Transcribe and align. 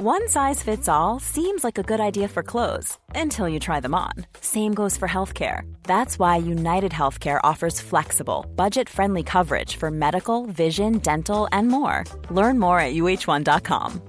One 0.00 0.28
size 0.28 0.62
fits 0.62 0.88
all 0.88 1.18
seems 1.18 1.64
like 1.64 1.76
a 1.76 1.82
good 1.82 1.98
idea 1.98 2.28
for 2.28 2.44
clothes 2.44 2.98
until 3.16 3.48
you 3.48 3.58
try 3.58 3.80
them 3.80 3.96
on. 3.96 4.12
Same 4.40 4.72
goes 4.72 4.96
for 4.96 5.08
healthcare. 5.08 5.62
That's 5.82 6.20
why 6.20 6.36
United 6.36 6.92
Healthcare 6.92 7.40
offers 7.42 7.80
flexible, 7.80 8.46
budget 8.54 8.88
friendly 8.88 9.24
coverage 9.24 9.74
for 9.74 9.90
medical, 9.90 10.46
vision, 10.46 10.98
dental, 10.98 11.48
and 11.50 11.66
more. 11.66 12.04
Learn 12.30 12.60
more 12.60 12.78
at 12.78 12.94
uh1.com. 12.94 14.00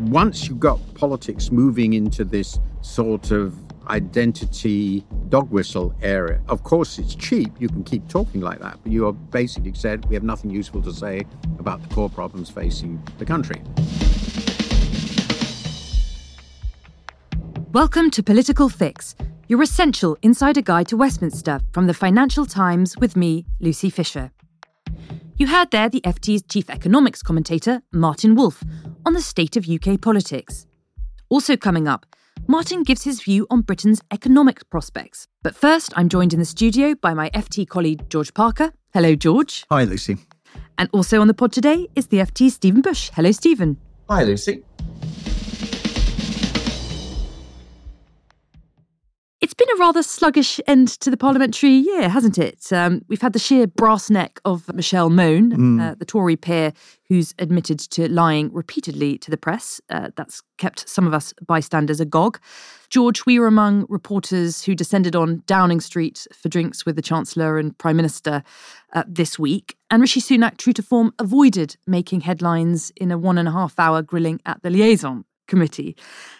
Once 0.00 0.48
you 0.48 0.54
got 0.54 0.80
politics 0.94 1.52
moving 1.52 1.92
into 1.92 2.24
this 2.24 2.58
sort 2.80 3.32
of 3.32 3.65
identity 3.88 5.04
dog 5.28 5.50
whistle 5.50 5.94
area. 6.02 6.40
Of 6.48 6.62
course, 6.62 6.98
it's 6.98 7.14
cheap. 7.14 7.52
You 7.58 7.68
can 7.68 7.84
keep 7.84 8.08
talking 8.08 8.40
like 8.40 8.60
that, 8.60 8.78
but 8.82 8.92
you 8.92 9.04
have 9.04 9.30
basically 9.30 9.74
said 9.74 10.04
we 10.06 10.14
have 10.14 10.22
nothing 10.22 10.50
useful 10.50 10.82
to 10.82 10.92
say 10.92 11.26
about 11.58 11.82
the 11.82 11.94
core 11.94 12.10
problems 12.10 12.50
facing 12.50 13.02
the 13.18 13.24
country. 13.24 13.62
Welcome 17.72 18.10
to 18.12 18.22
Political 18.22 18.68
Fix, 18.70 19.14
your 19.48 19.62
essential 19.62 20.16
insider 20.22 20.62
guide 20.62 20.88
to 20.88 20.96
Westminster 20.96 21.60
from 21.72 21.86
the 21.86 21.94
Financial 21.94 22.46
Times 22.46 22.96
with 22.96 23.16
me, 23.16 23.44
Lucy 23.60 23.90
Fisher. 23.90 24.30
You 25.36 25.48
heard 25.48 25.70
there 25.70 25.90
the 25.90 26.00
FT's 26.00 26.42
chief 26.48 26.70
economics 26.70 27.22
commentator, 27.22 27.82
Martin 27.92 28.34
Wolf, 28.34 28.64
on 29.04 29.12
the 29.12 29.20
state 29.20 29.56
of 29.58 29.68
UK 29.68 30.00
politics. 30.00 30.66
Also 31.28 31.58
coming 31.58 31.86
up, 31.86 32.06
Martin 32.48 32.84
gives 32.84 33.02
his 33.02 33.20
view 33.22 33.44
on 33.50 33.62
Britain's 33.62 34.00
economic 34.12 34.68
prospects. 34.70 35.26
But 35.42 35.56
first, 35.56 35.92
I'm 35.96 36.08
joined 36.08 36.32
in 36.32 36.38
the 36.38 36.44
studio 36.44 36.94
by 36.94 37.12
my 37.12 37.28
FT 37.30 37.68
colleague, 37.68 38.08
George 38.08 38.32
Parker. 38.34 38.72
Hello, 38.94 39.16
George. 39.16 39.64
Hi, 39.68 39.82
Lucy. 39.82 40.18
And 40.78 40.88
also 40.92 41.20
on 41.20 41.26
the 41.26 41.34
pod 41.34 41.52
today 41.52 41.88
is 41.96 42.06
the 42.06 42.18
FT's 42.18 42.54
Stephen 42.54 42.82
Bush. 42.82 43.10
Hello, 43.14 43.32
Stephen. 43.32 43.78
Hi, 44.08 44.22
Lucy. 44.22 44.62
It's 49.46 49.54
been 49.54 49.68
a 49.76 49.78
rather 49.78 50.02
sluggish 50.02 50.58
end 50.66 50.88
to 50.98 51.08
the 51.08 51.16
parliamentary 51.16 51.70
year, 51.70 52.08
hasn't 52.08 52.36
it? 52.36 52.72
Um, 52.72 53.02
we've 53.06 53.20
had 53.20 53.32
the 53.32 53.38
sheer 53.38 53.68
brass 53.68 54.10
neck 54.10 54.40
of 54.44 54.68
Michelle 54.74 55.08
Mone, 55.08 55.52
mm. 55.52 55.80
uh, 55.80 55.94
the 55.94 56.04
Tory 56.04 56.34
peer 56.34 56.72
who's 57.08 57.32
admitted 57.38 57.78
to 57.78 58.08
lying 58.08 58.52
repeatedly 58.52 59.18
to 59.18 59.30
the 59.30 59.36
press. 59.36 59.80
Uh, 59.88 60.10
that's 60.16 60.42
kept 60.58 60.88
some 60.88 61.06
of 61.06 61.14
us 61.14 61.32
bystanders 61.46 62.00
agog. 62.00 62.40
George, 62.90 63.24
we 63.24 63.38
were 63.38 63.46
among 63.46 63.86
reporters 63.88 64.64
who 64.64 64.74
descended 64.74 65.14
on 65.14 65.44
Downing 65.46 65.80
Street 65.80 66.26
for 66.32 66.48
drinks 66.48 66.84
with 66.84 66.96
the 66.96 67.00
Chancellor 67.02 67.56
and 67.56 67.78
Prime 67.78 67.96
Minister 67.96 68.42
uh, 68.94 69.04
this 69.06 69.38
week. 69.38 69.76
And 69.92 70.00
Rishi 70.00 70.20
Sunak, 70.20 70.56
true 70.56 70.72
to 70.72 70.82
form, 70.82 71.14
avoided 71.20 71.76
making 71.86 72.22
headlines 72.22 72.90
in 72.96 73.12
a 73.12 73.16
one 73.16 73.38
and 73.38 73.46
a 73.46 73.52
half 73.52 73.78
hour 73.78 74.02
grilling 74.02 74.40
at 74.44 74.60
the 74.64 74.70
liaison 74.70 75.24
committee. 75.46 75.96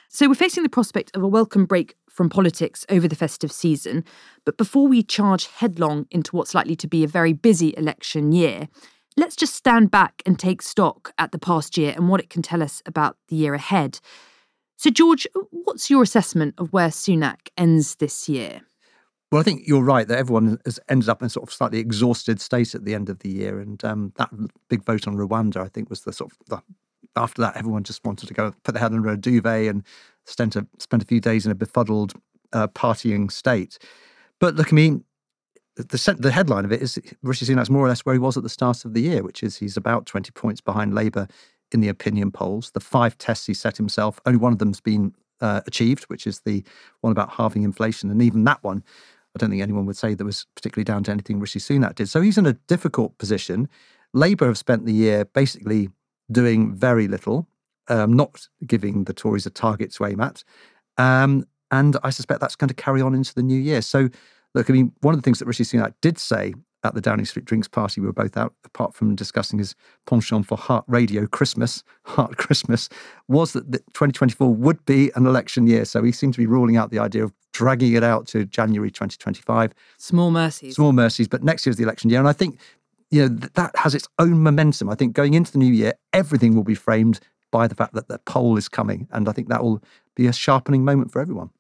So 0.09 0.29
we're 0.29 0.35
facing 0.35 0.63
the 0.63 0.69
prospect 0.69 1.15
of 1.15 1.23
a 1.23 1.29
welcome 1.29 1.67
break 1.67 1.95
from 2.17 2.31
politics 2.31 2.87
over 2.89 3.07
the 3.07 3.15
festive 3.15 3.53
season. 3.53 4.03
But 4.47 4.57
before 4.57 4.89
we 4.89 5.03
charge 5.03 5.47
headlong 5.47 6.07
into 6.11 6.35
what's 6.35 6.55
likely 6.55 6.75
to 6.77 6.89
be 6.89 7.05
a 7.05 7.09
very 7.09 7.35
busy 7.35 7.75
election 7.77 8.33
year, 8.33 8.69
let's 9.19 9.37
just 9.37 9.55
stand 9.55 9.91
back 9.91 10.23
and 10.25 10.39
take 10.39 10.63
stock 10.63 11.13
at 11.19 11.31
the 11.31 11.39
past 11.39 11.77
year 11.77 11.93
and 11.95 12.09
what 12.09 12.21
it 12.21 12.31
can 12.31 12.41
tell 12.41 12.63
us 12.63 12.83
about 12.87 13.19
the 13.29 13.37
year 13.37 13.53
ahead. 13.53 14.01
So, 14.79 14.91
George, 14.91 15.27
what's 15.51 15.91
your 15.91 16.03
assessment 16.03 16.55
of 16.57 16.73
where 16.73 16.89
Sunak 16.89 17.49
ends 17.57 17.97
this 17.97 18.29
year? 18.29 18.63
Well, 19.31 19.41
I 19.41 19.45
think 19.45 19.67
you're 19.67 19.83
right 19.83 20.07
that 20.09 20.19
everyone 20.19 20.59
has 20.65 20.79
ended 20.89 21.09
up 21.09 21.21
in 21.21 21.27
a 21.27 21.31
sort 21.31 21.49
of 21.49 21.53
slightly 21.53 21.81
exhausted 21.81 22.41
state 22.41 22.75
at 22.75 22.85
the 22.85 22.95
end 22.95 23.11
of 23.11 23.19
the 23.19 23.29
year, 23.31 23.59
and 23.59 23.83
um, 23.85 24.13
that 24.17 24.31
big 24.71 24.85
vote 24.85 25.07
on 25.07 25.17
Rwanda, 25.17 25.59
I 25.59 25.69
think, 25.69 25.91
was 25.91 26.03
the 26.03 26.13
sort 26.13 26.33
of 26.33 26.39
the, 26.47 26.63
after 27.17 27.43
that 27.43 27.57
everyone 27.57 27.85
just 27.85 28.05
wanted 28.05 28.27
to 28.27 28.35
go 28.35 28.53
put 28.65 28.73
their 28.73 28.83
head 28.83 28.93
under 28.93 29.11
a 29.11 29.17
duvet 29.17 29.69
and 29.69 29.83
spent 30.25 30.57
a, 30.57 30.67
spent 30.79 31.03
a 31.03 31.07
few 31.07 31.21
days 31.21 31.47
in 31.47 31.53
a 31.53 31.55
befuddled 31.55 32.15
uh, 32.53 32.69
partying 32.69 33.31
state. 33.31 33.79
But 34.41 34.55
look, 34.57 34.73
I 34.73 34.77
mean, 34.77 35.05
the, 35.77 36.17
the 36.19 36.33
headline 36.33 36.65
of 36.65 36.73
it 36.73 36.83
is 36.83 36.99
Rishi 37.23 37.45
Sunak's 37.45 37.71
more 37.71 37.85
or 37.85 37.89
less 37.89 38.01
where 38.01 38.15
he 38.15 38.19
was 38.19 38.37
at 38.37 38.43
the 38.43 38.49
start 38.49 38.85
of 38.85 38.95
the 38.95 39.03
year, 39.03 39.23
which 39.23 39.43
is 39.43 39.59
he's 39.59 39.77
about 39.77 40.07
20 40.07 40.31
points 40.33 40.61
behind 40.61 40.95
Labour 40.95 41.29
in 41.73 41.81
the 41.81 41.89
opinion 41.89 42.31
polls. 42.31 42.71
The 42.71 42.81
five 42.81 43.19
tests 43.19 43.47
he 43.47 43.55
set 43.55 43.77
himself, 43.77 44.21
only 44.25 44.39
one 44.39 44.53
of 44.53 44.59
them's 44.59 44.81
been 44.81 45.15
uh, 45.41 45.61
achieved, 45.67 46.05
which 46.05 46.27
is 46.27 46.41
the 46.41 46.65
one 47.01 47.13
about 47.13 47.33
halving 47.33 47.63
inflation. 47.63 48.11
And 48.11 48.23
even 48.23 48.45
that 48.45 48.63
one, 48.63 48.83
I 49.35 49.39
don't 49.39 49.51
think 49.51 49.63
anyone 49.63 49.85
would 49.87 49.97
say 49.97 50.15
that 50.15 50.25
was 50.25 50.47
particularly 50.55 50.85
down 50.85 51.05
to 51.05 51.11
anything 51.11 51.41
Rishi 51.41 51.59
Sunak 51.59 51.97
did. 51.97 52.09
So 52.09 52.23
he's 52.23 52.39
in 52.39 52.47
a 52.47 52.55
difficult 52.55 53.19
position. 53.19 53.69
Labour 54.15 54.47
have 54.47 54.57
spent 54.57 54.87
the 54.87 54.95
year 54.95 55.27
basically 55.27 55.91
doing 56.31 56.75
very 56.75 57.09
little 57.09 57.49
um, 57.89 58.13
not 58.13 58.49
giving 58.67 59.05
the 59.05 59.13
Tories 59.13 59.47
a 59.47 59.51
target 59.51 59.93
to 59.95 60.07
aim 60.07 60.21
at. 60.21 60.45
Um, 60.99 61.47
and 61.71 61.97
I 62.03 62.11
suspect 62.11 62.41
that's 62.41 62.57
going 62.57 62.69
to 62.69 62.75
carry 62.75 63.01
on 63.01 63.15
into 63.15 63.35
the 63.35 63.43
new 63.43 63.59
year. 63.59 63.83
So, 63.83 64.09
look, 64.55 64.71
I 64.71 64.73
mean, 64.73 64.93
one 65.01 65.15
of 65.15 65.21
the 65.21 65.25
things 65.25 65.39
that 65.39 65.47
Rishi 65.47 65.65
Sunak 65.65 65.95
did 66.01 66.19
say 66.19 66.55
at 66.85 66.95
the 66.95 67.01
Downing 67.01 67.25
Street 67.25 67.45
Drinks 67.45 67.67
Party, 67.67 68.01
we 68.01 68.07
were 68.07 68.13
both 68.13 68.37
out, 68.37 68.55
apart 68.65 68.95
from 68.95 69.17
discussing 69.17 69.59
his 69.59 69.75
penchant 70.07 70.47
for 70.47 70.57
Heart 70.57 70.85
Radio 70.87 71.27
Christmas, 71.27 71.83
Heart 72.05 72.37
Christmas, 72.37 72.89
was 73.29 73.53
that 73.55 73.73
2024 73.73 74.55
would 74.55 74.85
be 74.87 75.11
an 75.17 75.27
election 75.27 75.67
year. 75.67 75.85
So 75.85 76.03
he 76.03 76.13
seemed 76.13 76.35
to 76.35 76.39
be 76.39 76.47
ruling 76.47 76.77
out 76.77 76.91
the 76.91 77.01
idea 77.01 77.25
of 77.25 77.33
dragging 77.53 77.95
it 77.95 78.05
out 78.05 78.29
to 78.29 78.45
January 78.45 78.91
2025. 78.91 79.73
Small 79.99 80.31
mercies. 80.31 80.77
Small 80.77 80.93
mercies. 80.93 81.27
But 81.27 81.43
next 81.43 81.67
year 81.67 81.71
is 81.73 81.77
the 81.77 81.83
election 81.83 82.11
year. 82.11 82.21
And 82.21 82.29
I 82.29 82.33
think 82.33 82.61
you 83.11 83.23
know 83.23 83.29
that 83.55 83.77
has 83.77 83.95
its 83.95 84.09
own 84.19 84.43
momentum. 84.43 84.89
I 84.89 84.95
think 84.95 85.15
going 85.15 85.35
into 85.35 85.53
the 85.53 85.59
new 85.59 85.73
year, 85.73 85.95
everything 86.13 86.55
will 86.55 86.65
be 86.65 86.75
framed 86.75 87.21
by 87.51 87.67
the 87.67 87.75
fact 87.75 87.95
that 87.95 88.09
the 88.09 88.19
poll 88.21 88.57
is 88.57 88.69
coming. 88.69 89.09
And 89.13 89.29
I 89.29 89.33
think 89.33 89.49
that 89.49 89.63
will 89.63 89.83
be 90.15 90.27
a 90.27 90.33
sharpening 90.33 90.85
moment 90.85 91.13
for 91.13 91.21
everyone. 91.21 91.51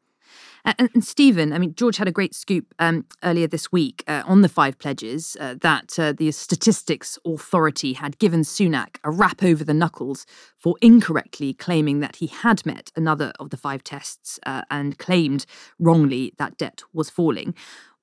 And, 0.66 0.90
and 0.94 1.04
Stephen, 1.04 1.52
I 1.52 1.58
mean, 1.58 1.74
George 1.76 1.96
had 1.96 2.08
a 2.08 2.12
great 2.12 2.34
scoop 2.34 2.74
um, 2.80 3.06
earlier 3.22 3.46
this 3.46 3.70
week 3.70 4.02
uh, 4.08 4.24
on 4.26 4.42
the 4.42 4.48
five 4.48 4.78
pledges 4.78 5.36
uh, 5.38 5.54
that 5.60 5.96
uh, 5.96 6.12
the 6.12 6.32
Statistics 6.32 7.18
Authority 7.24 7.92
had 7.92 8.18
given 8.18 8.40
Sunak 8.40 8.96
a 9.04 9.10
rap 9.12 9.44
over 9.44 9.62
the 9.62 9.72
knuckles 9.72 10.26
for 10.58 10.74
incorrectly 10.82 11.54
claiming 11.54 12.00
that 12.00 12.16
he 12.16 12.26
had 12.26 12.66
met 12.66 12.90
another 12.96 13.32
of 13.38 13.50
the 13.50 13.56
five 13.56 13.84
tests 13.84 14.40
uh, 14.44 14.62
and 14.68 14.98
claimed 14.98 15.46
wrongly 15.78 16.34
that 16.38 16.58
debt 16.58 16.82
was 16.92 17.10
falling. 17.10 17.54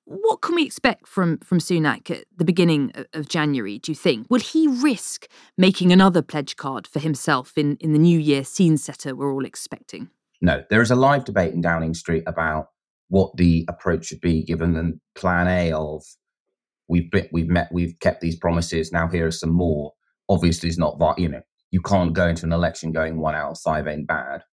What 0.05 0.41
can 0.41 0.55
we 0.55 0.65
expect 0.65 1.07
from 1.07 1.37
from 1.39 1.59
Sunak 1.59 2.11
at 2.11 2.25
the 2.35 2.45
beginning 2.45 2.91
of 3.13 3.29
January? 3.29 3.79
Do 3.79 3.91
you 3.91 3.95
think 3.95 4.27
will 4.29 4.41
he 4.41 4.67
risk 4.67 5.27
making 5.57 5.91
another 5.91 6.21
pledge 6.21 6.55
card 6.55 6.87
for 6.87 6.99
himself 6.99 7.57
in 7.57 7.77
in 7.77 7.93
the 7.93 7.99
new 7.99 8.19
year 8.19 8.43
scene 8.43 8.77
setter 8.77 9.15
we're 9.15 9.33
all 9.33 9.45
expecting? 9.45 10.09
No, 10.41 10.63
there 10.69 10.81
is 10.81 10.91
a 10.91 10.95
live 10.95 11.23
debate 11.23 11.53
in 11.53 11.61
Downing 11.61 11.93
Street 11.93 12.23
about 12.27 12.67
what 13.07 13.37
the 13.37 13.65
approach 13.69 14.07
should 14.07 14.19
be, 14.19 14.43
given 14.43 14.73
the 14.73 14.99
plan 15.15 15.47
A 15.47 15.71
of 15.71 16.03
we've 16.89 17.09
we've 17.31 17.47
met 17.47 17.69
we've 17.71 17.97
kept 18.01 18.19
these 18.19 18.35
promises. 18.35 18.91
Now 18.91 19.07
here 19.07 19.27
are 19.27 19.31
some 19.31 19.53
more. 19.53 19.93
Obviously, 20.27 20.67
it's 20.67 20.77
not 20.77 20.99
that 20.99 21.17
you 21.17 21.29
know 21.29 21.41
you 21.71 21.81
can't 21.81 22.13
go 22.13 22.27
into 22.27 22.45
an 22.45 22.51
election 22.51 22.91
going 22.91 23.19
one 23.19 23.35
out 23.35 23.51
of 23.51 23.59
five 23.59 23.87
ain't 23.87 24.07
bad. 24.07 24.43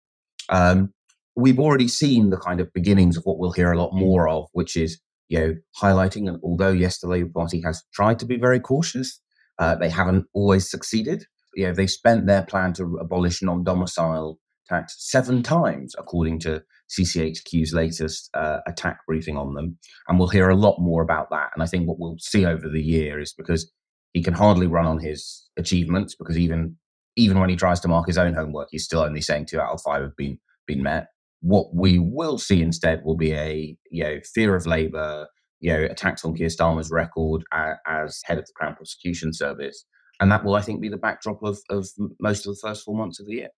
Um, 0.48 0.92
we've 1.36 1.58
already 1.58 1.88
seen 1.88 2.30
the 2.30 2.36
kind 2.36 2.60
of 2.60 2.72
beginnings 2.72 3.16
of 3.16 3.24
what 3.24 3.38
we'll 3.38 3.52
hear 3.52 3.72
a 3.72 3.78
lot 3.78 3.92
more 3.92 4.28
of, 4.28 4.46
which 4.52 4.76
is 4.76 5.00
you 5.30 5.38
know, 5.38 5.54
highlighting 5.80 6.26
that 6.26 6.40
although 6.42 6.72
yes, 6.72 6.98
the 6.98 7.06
Labour 7.06 7.30
Party 7.32 7.62
has 7.62 7.82
tried 7.94 8.18
to 8.18 8.26
be 8.26 8.36
very 8.36 8.58
cautious, 8.58 9.20
uh, 9.58 9.76
they 9.76 9.88
haven't 9.88 10.26
always 10.34 10.68
succeeded. 10.68 11.24
You 11.54 11.68
know, 11.68 11.72
they 11.72 11.86
spent 11.86 12.26
their 12.26 12.42
plan 12.42 12.72
to 12.74 12.98
abolish 13.00 13.40
non-domicile 13.40 14.38
tax 14.68 14.96
seven 14.98 15.42
times, 15.42 15.94
according 15.96 16.40
to 16.40 16.62
CCHQ's 16.90 17.72
latest 17.72 18.28
uh, 18.34 18.58
attack 18.66 18.98
briefing 19.06 19.36
on 19.36 19.54
them. 19.54 19.78
And 20.08 20.18
we'll 20.18 20.28
hear 20.28 20.48
a 20.48 20.56
lot 20.56 20.80
more 20.80 21.00
about 21.02 21.30
that. 21.30 21.50
And 21.54 21.62
I 21.62 21.66
think 21.66 21.86
what 21.86 22.00
we'll 22.00 22.16
see 22.18 22.44
over 22.44 22.68
the 22.68 22.82
year 22.82 23.20
is 23.20 23.32
because 23.32 23.70
he 24.12 24.24
can 24.24 24.34
hardly 24.34 24.66
run 24.66 24.86
on 24.86 24.98
his 24.98 25.48
achievements 25.56 26.16
because 26.16 26.36
even 26.36 26.76
even 27.16 27.38
when 27.38 27.50
he 27.50 27.56
tries 27.56 27.80
to 27.80 27.88
mark 27.88 28.06
his 28.06 28.18
own 28.18 28.34
homework, 28.34 28.68
he's 28.70 28.84
still 28.84 29.00
only 29.00 29.20
saying 29.20 29.46
two 29.46 29.60
out 29.60 29.74
of 29.74 29.82
five 29.82 30.02
have 30.02 30.16
been 30.16 30.40
been 30.66 30.82
met. 30.82 31.06
What 31.40 31.74
we 31.74 31.98
will 31.98 32.38
see 32.38 32.60
instead 32.62 33.02
will 33.04 33.16
be 33.16 33.32
a 33.32 33.76
you 33.90 34.04
know 34.04 34.20
fear 34.34 34.54
of 34.54 34.66
Labour, 34.66 35.26
you 35.60 35.72
know 35.72 35.84
attacks 35.84 36.24
on 36.24 36.34
Keir 36.34 36.48
Starmer's 36.48 36.90
record 36.90 37.42
as, 37.52 38.20
head 38.24 38.38
of 38.38 38.46
the 38.46 38.52
Crown 38.54 38.74
Prosecution 38.74 39.32
Service, 39.32 39.84
and 40.20 40.30
that 40.30 40.44
will 40.44 40.54
I 40.54 40.60
think 40.60 40.80
be 40.80 40.88
the 40.88 40.96
backdrop 40.96 41.42
of 41.42 41.58
of 41.70 41.88
most 42.20 42.46
of 42.46 42.54
the 42.54 42.60
first 42.60 42.84
four 42.84 42.96
months 42.96 43.20
of 43.20 43.26
the 43.26 43.34
year. 43.34 43.48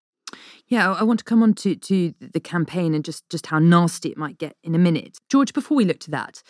Yeah, 0.69 0.93
I 0.93 1.03
want 1.03 1.19
to 1.19 1.25
come 1.25 1.43
on 1.43 1.55
to 1.55 1.75
to 1.75 2.15
the 2.21 2.41
campaign 2.41 2.95
and 2.95 3.05
just 3.05 3.29
just 3.29 3.47
how 3.47 3.59
nasty 3.59 4.11
it 4.11 4.19
might 4.19 4.39
get 4.39 4.57
in 4.63 4.75
a 4.75 4.79
minute, 4.79 5.19
George. 5.29 5.53
Before 5.53 5.77
we 5.77 5.85
look 5.85 5.99
to 6.01 6.11
that, 6.13 6.43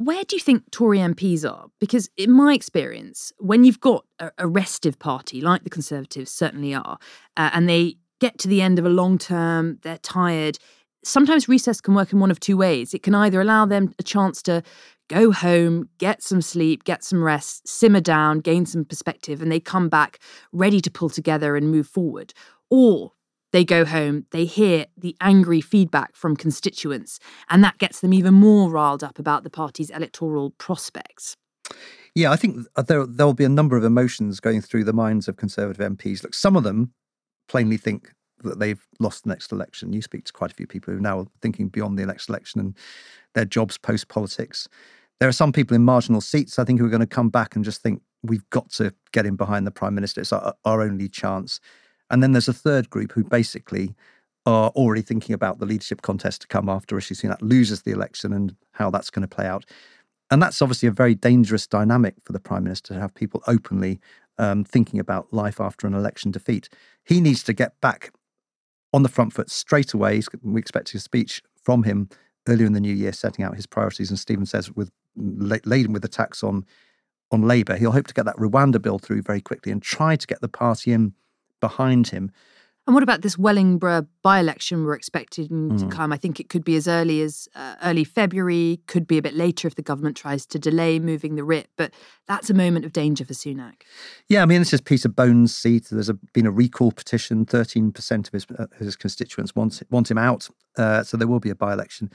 where 0.00 0.24
do 0.24 0.34
you 0.34 0.40
think 0.40 0.70
Tory 0.70 0.98
MPs 0.98 1.50
are? 1.50 1.66
Because, 1.78 2.08
in 2.16 2.30
my 2.30 2.54
experience, 2.54 3.32
when 3.38 3.64
you've 3.64 3.80
got 3.80 4.06
a, 4.18 4.30
a 4.38 4.48
restive 4.48 4.98
party 4.98 5.42
like 5.42 5.62
the 5.62 5.68
Conservatives 5.68 6.30
certainly 6.30 6.74
are, 6.74 6.98
uh, 7.36 7.50
and 7.52 7.68
they 7.68 7.96
get 8.20 8.38
to 8.38 8.48
the 8.48 8.62
end 8.62 8.78
of 8.78 8.86
a 8.86 8.90
long 8.90 9.18
term, 9.18 9.78
they're 9.82 9.98
tired. 9.98 10.58
Sometimes 11.02 11.48
recess 11.48 11.80
can 11.80 11.94
work 11.94 12.12
in 12.12 12.20
one 12.20 12.30
of 12.30 12.38
two 12.38 12.56
ways. 12.56 12.94
It 12.94 13.02
can 13.02 13.14
either 13.14 13.40
allow 13.40 13.66
them 13.66 13.94
a 13.98 14.02
chance 14.02 14.42
to 14.42 14.62
go 15.08 15.32
home, 15.32 15.88
get 15.98 16.22
some 16.22 16.40
sleep, 16.40 16.84
get 16.84 17.02
some 17.02 17.24
rest, 17.24 17.66
simmer 17.66 18.00
down, 18.00 18.38
gain 18.38 18.64
some 18.64 18.84
perspective, 18.84 19.42
and 19.42 19.50
they 19.50 19.58
come 19.58 19.88
back 19.88 20.20
ready 20.52 20.80
to 20.80 20.90
pull 20.90 21.08
together 21.08 21.56
and 21.56 21.70
move 21.70 21.88
forward. 21.88 22.32
Or 22.70 23.12
they 23.52 23.64
go 23.64 23.84
home, 23.84 24.26
they 24.30 24.44
hear 24.44 24.86
the 24.96 25.16
angry 25.20 25.60
feedback 25.60 26.14
from 26.14 26.36
constituents, 26.36 27.18
and 27.48 27.64
that 27.64 27.78
gets 27.78 28.00
them 28.00 28.14
even 28.14 28.34
more 28.34 28.70
riled 28.70 29.02
up 29.02 29.18
about 29.18 29.42
the 29.42 29.50
party's 29.50 29.90
electoral 29.90 30.50
prospects. 30.50 31.36
Yeah, 32.14 32.30
I 32.30 32.36
think 32.36 32.66
uh, 32.76 32.82
there 32.82 33.06
there'll 33.06 33.34
be 33.34 33.44
a 33.44 33.48
number 33.48 33.76
of 33.76 33.84
emotions 33.84 34.38
going 34.40 34.60
through 34.60 34.84
the 34.84 34.92
minds 34.92 35.28
of 35.28 35.36
Conservative 35.36 35.84
MPs. 35.92 36.22
Look, 36.22 36.34
some 36.34 36.56
of 36.56 36.62
them 36.62 36.92
plainly 37.50 37.76
think 37.76 38.12
that 38.44 38.60
they've 38.60 38.86
lost 39.00 39.24
the 39.24 39.28
next 39.28 39.50
election. 39.50 39.92
You 39.92 40.02
speak 40.02 40.24
to 40.24 40.32
quite 40.32 40.52
a 40.52 40.54
few 40.54 40.68
people 40.68 40.92
who 40.92 40.98
are 40.98 41.02
now 41.02 41.26
thinking 41.42 41.68
beyond 41.68 41.98
the 41.98 42.06
next 42.06 42.28
election 42.28 42.60
and 42.60 42.76
their 43.34 43.44
jobs 43.44 43.76
post 43.76 44.06
politics. 44.06 44.68
There 45.18 45.28
are 45.28 45.32
some 45.32 45.52
people 45.52 45.74
in 45.74 45.84
marginal 45.84 46.20
seats, 46.20 46.58
I 46.58 46.64
think, 46.64 46.78
who 46.78 46.86
are 46.86 46.90
going 46.90 47.00
to 47.00 47.06
come 47.06 47.28
back 47.28 47.56
and 47.56 47.64
just 47.64 47.82
think 47.82 48.02
we've 48.22 48.48
got 48.50 48.70
to 48.70 48.94
get 49.12 49.26
in 49.26 49.34
behind 49.34 49.66
the 49.66 49.72
prime 49.72 49.96
minister. 49.96 50.20
It's 50.20 50.32
our, 50.32 50.54
our 50.64 50.80
only 50.80 51.08
chance. 51.08 51.58
And 52.08 52.22
then 52.22 52.32
there's 52.32 52.48
a 52.48 52.52
third 52.54 52.88
group 52.88 53.12
who 53.12 53.24
basically 53.24 53.94
are 54.46 54.70
already 54.70 55.02
thinking 55.02 55.34
about 55.34 55.58
the 55.58 55.66
leadership 55.66 56.02
contest 56.02 56.42
to 56.42 56.46
come 56.46 56.68
after 56.68 56.94
Rishi 56.94 57.14
Sunak 57.14 57.38
loses 57.40 57.82
the 57.82 57.90
election 57.90 58.32
and 58.32 58.54
how 58.72 58.90
that's 58.90 59.10
going 59.10 59.26
to 59.26 59.34
play 59.34 59.46
out. 59.46 59.64
And 60.30 60.40
that's 60.40 60.62
obviously 60.62 60.88
a 60.88 60.92
very 60.92 61.14
dangerous 61.14 61.66
dynamic 61.66 62.14
for 62.24 62.32
the 62.32 62.40
prime 62.40 62.62
minister 62.62 62.94
to 62.94 63.00
have 63.00 63.12
people 63.14 63.42
openly 63.48 64.00
um, 64.40 64.64
thinking 64.64 64.98
about 64.98 65.32
life 65.32 65.60
after 65.60 65.86
an 65.86 65.94
election 65.94 66.30
defeat. 66.30 66.70
He 67.04 67.20
needs 67.20 67.42
to 67.44 67.52
get 67.52 67.78
back 67.80 68.12
on 68.92 69.02
the 69.02 69.08
front 69.08 69.34
foot 69.34 69.50
straight 69.50 69.92
away. 69.92 70.22
We 70.42 70.58
expect 70.58 70.94
a 70.94 70.98
speech 70.98 71.42
from 71.62 71.82
him 71.82 72.08
earlier 72.48 72.66
in 72.66 72.72
the 72.72 72.80
new 72.80 72.94
year, 72.94 73.12
setting 73.12 73.44
out 73.44 73.54
his 73.54 73.66
priorities. 73.66 74.08
And 74.08 74.18
Stephen 74.18 74.46
says, 74.46 74.72
with 74.72 74.90
laden 75.14 75.92
with 75.92 76.04
attacks 76.04 76.42
on 76.42 76.64
on 77.32 77.42
Labour, 77.42 77.76
he'll 77.76 77.92
hope 77.92 78.08
to 78.08 78.14
get 78.14 78.24
that 78.24 78.36
Rwanda 78.38 78.82
bill 78.82 78.98
through 78.98 79.22
very 79.22 79.40
quickly 79.40 79.70
and 79.70 79.80
try 79.80 80.16
to 80.16 80.26
get 80.26 80.40
the 80.40 80.48
party 80.48 80.92
in 80.92 81.14
behind 81.60 82.08
him. 82.08 82.32
And 82.86 82.94
what 82.94 83.02
about 83.02 83.22
this 83.22 83.38
Wellingborough 83.38 84.06
by 84.22 84.40
election 84.40 84.84
we're 84.84 84.94
expecting 84.94 85.48
mm. 85.48 85.78
to 85.78 85.86
come? 85.86 86.12
I 86.12 86.16
think 86.16 86.40
it 86.40 86.48
could 86.48 86.64
be 86.64 86.76
as 86.76 86.88
early 86.88 87.20
as 87.20 87.48
uh, 87.54 87.76
early 87.82 88.04
February, 88.04 88.80
could 88.86 89.06
be 89.06 89.18
a 89.18 89.22
bit 89.22 89.34
later 89.34 89.68
if 89.68 89.74
the 89.74 89.82
government 89.82 90.16
tries 90.16 90.46
to 90.46 90.58
delay 90.58 90.98
moving 90.98 91.36
the 91.36 91.44
writ, 91.44 91.68
but 91.76 91.92
that's 92.26 92.50
a 92.50 92.54
moment 92.54 92.84
of 92.84 92.92
danger 92.92 93.24
for 93.24 93.34
Sunak. 93.34 93.82
Yeah, 94.28 94.42
I 94.42 94.46
mean, 94.46 94.60
this 94.60 94.72
is 94.72 94.80
Peter 94.80 95.08
Bone's 95.08 95.54
seat. 95.54 95.88
There's 95.90 96.08
a, 96.08 96.14
been 96.32 96.46
a 96.46 96.50
recall 96.50 96.90
petition. 96.90 97.44
13% 97.46 98.26
of 98.26 98.32
his, 98.32 98.46
uh, 98.58 98.66
his 98.78 98.96
constituents 98.96 99.54
want, 99.54 99.82
want 99.90 100.10
him 100.10 100.18
out. 100.18 100.48
Uh, 100.76 101.04
so 101.04 101.16
there 101.16 101.28
will 101.28 101.40
be 101.40 101.50
a 101.50 101.54
by 101.54 101.72
election. 101.72 102.10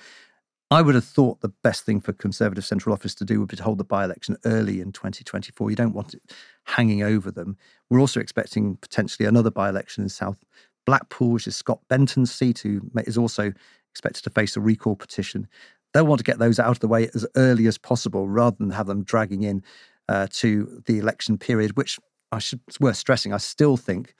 I 0.71 0.81
would 0.81 0.95
have 0.95 1.05
thought 1.05 1.41
the 1.41 1.53
best 1.63 1.85
thing 1.85 2.01
for 2.01 2.11
Conservative 2.11 2.65
Central 2.65 2.93
Office 2.93 3.13
to 3.15 3.25
do 3.25 3.39
would 3.39 3.49
be 3.49 3.55
to 3.55 3.63
hold 3.63 3.77
the 3.77 3.83
by 3.83 4.03
election 4.03 4.35
early 4.45 4.81
in 4.81 4.91
2024. 4.91 5.69
You 5.69 5.75
don't 5.75 5.93
want 5.93 6.15
it 6.15 6.21
hanging 6.63 7.03
over 7.03 7.29
them. 7.29 7.57
We're 7.89 7.99
also 7.99 8.19
expecting 8.19 8.77
potentially 8.77 9.27
another 9.27 9.51
by 9.51 9.69
election 9.69 10.03
in 10.03 10.09
South 10.09 10.43
Blackpool, 10.85 11.31
which 11.31 11.47
is 11.47 11.55
Scott 11.55 11.81
Benton's 11.87 12.31
seat, 12.31 12.59
who 12.59 12.81
is 13.05 13.17
also 13.17 13.53
expected 13.91 14.23
to 14.23 14.31
face 14.31 14.57
a 14.57 14.61
recall 14.61 14.95
petition. 14.95 15.47
They'll 15.93 16.07
want 16.07 16.19
to 16.19 16.25
get 16.25 16.39
those 16.39 16.59
out 16.59 16.71
of 16.71 16.79
the 16.79 16.87
way 16.87 17.09
as 17.13 17.27
early 17.35 17.67
as 17.67 17.77
possible 17.77 18.27
rather 18.27 18.57
than 18.57 18.71
have 18.71 18.87
them 18.87 19.03
dragging 19.03 19.43
in 19.43 19.63
uh, 20.09 20.27
to 20.31 20.81
the 20.87 20.97
election 20.97 21.37
period, 21.37 21.77
which 21.77 21.99
I 22.31 22.39
should, 22.39 22.59
it's 22.67 22.79
worth 22.79 22.97
stressing. 22.97 23.33
I 23.33 23.37
still 23.37 23.77
think, 23.77 24.15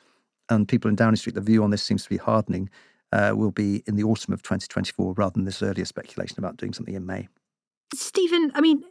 and 0.50 0.68
people 0.68 0.90
in 0.90 0.96
Downing 0.96 1.16
Street, 1.16 1.36
the 1.36 1.42
view 1.42 1.64
on 1.64 1.72
this 1.72 1.84
seems 1.84 2.04
to 2.04 2.10
be 2.10 2.18
hardening 2.18 2.70
uh, 3.12 3.34
will 3.36 3.52
be 3.52 3.84
in 3.88 3.96
the 3.96 4.04
autumn 4.04 4.34
of 4.34 4.42
2024 4.42 5.14
rather 5.14 5.34
than 5.34 5.46
this 5.46 5.62
earlier 5.62 5.86
speculation 5.86 6.40
about 6.40 6.58
doing 6.58 6.74
something 6.74 6.96
in 6.96 7.06
May. 7.06 7.28
Stephen, 7.94 8.52
I 8.56 8.62
mean, 8.62 8.84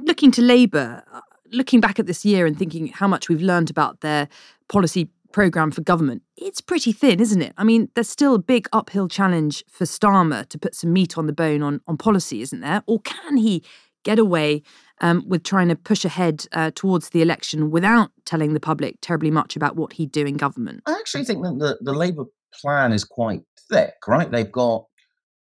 looking 0.00 0.30
to 0.32 0.42
Labour, 0.42 1.02
uh, 1.12 1.20
looking 1.50 1.80
back 1.80 1.98
at 1.98 2.06
this 2.06 2.24
year 2.24 2.46
and 2.46 2.58
thinking 2.58 2.88
how 2.88 3.08
much 3.08 3.28
we've 3.28 3.42
learned 3.42 3.70
about 3.70 4.00
their 4.00 4.28
policy 4.68 5.08
programme 5.32 5.70
for 5.70 5.80
government, 5.80 6.22
it's 6.36 6.60
pretty 6.60 6.92
thin, 6.92 7.18
isn't 7.18 7.42
it? 7.42 7.54
I 7.56 7.64
mean, 7.64 7.88
there's 7.94 8.08
still 8.08 8.34
a 8.34 8.38
big 8.38 8.68
uphill 8.72 9.08
challenge 9.08 9.64
for 9.68 9.84
Starmer 9.84 10.46
to 10.48 10.58
put 10.58 10.74
some 10.74 10.92
meat 10.92 11.18
on 11.18 11.26
the 11.26 11.32
bone 11.32 11.62
on, 11.62 11.80
on 11.86 11.96
policy, 11.96 12.42
isn't 12.42 12.60
there? 12.60 12.82
Or 12.86 13.00
can 13.00 13.38
he 13.38 13.64
get 14.04 14.18
away 14.18 14.62
um, 15.00 15.24
with 15.26 15.42
trying 15.42 15.68
to 15.68 15.76
push 15.76 16.04
ahead 16.04 16.46
uh, 16.52 16.70
towards 16.74 17.10
the 17.10 17.22
election 17.22 17.70
without 17.70 18.10
telling 18.24 18.52
the 18.52 18.60
public 18.60 18.96
terribly 19.00 19.30
much 19.30 19.56
about 19.56 19.76
what 19.76 19.94
he'd 19.94 20.12
do 20.12 20.26
in 20.26 20.36
government? 20.36 20.82
I 20.86 20.92
actually 20.92 21.24
think 21.24 21.42
that 21.42 21.58
the, 21.58 21.78
the 21.80 21.92
Labour 21.92 22.24
plan 22.60 22.92
is 22.92 23.04
quite 23.04 23.40
thick, 23.70 23.94
right? 24.06 24.30
They've 24.30 24.50
got 24.50 24.84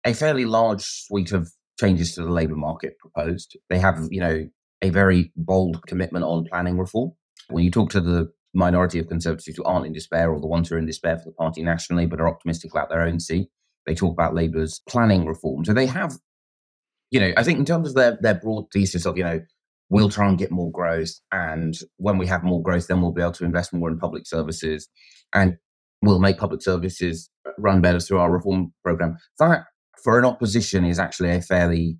a 0.06 0.14
fairly 0.14 0.46
large 0.46 0.84
suite 0.84 1.32
of 1.32 1.52
changes 1.80 2.14
to 2.16 2.24
the 2.24 2.32
labour 2.32 2.56
market 2.56 2.98
proposed. 3.00 3.58
They 3.70 3.80
have, 3.80 4.08
you 4.12 4.20
know, 4.20 4.48
a 4.82 4.90
very 4.90 5.32
bold 5.36 5.82
commitment 5.88 6.26
on 6.26 6.46
planning 6.46 6.78
reform. 6.78 7.12
When 7.50 7.64
you 7.64 7.72
talk 7.72 7.90
to 7.92 8.02
the 8.02 8.32
minority 8.54 9.00
of 9.00 9.08
conservatives 9.08 9.58
who 9.58 9.64
aren't 9.64 9.86
in 9.86 9.94
despair 9.94 10.32
or 10.32 10.40
the 10.40 10.48
ones 10.48 10.70
who 10.70 10.76
are 10.76 10.80
in 10.80 10.86
despair 10.86 11.18
for 11.18 11.26
the 11.26 11.32
party 11.32 11.64
nationally 11.64 12.06
but 12.06 12.20
are 12.20 12.28
optimistic 12.28 12.72
about 12.72 12.90
their 12.90 13.02
own 13.02 13.20
seat, 13.20 13.50
they 13.86 13.96
talk 13.96 14.14
about 14.14 14.36
Labour's 14.36 14.82
planning 14.88 15.26
reform. 15.26 15.66
So 15.66 15.74
they 15.74 15.88
have, 15.88 16.14
you 17.12 17.20
know, 17.20 17.34
I 17.36 17.44
think 17.44 17.60
in 17.60 17.66
terms 17.66 17.90
of 17.90 17.96
their, 17.96 18.18
their 18.22 18.36
broad 18.36 18.66
thesis 18.72 19.06
of, 19.06 19.18
you 19.18 19.24
know, 19.24 19.42
we'll 19.90 20.10
try 20.10 20.28
and 20.28 20.38
get 20.38 20.52
more 20.52 20.72
growth. 20.72 21.12
And 21.32 21.76
when 21.98 22.18
we 22.18 22.28
have 22.28 22.44
more 22.44 22.62
growth, 22.62 22.88
then 22.88 23.02
we'll 23.02 23.12
be 23.12 23.22
able 23.22 23.34
to 23.34 23.46
invest 23.46 23.74
more 23.74 23.90
in 23.90 24.00
public 24.00 24.28
services. 24.28 24.88
And 25.34 25.58
we'll 26.04 26.20
make 26.20 26.38
public 26.38 26.62
services 26.62 27.30
run 27.58 27.82
better 27.82 28.00
through 28.00 28.20
our 28.20 28.32
reform 28.32 28.74
program. 28.84 29.18
That, 29.40 29.64
for 30.04 30.20
an 30.20 30.26
opposition, 30.26 30.86
is 30.86 31.00
actually 31.00 31.32
a 31.32 31.42
fairly 31.42 31.98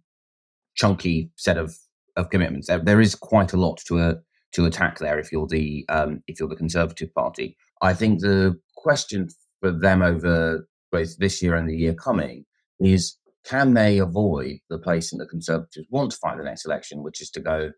chunky 0.76 1.32
set 1.38 1.58
of, 1.58 1.76
of 2.16 2.30
commitments. 2.30 2.68
There, 2.68 2.80
there 2.80 3.02
is 3.02 3.16
quite 3.16 3.54
a 3.54 3.58
lot 3.58 3.80
to 3.88 4.00
a, 4.00 4.16
to 4.54 4.66
attack 4.66 5.00
there 5.00 5.18
if 5.20 5.32
you're 5.32 5.48
the 5.48 5.86
um, 5.90 6.22
if 6.28 6.40
you're 6.40 6.50
the 6.50 6.56
Conservative 6.56 7.14
Party. 7.14 7.58
I 7.82 7.94
think 7.94 8.20
the 8.20 8.60
question 8.76 9.30
for 9.62 9.72
them 9.72 10.02
over 10.02 10.68
both 10.92 11.18
this 11.18 11.42
year 11.42 11.56
and 11.56 11.68
the 11.68 11.76
year 11.76 11.94
coming 11.94 12.46
is 12.80 13.18
can 13.46 13.74
they 13.74 13.98
avoid 13.98 14.58
the 14.70 14.78
place 14.78 15.12
that 15.12 15.18
the 15.18 15.26
Conservatives 15.26 15.88
want 15.90 16.12
to 16.12 16.18
find 16.18 16.40
the 16.40 16.44
next 16.44 16.66
election, 16.66 17.04
which 17.04 17.22
is 17.22 17.30
to 17.32 17.40
go 17.40 17.72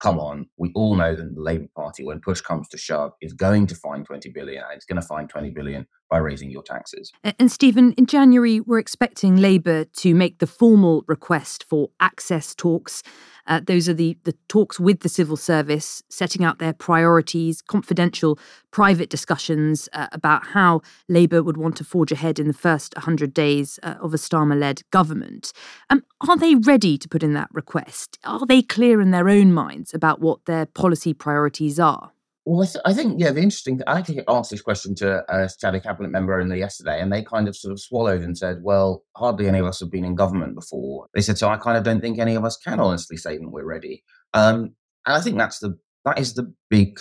come 0.00 0.18
on, 0.18 0.46
we 0.56 0.72
all 0.74 0.96
know 0.96 1.14
that 1.14 1.34
the 1.34 1.40
Labour 1.40 1.68
Party, 1.76 2.04
when 2.04 2.20
push 2.20 2.40
comes 2.40 2.68
to 2.68 2.78
shove, 2.78 3.12
is 3.20 3.32
going 3.32 3.66
to 3.68 3.74
find 3.74 4.04
20 4.04 4.30
billion 4.30 4.62
and 4.62 4.72
it's 4.74 4.86
going 4.86 5.00
to 5.00 5.06
find 5.06 5.28
20 5.28 5.50
billion 5.50 5.86
by 6.10 6.18
raising 6.18 6.50
your 6.50 6.62
taxes. 6.62 7.12
And 7.38 7.50
Stephen, 7.50 7.92
in 7.92 8.06
January, 8.06 8.60
we're 8.60 8.78
expecting 8.78 9.36
Labour 9.36 9.84
to 9.84 10.14
make 10.14 10.38
the 10.38 10.46
formal 10.46 11.04
request 11.06 11.64
for 11.64 11.90
access 12.00 12.54
talks 12.54 13.02
uh, 13.50 13.60
those 13.66 13.88
are 13.88 13.94
the, 13.94 14.16
the 14.22 14.34
talks 14.48 14.78
with 14.78 15.00
the 15.00 15.08
civil 15.08 15.36
service, 15.36 16.02
setting 16.08 16.44
out 16.44 16.58
their 16.58 16.72
priorities, 16.72 17.60
confidential, 17.60 18.38
private 18.70 19.10
discussions 19.10 19.88
uh, 19.92 20.06
about 20.12 20.46
how 20.46 20.80
Labour 21.08 21.42
would 21.42 21.56
want 21.56 21.76
to 21.76 21.84
forge 21.84 22.12
ahead 22.12 22.38
in 22.38 22.46
the 22.46 22.54
first 22.54 22.94
100 22.94 23.34
days 23.34 23.80
uh, 23.82 23.96
of 24.00 24.14
a 24.14 24.18
Starmer 24.18 24.58
led 24.58 24.82
government. 24.90 25.52
Um, 25.90 26.04
are 26.28 26.36
they 26.36 26.54
ready 26.54 26.96
to 26.98 27.08
put 27.08 27.24
in 27.24 27.34
that 27.34 27.48
request? 27.52 28.18
Are 28.24 28.46
they 28.46 28.62
clear 28.62 29.00
in 29.00 29.10
their 29.10 29.28
own 29.28 29.52
minds 29.52 29.92
about 29.92 30.20
what 30.20 30.44
their 30.44 30.66
policy 30.66 31.12
priorities 31.12 31.80
are? 31.80 32.12
Well, 32.46 32.62
I, 32.62 32.66
th- 32.66 32.82
I, 32.86 32.94
think 32.94 33.20
yeah, 33.20 33.32
the 33.32 33.42
interesting. 33.42 33.80
I 33.86 33.98
actually 33.98 34.22
asked 34.26 34.50
this 34.50 34.62
question 34.62 34.94
to 34.96 35.22
a 35.28 35.48
shadow 35.60 35.78
cabinet 35.78 36.08
member 36.08 36.40
only 36.40 36.58
yesterday, 36.58 37.00
and 37.00 37.12
they 37.12 37.22
kind 37.22 37.48
of 37.48 37.56
sort 37.56 37.72
of 37.72 37.80
swallowed 37.80 38.22
and 38.22 38.36
said, 38.36 38.60
"Well, 38.62 39.04
hardly 39.14 39.46
any 39.46 39.58
of 39.58 39.66
us 39.66 39.80
have 39.80 39.90
been 39.90 40.06
in 40.06 40.14
government 40.14 40.54
before." 40.54 41.06
They 41.14 41.20
said, 41.20 41.36
"So 41.36 41.50
I 41.50 41.58
kind 41.58 41.76
of 41.76 41.84
don't 41.84 42.00
think 42.00 42.18
any 42.18 42.34
of 42.34 42.44
us 42.44 42.56
can 42.56 42.80
honestly 42.80 43.18
say 43.18 43.36
that 43.36 43.50
we're 43.50 43.66
ready." 43.66 44.02
Um, 44.32 44.74
and 45.06 45.16
I 45.16 45.20
think 45.20 45.36
that's 45.36 45.58
the 45.58 45.78
that 46.06 46.18
is 46.18 46.34
the 46.34 46.52
big 46.70 46.98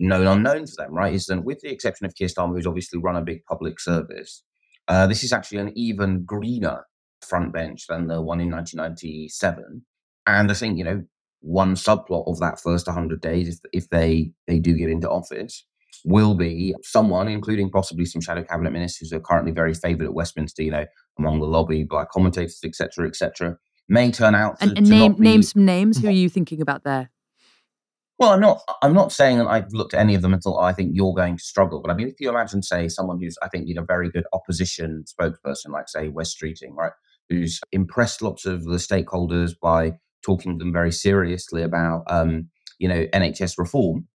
known 0.00 0.26
unknown 0.26 0.66
for 0.66 0.76
them, 0.76 0.92
right? 0.94 1.14
Is 1.14 1.26
that 1.26 1.44
with 1.44 1.60
the 1.60 1.70
exception 1.70 2.06
of 2.06 2.14
Keir 2.16 2.28
Starmer, 2.28 2.54
who's 2.54 2.66
obviously 2.66 2.98
run 2.98 3.16
a 3.16 3.22
big 3.22 3.44
public 3.44 3.78
service, 3.78 4.42
uh, 4.88 5.06
this 5.06 5.22
is 5.22 5.32
actually 5.32 5.58
an 5.58 5.72
even 5.76 6.24
greener 6.24 6.84
front 7.26 7.52
bench 7.52 7.86
than 7.88 8.08
the 8.08 8.20
one 8.20 8.40
in 8.40 8.50
1997. 8.50 9.84
And 10.26 10.50
I 10.50 10.54
think 10.54 10.78
you 10.78 10.84
know 10.84 11.02
one 11.40 11.74
subplot 11.74 12.26
of 12.28 12.38
that 12.40 12.60
first 12.60 12.86
100 12.86 13.20
days, 13.20 13.48
if, 13.48 13.84
if 13.84 13.90
they, 13.90 14.32
they 14.46 14.58
do 14.58 14.74
get 14.74 14.90
into 14.90 15.08
office, 15.08 15.64
will 16.04 16.34
be 16.34 16.74
someone, 16.82 17.28
including 17.28 17.70
possibly 17.70 18.04
some 18.04 18.20
shadow 18.20 18.42
cabinet 18.42 18.72
ministers 18.72 19.10
who 19.10 19.16
are 19.16 19.20
currently 19.20 19.52
very 19.52 19.74
favoured 19.74 20.06
at 20.06 20.14
Westminster, 20.14 20.62
you 20.62 20.70
know, 20.70 20.86
among 21.18 21.40
the 21.40 21.46
lobby, 21.46 21.84
by 21.84 22.04
commentators, 22.04 22.60
etc., 22.64 23.06
etc., 23.06 23.56
may 23.88 24.10
turn 24.10 24.34
out 24.34 24.58
to, 24.60 24.68
and, 24.68 24.78
and 24.78 24.88
name 24.88 25.14
be, 25.14 25.22
name 25.22 25.42
some 25.42 25.64
names. 25.64 25.98
Who 25.98 26.08
are 26.08 26.10
you 26.22 26.28
thinking 26.28 26.60
about 26.60 26.84
there? 26.84 27.10
Well, 28.18 28.30
I'm 28.30 28.40
not. 28.40 28.60
I'm 28.82 28.94
not 28.94 29.12
saying 29.12 29.38
that 29.38 29.46
I've 29.46 29.72
looked 29.72 29.94
at 29.94 30.00
any 30.00 30.14
of 30.16 30.22
them 30.22 30.36
oh, 30.44 30.58
I 30.58 30.72
think 30.72 30.90
you're 30.92 31.14
going 31.14 31.36
to 31.36 31.42
struggle. 31.42 31.80
But 31.80 31.92
I 31.92 31.94
mean, 31.94 32.08
if 32.08 32.14
you 32.18 32.28
imagine, 32.28 32.62
say, 32.62 32.88
someone 32.88 33.20
who's 33.20 33.38
I 33.42 33.48
think 33.48 33.68
you 33.68 33.74
know 33.74 33.84
very 33.84 34.10
good 34.10 34.24
opposition 34.32 35.04
spokesperson, 35.06 35.70
like 35.70 35.88
say 35.88 36.08
Wes 36.08 36.34
Streeting, 36.34 36.74
right, 36.74 36.92
who's 37.28 37.60
impressed 37.70 38.20
lots 38.20 38.44
of 38.44 38.64
the 38.64 38.76
stakeholders 38.76 39.52
by 39.60 39.92
talking 40.28 40.52
to 40.52 40.58
them 40.58 40.72
very 40.72 40.92
seriously 40.92 41.62
about, 41.62 42.04
um, 42.08 42.48
you 42.78 42.88
know, 42.88 43.06
NHS 43.14 43.58
reform. 43.58 44.06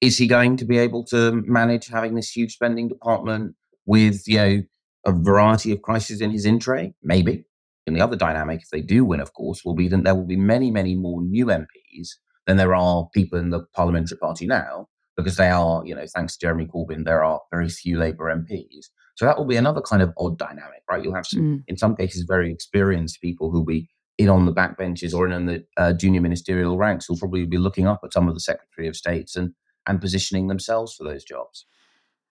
Is 0.00 0.18
he 0.18 0.26
going 0.26 0.56
to 0.58 0.64
be 0.64 0.78
able 0.78 1.04
to 1.06 1.42
manage 1.46 1.88
having 1.88 2.14
this 2.14 2.30
huge 2.30 2.52
spending 2.54 2.88
department 2.88 3.54
with, 3.86 4.26
you 4.26 4.36
know, 4.36 4.62
a 5.06 5.12
variety 5.12 5.72
of 5.72 5.82
crises 5.82 6.20
in 6.20 6.30
his 6.30 6.44
in 6.44 6.58
tray? 6.58 6.94
Maybe. 7.02 7.44
And 7.86 7.96
the 7.96 8.02
other 8.02 8.16
dynamic, 8.16 8.60
if 8.62 8.70
they 8.70 8.82
do 8.82 9.04
win, 9.04 9.20
of 9.20 9.32
course, 9.32 9.64
will 9.64 9.74
be 9.74 9.88
that 9.88 10.04
there 10.04 10.14
will 10.14 10.26
be 10.26 10.36
many, 10.36 10.70
many 10.70 10.94
more 10.94 11.22
new 11.22 11.46
MPs 11.46 12.08
than 12.46 12.56
there 12.56 12.74
are 12.74 13.08
people 13.14 13.38
in 13.38 13.50
the 13.50 13.64
parliamentary 13.74 14.18
party 14.18 14.46
now, 14.46 14.88
because 15.16 15.36
they 15.36 15.48
are, 15.48 15.82
you 15.84 15.94
know, 15.94 16.04
thanks 16.14 16.36
to 16.36 16.46
Jeremy 16.46 16.66
Corbyn, 16.66 17.04
there 17.04 17.24
are 17.24 17.40
very 17.50 17.68
few 17.68 17.98
Labour 17.98 18.34
MPs. 18.34 18.86
So 19.16 19.24
that 19.24 19.36
will 19.36 19.46
be 19.46 19.56
another 19.56 19.82
kind 19.82 20.02
of 20.02 20.12
odd 20.18 20.38
dynamic, 20.38 20.82
right? 20.90 21.02
You'll 21.02 21.14
have 21.14 21.26
some, 21.26 21.42
mm. 21.42 21.64
in 21.68 21.76
some 21.76 21.96
cases, 21.96 22.24
very 22.26 22.52
experienced 22.52 23.20
people 23.20 23.50
who'll 23.50 23.64
be 23.64 23.88
in 24.20 24.28
on 24.28 24.44
the 24.44 24.52
backbenches 24.52 25.14
or 25.14 25.28
in 25.28 25.46
the 25.46 25.64
uh, 25.76 25.92
junior 25.92 26.20
ministerial 26.20 26.76
ranks 26.76 27.06
who'll 27.06 27.16
probably 27.16 27.46
be 27.46 27.56
looking 27.56 27.86
up 27.86 28.00
at 28.04 28.12
some 28.12 28.28
of 28.28 28.34
the 28.34 28.40
Secretary 28.40 28.86
of 28.86 28.96
States 28.96 29.36
and 29.36 29.54
and 29.86 30.00
positioning 30.00 30.48
themselves 30.48 30.94
for 30.94 31.04
those 31.04 31.24
jobs. 31.24 31.64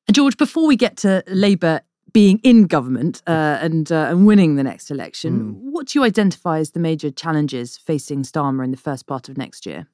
And 0.08 0.16
George, 0.16 0.38
before 0.38 0.68
we 0.68 0.76
get 0.76 0.98
to 0.98 1.24
Labour 1.28 1.82
being 2.14 2.40
in 2.44 2.68
government 2.68 3.22
uh, 3.28 3.58
and 3.62 3.92
uh, 3.92 4.08
and 4.10 4.26
winning 4.26 4.56
the 4.56 4.64
next 4.64 4.92
election, 4.92 5.40
mm. 5.40 5.56
what 5.56 5.88
do 5.88 6.00
you 6.00 6.06
identify 6.06 6.60
as 6.60 6.72
the 6.72 6.80
major 6.80 7.10
challenges 7.10 7.78
facing 7.78 8.24
Starmer 8.24 8.64
in 8.64 8.72
the 8.72 8.78
first 8.78 9.08
part 9.08 9.30
of 9.30 9.38
next 9.38 9.66
year? 9.66 9.88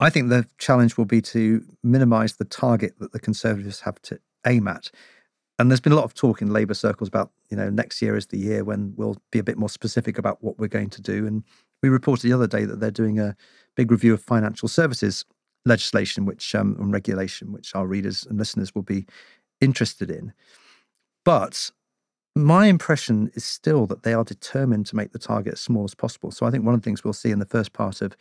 I 0.00 0.10
think 0.10 0.30
the 0.30 0.46
challenge 0.58 0.96
will 0.96 1.04
be 1.04 1.22
to 1.22 1.64
minimise 1.84 2.34
the 2.34 2.44
target 2.44 2.98
that 2.98 3.12
the 3.12 3.20
Conservatives 3.20 3.80
have 3.82 4.02
to 4.02 4.18
aim 4.44 4.66
at. 4.66 4.90
And 5.58 5.70
there's 5.70 5.80
been 5.80 5.92
a 5.92 5.96
lot 5.96 6.04
of 6.04 6.14
talk 6.14 6.42
in 6.42 6.52
Labour 6.52 6.74
circles 6.74 7.08
about, 7.08 7.30
you 7.50 7.56
know, 7.56 7.70
next 7.70 8.00
year 8.02 8.16
is 8.16 8.26
the 8.26 8.38
year 8.38 8.64
when 8.64 8.94
we'll 8.96 9.16
be 9.30 9.38
a 9.38 9.44
bit 9.44 9.58
more 9.58 9.68
specific 9.68 10.18
about 10.18 10.42
what 10.42 10.58
we're 10.58 10.66
going 10.66 10.90
to 10.90 11.02
do. 11.02 11.26
And 11.26 11.44
we 11.82 11.88
reported 11.88 12.26
the 12.26 12.32
other 12.32 12.46
day 12.46 12.64
that 12.64 12.80
they're 12.80 12.90
doing 12.90 13.20
a 13.20 13.36
big 13.76 13.90
review 13.90 14.14
of 14.14 14.22
financial 14.22 14.68
services 14.68 15.24
legislation, 15.64 16.24
which 16.24 16.54
um, 16.54 16.76
and 16.80 16.92
regulation, 16.92 17.52
which 17.52 17.74
our 17.74 17.86
readers 17.86 18.26
and 18.26 18.38
listeners 18.38 18.74
will 18.74 18.82
be 18.82 19.06
interested 19.60 20.10
in. 20.10 20.32
But 21.24 21.70
my 22.34 22.66
impression 22.66 23.30
is 23.34 23.44
still 23.44 23.86
that 23.86 24.02
they 24.02 24.14
are 24.14 24.24
determined 24.24 24.86
to 24.86 24.96
make 24.96 25.12
the 25.12 25.18
target 25.18 25.54
as 25.54 25.60
small 25.60 25.84
as 25.84 25.94
possible. 25.94 26.30
So 26.30 26.46
I 26.46 26.50
think 26.50 26.64
one 26.64 26.74
of 26.74 26.80
the 26.80 26.84
things 26.84 27.04
we'll 27.04 27.12
see 27.12 27.30
in 27.30 27.38
the 27.38 27.46
first 27.46 27.72
part 27.72 28.00
of 28.00 28.16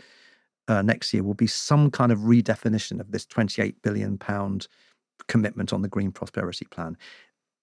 uh, 0.67 0.81
next 0.81 1.13
year 1.13 1.23
will 1.23 1.33
be 1.33 1.47
some 1.47 1.89
kind 1.89 2.11
of 2.11 2.19
redefinition 2.19 2.99
of 2.99 3.11
this 3.11 3.25
28 3.25 3.81
billion 3.81 4.17
pound 4.17 4.67
commitment 5.27 5.73
on 5.73 5.81
the 5.81 5.87
Green 5.87 6.11
Prosperity 6.11 6.65
Plan 6.65 6.97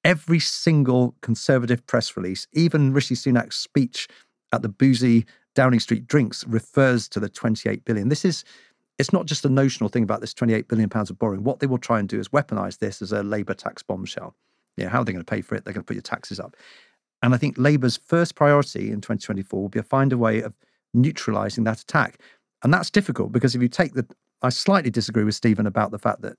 every 0.04 0.38
single 0.38 1.14
Conservative 1.20 1.86
press 1.86 2.16
release, 2.16 2.46
even 2.52 2.92
Rishi 2.92 3.14
Sunak's 3.14 3.56
speech 3.56 4.08
at 4.52 4.62
the 4.62 4.68
boozy 4.68 5.26
Downing 5.54 5.80
Street 5.80 6.06
drinks 6.06 6.46
refers 6.46 7.08
to 7.08 7.20
the 7.20 7.28
28 7.28 7.84
billion. 7.84 8.08
This 8.08 8.24
is 8.24 8.44
it's 8.98 9.12
not 9.12 9.26
just 9.26 9.44
a 9.44 9.48
notional 9.48 9.88
thing 9.88 10.02
about 10.02 10.20
this 10.20 10.34
28 10.34 10.66
billion 10.66 10.88
pounds 10.88 11.08
of 11.08 11.18
borrowing. 11.18 11.44
What 11.44 11.60
they 11.60 11.68
will 11.68 11.78
try 11.78 12.00
and 12.00 12.08
do 12.08 12.18
is 12.18 12.30
weaponize 12.30 12.78
this 12.78 13.00
as 13.00 13.12
a 13.12 13.22
Labour 13.22 13.54
tax 13.54 13.80
bombshell. 13.82 14.34
Yeah, 14.76 14.88
how 14.88 15.02
are 15.02 15.04
they 15.04 15.12
going 15.12 15.24
to 15.24 15.30
pay 15.30 15.40
for 15.40 15.54
it? 15.54 15.64
They're 15.64 15.74
going 15.74 15.84
to 15.84 15.86
put 15.86 15.94
your 15.94 16.02
taxes 16.02 16.40
up. 16.40 16.56
And 17.22 17.32
I 17.32 17.36
think 17.36 17.58
Labour's 17.58 17.96
first 17.96 18.34
priority 18.34 18.90
in 18.90 19.00
2024 19.00 19.60
will 19.60 19.68
be 19.68 19.78
to 19.78 19.84
find 19.84 20.12
a 20.12 20.18
way 20.18 20.40
of 20.40 20.54
neutralizing 20.94 21.64
that 21.64 21.80
attack. 21.80 22.20
And 22.64 22.74
that's 22.74 22.90
difficult 22.90 23.30
because 23.30 23.54
if 23.54 23.62
you 23.62 23.68
take 23.68 23.94
the 23.94 24.06
I 24.40 24.50
slightly 24.50 24.90
disagree 24.90 25.24
with 25.24 25.34
Stephen 25.34 25.66
about 25.66 25.90
the 25.90 25.98
fact 25.98 26.22
that 26.22 26.36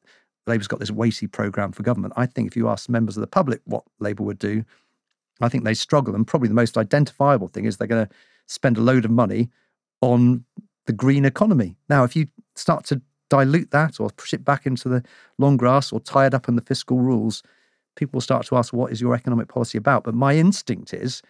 Labour's 0.49 0.67
got 0.67 0.79
this 0.79 0.91
weighty 0.91 1.27
programme 1.27 1.71
for 1.71 1.83
government. 1.83 2.13
I 2.17 2.25
think 2.25 2.47
if 2.47 2.55
you 2.55 2.67
ask 2.67 2.89
members 2.89 3.15
of 3.15 3.21
the 3.21 3.27
public 3.27 3.61
what 3.65 3.83
Labour 3.99 4.23
would 4.23 4.39
do, 4.39 4.65
I 5.41 5.49
think 5.49 5.63
they 5.63 5.73
struggle. 5.73 6.15
And 6.15 6.27
probably 6.27 6.49
the 6.49 6.55
most 6.55 6.77
identifiable 6.77 7.47
thing 7.47 7.65
is 7.65 7.77
they're 7.77 7.87
going 7.87 8.07
to 8.07 8.13
spend 8.47 8.77
a 8.77 8.81
load 8.81 9.05
of 9.05 9.11
money 9.11 9.49
on 10.01 10.43
the 10.85 10.93
green 10.93 11.23
economy. 11.23 11.75
Now, 11.87 12.03
if 12.03 12.15
you 12.15 12.27
start 12.55 12.83
to 12.85 13.01
dilute 13.29 13.71
that 13.71 13.99
or 13.99 14.09
push 14.09 14.33
it 14.33 14.43
back 14.43 14.65
into 14.65 14.89
the 14.89 15.03
long 15.37 15.55
grass 15.55 15.91
or 15.93 15.99
tie 15.99 16.25
it 16.25 16.33
up 16.33 16.49
in 16.49 16.55
the 16.55 16.61
fiscal 16.61 16.97
rules, 16.97 17.43
people 17.95 18.17
will 18.17 18.21
start 18.21 18.45
to 18.47 18.57
ask, 18.57 18.73
what 18.73 18.91
is 18.91 18.99
your 18.99 19.13
economic 19.13 19.47
policy 19.47 19.77
about? 19.77 20.03
But 20.03 20.15
my 20.15 20.35
instinct 20.35 20.93
is 20.93 21.21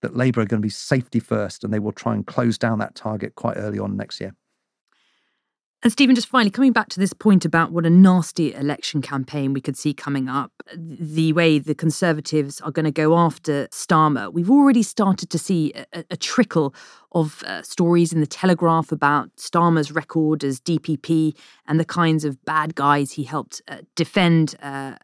that 0.00 0.16
Labour 0.16 0.40
are 0.40 0.46
going 0.46 0.60
to 0.60 0.66
be 0.66 0.70
safety 0.70 1.20
first 1.20 1.64
and 1.64 1.72
they 1.72 1.78
will 1.78 1.92
try 1.92 2.14
and 2.14 2.26
close 2.26 2.58
down 2.58 2.78
that 2.78 2.94
target 2.94 3.34
quite 3.34 3.56
early 3.56 3.78
on 3.78 3.96
next 3.96 4.20
year. 4.20 4.34
And 5.84 5.92
Stephen, 5.92 6.14
just 6.14 6.28
finally 6.28 6.50
coming 6.50 6.72
back 6.72 6.88
to 6.88 6.98
this 6.98 7.12
point 7.12 7.44
about 7.44 7.70
what 7.70 7.84
a 7.84 7.90
nasty 7.90 8.54
election 8.54 9.02
campaign 9.02 9.52
we 9.52 9.60
could 9.60 9.76
see 9.76 9.92
coming 9.92 10.30
up, 10.30 10.50
the 10.74 11.34
way 11.34 11.58
the 11.58 11.74
Conservatives 11.74 12.58
are 12.62 12.70
going 12.70 12.86
to 12.86 12.90
go 12.90 13.18
after 13.18 13.68
Starmer, 13.68 14.32
we've 14.32 14.50
already 14.50 14.82
started 14.82 15.28
to 15.28 15.38
see 15.38 15.74
a, 15.92 16.02
a 16.10 16.16
trickle 16.16 16.74
of 17.12 17.42
uh, 17.42 17.60
stories 17.60 18.14
in 18.14 18.20
the 18.20 18.26
Telegraph 18.26 18.92
about 18.92 19.28
Starmer's 19.36 19.92
record 19.92 20.42
as 20.42 20.58
DPP 20.58 21.36
and 21.66 21.78
the 21.78 21.84
kinds 21.84 22.24
of 22.24 22.42
bad 22.46 22.74
guys 22.74 23.12
he 23.12 23.24
helped 23.24 23.60
uh, 23.68 23.76
defend 23.94 24.56
uh, 24.62 24.94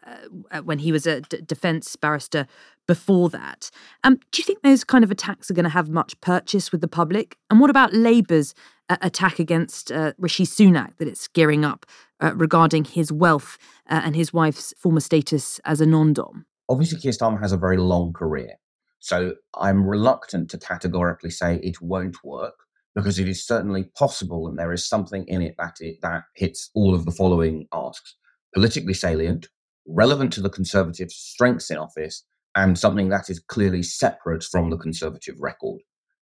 uh 0.51 0.63
when 0.63 0.79
he 0.79 0.93
was 0.93 1.07
a 1.07 1.21
d- 1.21 1.43
defence 1.45 1.95
barrister 1.95 2.47
before 2.87 3.29
that. 3.29 3.71
Um, 4.03 4.19
do 4.33 4.41
you 4.41 4.45
think 4.45 4.63
those 4.63 4.83
kind 4.83 5.05
of 5.05 5.11
attacks 5.13 5.51
are 5.51 5.55
going 5.55 5.65
to 5.65 5.71
have 5.71 5.91
much 5.91 6.21
purchase 6.21 6.73
with 6.73 6.81
the 6.81 6.89
public? 6.89 7.37
And 7.51 7.61
what 7.61 7.71
about 7.71 7.93
Labour's 7.93 8.55
attack 9.01 9.39
against 9.39 9.93
uh, 9.93 10.13
Rishi 10.19 10.45
Sunak 10.45 10.97
that 10.99 11.09
it's 11.09 11.29
gearing 11.29 11.65
up 11.65 11.87
uh, 12.21 12.35
regarding 12.35 12.85
his 12.85 13.13
wealth 13.13 13.59
uh, 13.89 14.01
and 14.05 14.17
his 14.17 14.33
wife's 14.33 14.75
former 14.79 15.01
status 15.01 15.61
as 15.65 15.81
a 15.81 15.87
non-dom. 15.87 16.47
Obviously, 16.69 17.01
Keir 17.01 17.13
Starmer 17.13 17.41
has 17.41 17.53
a 17.53 17.57
very 17.57 17.77
long 17.77 18.13
career, 18.13 18.55
so 18.99 19.35
I'm 19.55 19.87
reluctant 19.87 20.51
to 20.51 20.59
categorically 20.59 21.31
say 21.31 21.57
it 21.57 21.81
won't 21.81 22.23
work 22.23 22.55
because 22.95 23.19
it 23.19 23.29
is 23.29 23.47
certainly 23.47 23.85
possible, 23.97 24.49
and 24.49 24.59
there 24.59 24.73
is 24.73 24.87
something 24.87 25.25
in 25.27 25.43
it 25.43 25.55
that 25.59 25.77
it, 25.81 25.99
that 26.03 26.25
hits 26.37 26.71
all 26.75 26.95
of 26.95 27.05
the 27.05 27.11
following 27.11 27.67
asks: 27.73 28.15
politically 28.55 28.95
salient, 28.95 29.49
relevant 29.87 30.33
to 30.35 30.41
the 30.41 30.51
Conservative 30.51 31.11
strengths 31.11 31.71
in 31.71 31.77
office, 31.77 32.25
and 32.55 32.79
something 32.79 33.09
that 33.09 33.31
is 33.31 33.41
clearly 33.41 33.83
separate 33.83 34.45
from 34.45 34.71
the 34.71 34.77
Conservative 34.77 35.37
record 35.41 35.81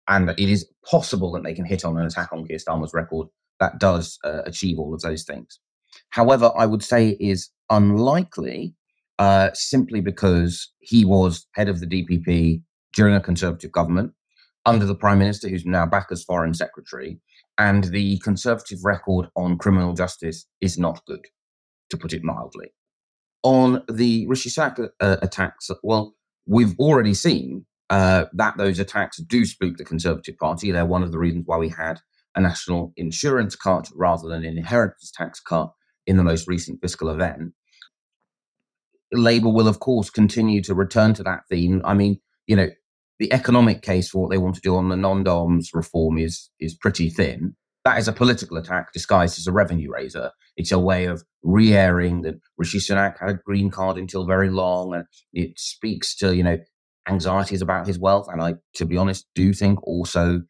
and 0.08 0.30
it 0.30 0.40
is 0.50 0.70
possible 0.90 1.32
that 1.34 1.44
they 1.44 1.54
can 1.54 1.66
hit 1.66 1.84
on 1.84 1.98
an 1.98 2.06
attack 2.06 2.30
on 2.32 2.46
Keir 2.46 2.58
Starmer's 2.58 2.94
record 2.94 3.28
that 3.60 3.80
does 3.80 4.20
uh, 4.24 4.42
achieve 4.46 4.80
all 4.80 4.94
of 4.94 5.02
those 5.02 5.24
things. 5.24 5.60
However, 6.10 6.52
I 6.58 6.66
would 6.66 6.84
say 6.84 7.10
it 7.10 7.18
is 7.20 7.50
unlikely 7.70 8.76
uh, 9.20 9.50
simply 9.54 10.00
because 10.02 10.72
he 10.80 11.06
was 11.06 11.48
head 11.54 11.70
of 11.70 11.80
the 11.80 11.88
DPP 11.88 12.62
during 12.94 13.16
a 13.16 13.22
Conservative 13.22 13.72
government 13.72 14.14
under 14.66 14.86
the 14.86 14.96
Prime 14.96 15.20
Minister, 15.20 15.48
who's 15.50 15.66
now 15.66 15.86
back 15.86 16.08
as 16.12 16.24
Foreign 16.24 16.54
Secretary, 16.54 17.20
and 17.58 17.86
the 17.86 18.20
Conservative 18.20 18.80
record 18.84 19.28
on 19.36 19.58
criminal 19.58 19.94
justice 19.94 20.46
is 20.62 20.78
not 20.78 21.04
good, 21.08 21.26
to 21.90 21.98
put 21.98 22.14
it 22.14 22.24
mildly. 22.24 22.68
On 23.44 23.84
the 23.90 24.28
Rishi 24.28 24.50
Sunak 24.50 24.90
uh, 25.00 25.18
attacks, 25.22 25.70
well, 25.84 26.16
we've 26.46 26.78
already 26.80 27.14
seen 27.14 27.66
uh, 27.90 28.26
that 28.34 28.58
those 28.58 28.80
attacks 28.80 29.18
do 29.18 29.46
spook 29.46 29.78
the 29.78 29.86
Conservative 29.86 30.38
Party. 30.38 30.72
They're 30.72 30.86
one 30.86 31.04
of 31.04 31.12
the 31.12 31.20
reasons 31.20 31.44
why 31.46 31.58
we 31.58 31.70
had 31.70 32.00
a 32.36 32.42
national 32.42 32.94
insurance 32.98 33.56
cut 33.56 33.90
rather 33.96 34.28
than 34.28 34.46
an 34.46 34.58
inheritance 34.58 35.12
tax 35.16 35.40
cut 35.40 35.72
in 36.06 36.18
the 36.18 36.24
most 36.24 36.48
recent 36.48 36.80
fiscal 36.82 37.10
event. 37.10 37.54
Labour 39.12 39.50
will, 39.50 39.68
of 39.68 39.80
course, 39.80 40.10
continue 40.10 40.62
to 40.64 40.74
return 40.74 41.14
to 41.16 41.24
that 41.24 41.42
theme. 41.50 41.82
I 41.86 41.94
mean, 41.94 42.20
you 42.46 42.56
know, 42.56 42.70
the 43.20 43.32
economic 43.34 43.82
case 43.82 44.10
for 44.10 44.22
what 44.22 44.32
they 44.32 44.38
want 44.38 44.56
to 44.56 44.62
do 44.62 44.76
on 44.76 44.90
the 44.90 44.98
non-doms 44.98 45.72
reform 45.74 46.18
is 46.18 46.50
is 46.60 46.76
pretty 46.76 47.10
thin. 47.10 47.56
That 47.86 47.98
is 47.98 48.08
a 48.08 48.14
political 48.14 48.58
attack 48.58 48.92
disguised 48.92 49.40
as 49.40 49.48
a 49.48 49.52
revenue 49.54 49.90
raiser. 49.92 50.32
It's 50.58 50.74
a 50.74 50.80
way 50.80 51.06
of 51.06 51.24
re-airing 51.42 52.24
that 52.24 52.36
Rishi 52.58 52.80
Sunak 52.80 53.18
had 53.20 53.30
a 53.30 53.40
green 53.46 53.72
card 53.72 53.98
until 53.98 54.26
very 54.26 54.50
long, 54.50 54.94
and 54.94 55.06
it 55.34 55.58
speaks 55.58 56.16
to 56.18 56.36
you 56.36 56.44
know 56.44 56.58
anxieties 57.08 57.62
about 57.62 57.88
his 57.88 58.00
wealth, 58.00 58.28
and 58.32 58.42
I, 58.42 58.56
to 58.76 58.86
be 58.86 58.98
honest, 58.98 59.26
do 59.36 59.54
think 59.54 59.82
also 59.84 60.42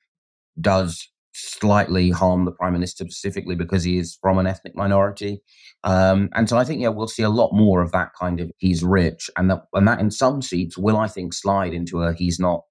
does 0.60 1.10
slightly 1.34 2.10
harm 2.10 2.46
the 2.46 2.52
prime 2.52 2.74
minister 2.74 3.04
specifically 3.04 3.56
because 3.56 3.84
he 3.84 4.00
is 4.00 4.18
from 4.22 4.40
an 4.40 4.48
ethnic 4.48 4.76
minority. 4.76 5.40
Um, 5.84 6.30
and 6.34 6.50
so 6.50 6.58
I 6.58 6.64
think 6.64 6.82
yeah, 6.82 6.90
we'll 6.90 7.08
see 7.08 7.22
a 7.24 7.30
lot 7.30 7.54
more 7.54 7.82
of 7.82 7.92
that 7.92 8.10
kind 8.20 8.40
of 8.40 8.52
he's 8.58 8.84
rich, 8.84 9.30
and 9.38 9.50
that 9.52 9.64
and 9.74 9.88
that 9.88 10.00
in 10.00 10.12
some 10.12 10.42
seats 10.42 10.78
will 10.78 10.98
I 10.98 11.08
think 11.08 11.34
slide 11.34 11.74
into 11.74 12.02
a 12.02 12.14
he's 12.14 12.40
not 12.40 12.62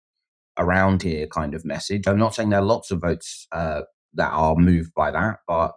around 0.58 1.02
here 1.02 1.26
kind 1.26 1.54
of 1.54 1.64
message. 1.64 2.06
I'm 2.06 2.18
not 2.18 2.34
saying 2.34 2.50
there 2.50 2.60
are 2.60 2.64
lots 2.64 2.90
of 2.90 3.00
votes 3.00 3.46
uh, 3.52 3.82
that 4.14 4.30
are 4.30 4.56
moved 4.56 4.92
by 4.94 5.10
that, 5.10 5.38
but 5.46 5.72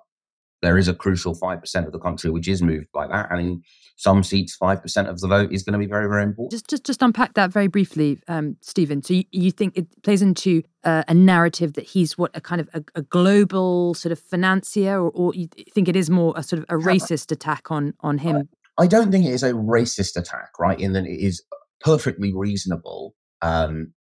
there 0.62 0.78
is 0.78 0.88
a 0.88 0.94
crucial 0.94 1.36
5% 1.36 1.86
of 1.86 1.92
the 1.92 2.00
country 2.00 2.30
which 2.30 2.48
is 2.48 2.62
moved 2.62 2.88
by 2.94 3.08
that. 3.08 3.32
And 3.32 3.42
in 3.42 3.63
some 3.96 4.24
seats, 4.24 4.58
5% 4.62 5.10
of 5.10 5.20
the 5.20 5.28
vote 5.28 5.51
is 5.51 5.63
going 5.63 5.74
to 5.74 5.80
be 5.80 5.86
very, 5.86 6.08
very 6.08 6.24
important. 6.24 6.51
Just 6.51 6.70
just, 6.70 6.86
just 6.86 7.01
unpack 7.01 7.34
that 7.34 7.51
very 7.51 7.68
briefly, 7.68 8.20
um, 8.28 8.58
Stephen. 8.62 9.01
So 9.01 9.13
you, 9.13 9.24
you, 9.32 9.51
think 9.51 9.78
it 9.78 9.88
plays 10.04 10.22
into 10.22 10.63
uh, 10.84 11.04
a 11.08 11.13
narrative 11.13 11.74
that 11.74 11.86
he's 11.86 12.18
what, 12.18 12.32
a 12.34 12.42
kind 12.42 12.62
of 12.62 12.70
a, 12.74 12.84
a 12.96 13.01
global 13.01 13.94
sort 13.94 14.12
of 14.12 14.20
financier, 14.20 15.01
or, 15.01 15.12
or, 15.12 15.34
you 15.34 15.48
think 15.74 15.88
it 15.88 15.96
is 15.96 16.10
more 16.10 16.34
a 16.36 16.44
sort 16.44 16.62
of 16.62 16.66
a 16.70 16.82
racist 16.82 17.32
attack 17.32 17.72
on, 17.72 17.94
on 18.01 18.18
him? 18.18 18.50
I 18.78 18.88
don't 18.88 19.12
think 19.12 19.25
it 19.25 19.34
is 19.34 19.44
a 19.44 19.51
racist 19.51 20.16
attack, 20.16 20.51
right? 20.60 20.80
In 20.80 20.94
that 20.94 21.06
it 21.06 21.20
is 21.20 21.44
perfectly 21.82 22.34
reasonable 22.34 23.16
um, 23.42 23.94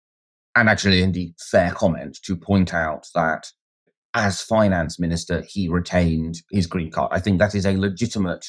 and 0.56 0.70
actually 0.70 1.04
indeed 1.04 1.36
fair 1.40 1.72
comment 1.72 2.18
to 2.24 2.36
point 2.36 2.74
out 2.74 3.08
that 3.14 3.48
as 4.14 4.42
finance 4.42 5.00
minister, 5.00 5.44
he 5.48 5.68
retained 5.68 6.38
his 6.52 6.68
green 6.68 6.92
card. 6.92 7.10
I 7.12 7.20
think 7.20 7.40
that 7.40 7.56
is 7.56 7.66
a 7.66 7.78
legitimate 7.78 8.46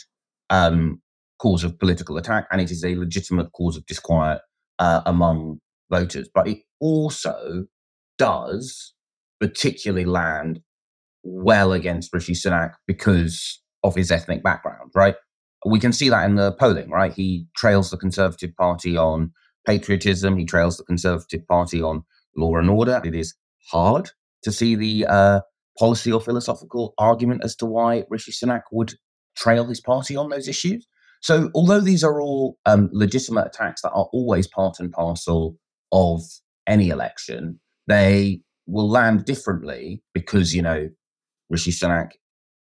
um, 0.50 1.03
cause 1.38 1.65
of 1.65 1.79
political 1.79 2.17
attack, 2.17 2.47
and 2.50 2.61
it 2.61 2.71
is 2.71 2.85
a 2.85 2.95
legitimate 2.97 3.53
cause 3.53 3.77
of 3.77 3.87
disquiet 3.87 4.41
uh, 4.79 5.03
among 5.05 5.59
voters. 5.91 6.29
But 6.33 6.49
it, 6.49 6.59
also 6.81 7.65
does 8.19 8.95
particularly 9.41 10.05
land 10.05 10.61
well 11.23 11.73
against 11.73 12.12
Rishi 12.12 12.33
Sunak 12.33 12.73
because 12.87 13.61
of 13.83 13.95
his 13.95 14.11
ethnic 14.11 14.43
background, 14.43 14.91
right? 14.95 15.15
We 15.67 15.81
can 15.81 15.93
see 15.93 16.09
that 16.09 16.25
in 16.25 16.37
the 16.37 16.53
polling, 16.53 16.91
right? 16.91 17.12
He 17.12 17.47
trails 17.57 17.91
the 17.91 17.97
Conservative 17.97 18.55
Party 18.57 18.97
on 18.97 19.33
patriotism, 19.67 20.37
he 20.37 20.45
trails 20.45 20.77
the 20.77 20.85
Conservative 20.85 21.47
Party 21.47 21.83
on 21.83 22.05
law 22.37 22.57
and 22.57 22.71
order. 22.71 23.00
It 23.05 23.15
is 23.15 23.35
hard 23.71 24.11
to 24.42 24.52
see 24.52 24.75
the 24.75 25.07
uh, 25.07 25.40
policy 25.78 26.12
or 26.12 26.21
philosophical 26.21 26.95
argument 26.99 27.42
as 27.45 27.54
to 27.57 27.66
why 27.66 28.04
Rishi 28.11 28.33
Sunak 28.33 28.62
would 28.73 28.95
trail 29.37 29.66
his 29.66 29.80
party 29.80 30.16
on 30.16 30.28
those 30.28 30.49
issues. 30.49 30.87
So, 31.21 31.50
although 31.54 31.80
these 31.80 32.04
are 32.04 32.21
all 32.21 32.59
um, 32.66 32.90
legitimate 32.92 33.47
attacks 33.47 33.83
that 33.83 33.90
are 33.90 34.09
always 34.12 34.47
part 34.47 34.78
and 34.78 34.92
parcel 34.92 35.57
of 35.90 36.23
any 36.66 36.90
election, 36.90 37.59
they 37.87 38.40
will 38.66 38.88
land 38.88 39.25
differently 39.25 40.02
because, 40.14 40.54
you 40.54 40.62
know, 40.62 40.88
Rishi 41.50 41.73
Sunak 41.73 42.11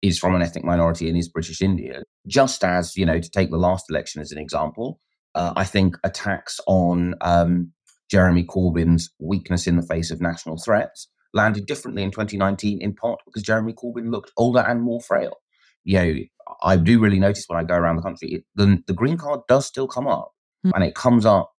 is 0.03 0.19
from 0.19 0.35
an 0.35 0.43
ethnic 0.43 0.65
minority 0.65 1.09
and 1.09 1.19
is 1.19 1.29
British 1.29 1.61
India. 1.61 2.03
Just 2.27 2.65
as, 2.65 2.97
you 2.97 3.05
know, 3.05 3.21
to 3.21 3.31
take 3.31 3.51
the 3.51 3.59
last 3.59 3.91
election 3.91 4.23
as 4.23 4.33
an 4.33 4.39
example, 4.39 5.01
uh, 5.35 5.53
I 5.57 5.65
think 5.65 5.97
attacks 6.05 6.61
on 6.67 7.15
um, 7.21 7.73
Jeremy 8.11 8.45
Corbyn's 8.45 9.11
weakness 9.19 9.67
in 9.67 9.77
the 9.77 9.83
face 9.83 10.11
of 10.11 10.21
national 10.21 10.57
threats 10.57 11.09
landed 11.33 11.67
differently 11.67 12.03
in 12.03 12.11
2019, 12.11 12.81
in 12.81 12.95
part 12.95 13.21
because 13.25 13.43
Jeremy 13.43 13.73
Corbyn 13.73 14.11
looked 14.11 14.33
older 14.37 14.61
and 14.61 14.83
more 14.83 15.01
frail. 15.01 15.37
You 15.85 15.99
know, 15.99 16.15
I 16.63 16.77
do 16.77 17.01
really 17.01 17.19
notice 17.19 17.45
when 17.47 17.59
I 17.59 17.65
go 17.65 17.75
around 17.75 17.97
the 17.97 18.03
country, 18.03 18.29
it, 18.33 18.45
the, 18.55 18.83
the 18.87 18.93
green 18.93 19.17
card 19.17 19.41
does 19.49 19.67
still 19.67 19.89
come 19.89 20.07
up. 20.07 20.33
Mm. 20.67 20.73
And 20.75 20.85
it 20.85 20.95
comes 20.95 21.25
up 21.25 21.53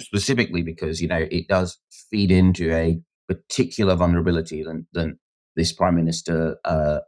specifically 0.00 0.62
because, 0.62 1.00
you 1.00 1.08
know, 1.08 1.26
it 1.30 1.48
does 1.48 1.78
feed 2.10 2.30
into 2.30 2.72
a 2.72 3.00
particular 3.28 3.94
vulnerability 3.94 4.62
than, 4.62 4.86
than 4.92 5.18
this 5.54 5.72
prime 5.72 5.94
minister 5.94 6.56
uh, 6.64 7.00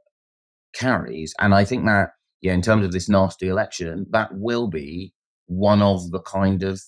carries. 0.75 1.35
And 1.41 1.55
I 1.55 1.65
think 1.65 1.85
that, 1.87 2.11
yeah, 2.41 2.53
in 2.53 2.63
terms 2.63 2.85
of 2.85 2.93
this 2.93 3.09
nasty 3.09 3.49
election, 3.49 4.07
that 4.11 4.31
will 4.33 4.69
be 4.69 5.13
one 5.47 5.83
of 5.83 6.11
the 6.11 6.21
kind 6.21 6.63
of 6.63 6.81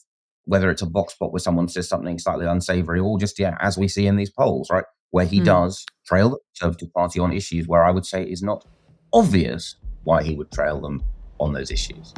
whether 0.44 0.70
it's 0.70 0.82
a 0.82 0.86
box 0.86 1.14
spot 1.14 1.32
where 1.32 1.40
someone 1.40 1.68
says 1.68 1.88
something 1.88 2.18
slightly 2.18 2.46
unsavory, 2.46 3.00
or 3.00 3.18
just 3.18 3.38
yeah, 3.38 3.56
as 3.60 3.76
we 3.76 3.88
see 3.88 4.06
in 4.06 4.16
these 4.16 4.30
polls, 4.30 4.68
right, 4.70 4.84
where 5.10 5.26
he 5.26 5.40
mm. 5.40 5.44
does 5.44 5.84
trail 6.06 6.30
the 6.30 6.38
Conservative 6.54 6.92
Party 6.92 7.20
on 7.20 7.32
issues 7.32 7.66
where 7.66 7.84
I 7.84 7.90
would 7.90 8.06
say 8.06 8.22
it 8.22 8.28
is 8.28 8.42
not 8.42 8.64
obvious 9.12 9.76
why 10.04 10.22
he 10.22 10.34
would 10.34 10.50
trail 10.50 10.80
them 10.80 11.02
on 11.38 11.52
those 11.52 11.70
issues. 11.70 12.14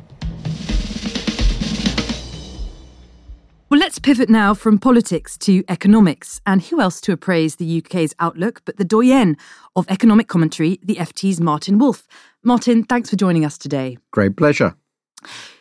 Well, 3.71 3.81
let's 3.81 3.99
pivot 3.99 4.31
now 4.31 4.55
from 4.55 4.79
politics 4.79 5.37
to 5.39 5.63
economics. 5.69 6.41
And 6.47 6.63
who 6.63 6.81
else 6.81 7.03
to 7.03 7.13
appraise 7.13 7.57
the 7.57 7.83
UK's 7.85 8.15
outlook 8.19 8.63
but 8.65 8.79
the 8.79 8.85
doyen 8.85 9.37
of 9.77 9.87
economic 9.91 10.27
commentary, 10.27 10.81
the 10.83 10.95
FT's 10.95 11.39
Martin 11.39 11.79
Wolf? 11.79 12.07
Martin, 12.43 12.83
thanks 12.83 13.11
for 13.11 13.17
joining 13.17 13.45
us 13.45 13.59
today. 13.59 13.99
Great 14.11 14.39
pleasure. 14.39 14.75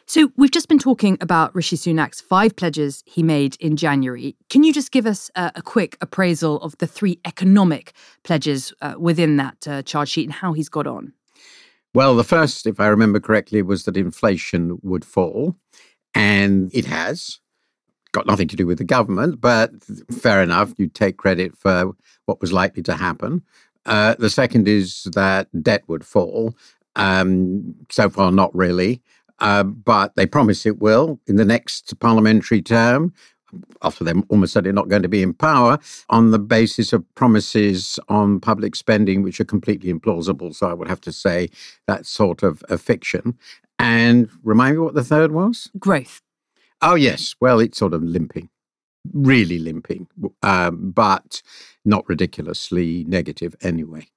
So, 0.10 0.32
we've 0.38 0.52
just 0.52 0.70
been 0.70 0.80
talking 0.80 1.18
about 1.20 1.54
Rishi 1.54 1.76
Sunak's 1.76 2.22
five 2.22 2.56
pledges 2.56 3.04
he 3.06 3.22
made 3.22 3.58
in 3.60 3.76
January. 3.76 4.38
Can 4.50 4.64
you 4.64 4.72
just 4.72 4.94
give 4.94 5.06
us 5.06 5.30
a, 5.36 5.52
a 5.56 5.62
quick 5.62 5.98
appraisal 6.00 6.62
of 6.62 6.78
the 6.78 6.88
three 6.88 7.20
economic 7.26 7.92
pledges 8.24 8.74
uh, 8.82 8.94
within 8.98 9.36
that 9.36 9.68
uh, 9.68 9.82
charge 9.82 10.08
sheet 10.08 10.24
and 10.24 10.32
how 10.32 10.54
he's 10.54 10.70
got 10.70 10.88
on? 10.88 11.12
Well, 11.94 12.16
the 12.16 12.24
first, 12.24 12.66
if 12.66 12.80
I 12.80 12.88
remember 12.88 13.20
correctly, 13.20 13.62
was 13.62 13.84
that 13.84 13.98
inflation 13.98 14.80
would 14.82 15.04
fall, 15.04 15.58
and 16.16 16.74
it 16.74 16.86
has 16.86 17.42
got 18.14 18.26
nothing 18.26 18.48
to 18.48 18.56
do 18.56 18.66
with 18.66 18.78
the 18.78 18.86
government, 18.86 19.42
but 19.42 19.72
fair 20.10 20.42
enough. 20.42 20.74
You 20.78 20.88
take 20.88 21.18
credit 21.18 21.58
for 21.58 21.92
what 22.28 22.40
was 22.40 22.54
likely 22.54 22.84
to 22.84 22.96
happen. 22.96 23.44
Uh, 23.86 24.16
the 24.18 24.30
second 24.30 24.70
is 24.70 25.04
that 25.16 25.50
debt 25.62 25.84
would 25.88 26.06
fall. 26.06 26.56
Um, 26.96 27.76
so 27.92 28.10
far, 28.10 28.32
not 28.32 28.56
really, 28.56 29.02
uh, 29.40 29.64
but 29.64 30.16
they 30.16 30.26
promise 30.26 30.66
it 30.66 30.80
will 30.80 31.20
in 31.28 31.36
the 31.36 31.46
next 31.46 31.98
parliamentary 32.00 32.62
term. 32.62 33.14
After 33.82 34.04
they're 34.04 34.22
almost 34.28 34.54
certainly 34.54 34.74
not 34.74 34.90
going 34.90 35.04
to 35.04 35.08
be 35.08 35.24
in 35.24 35.34
power, 35.34 35.80
on 36.10 36.32
the 36.32 36.40
basis 36.40 36.92
of 36.92 37.06
promises 37.16 37.98
on 38.10 38.42
public 38.42 38.76
spending, 38.76 39.24
which 39.24 39.40
are 39.40 39.46
completely 39.46 39.92
implausible. 39.92 40.54
So 40.54 40.70
I 40.70 40.74
would 40.74 40.90
have 40.90 41.00
to 41.02 41.14
say 41.14 41.50
that's 41.88 42.10
sort 42.10 42.44
of 42.44 42.62
a 42.68 42.78
fiction. 42.78 43.38
And 43.80 44.30
remind 44.44 44.76
me 44.76 44.82
what 44.82 44.96
the 44.96 45.04
third 45.04 45.32
was? 45.32 45.70
Growth. 45.80 46.22
Oh, 46.82 46.96
yes. 46.96 47.36
Well, 47.40 47.60
it's 47.60 47.78
sort 47.78 47.94
of 47.94 48.04
limping, 48.04 48.50
really 49.14 49.60
limping, 49.60 50.08
um, 50.44 50.92
but 50.92 51.42
not 51.86 52.08
ridiculously 52.10 53.06
negative 53.08 53.56
anyway. 53.62 54.08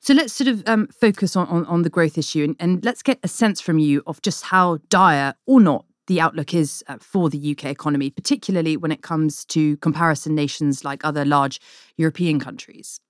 So 0.00 0.14
let's 0.14 0.32
sort 0.32 0.48
of 0.48 0.62
um, 0.66 0.86
focus 0.88 1.36
on, 1.36 1.46
on, 1.48 1.64
on, 1.66 1.82
the 1.82 1.90
growth 1.90 2.16
issue 2.16 2.44
and, 2.44 2.56
and, 2.60 2.84
let's 2.84 3.02
get 3.02 3.18
a 3.22 3.28
sense 3.28 3.60
from 3.60 3.78
you 3.78 4.02
of 4.06 4.22
just 4.22 4.44
how 4.44 4.78
dire 4.88 5.34
or 5.46 5.60
not 5.60 5.84
the 6.06 6.20
outlook 6.20 6.54
is 6.54 6.84
uh, 6.88 6.98
for 7.00 7.28
the 7.28 7.52
UK 7.52 7.66
economy, 7.66 8.10
particularly 8.10 8.76
when 8.76 8.92
it 8.92 9.02
comes 9.02 9.44
to 9.46 9.76
comparison 9.78 10.34
nations 10.34 10.84
like 10.84 11.04
other 11.04 11.24
large 11.24 11.60
European 11.96 12.38
countries. 12.38 13.00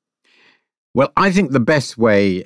Well, 0.94 1.12
I 1.16 1.30
think 1.30 1.50
the 1.50 1.60
best 1.60 1.98
way, 1.98 2.44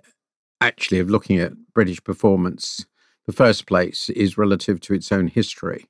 actually, 0.61 0.99
of 0.99 1.09
looking 1.09 1.39
at 1.39 1.53
British 1.73 2.03
performance, 2.03 2.85
the 3.27 3.33
first 3.33 3.67
place, 3.67 4.09
is 4.11 4.37
relative 4.37 4.81
to 4.81 4.95
its 4.95 5.13
own 5.13 5.29
history. 5.29 5.87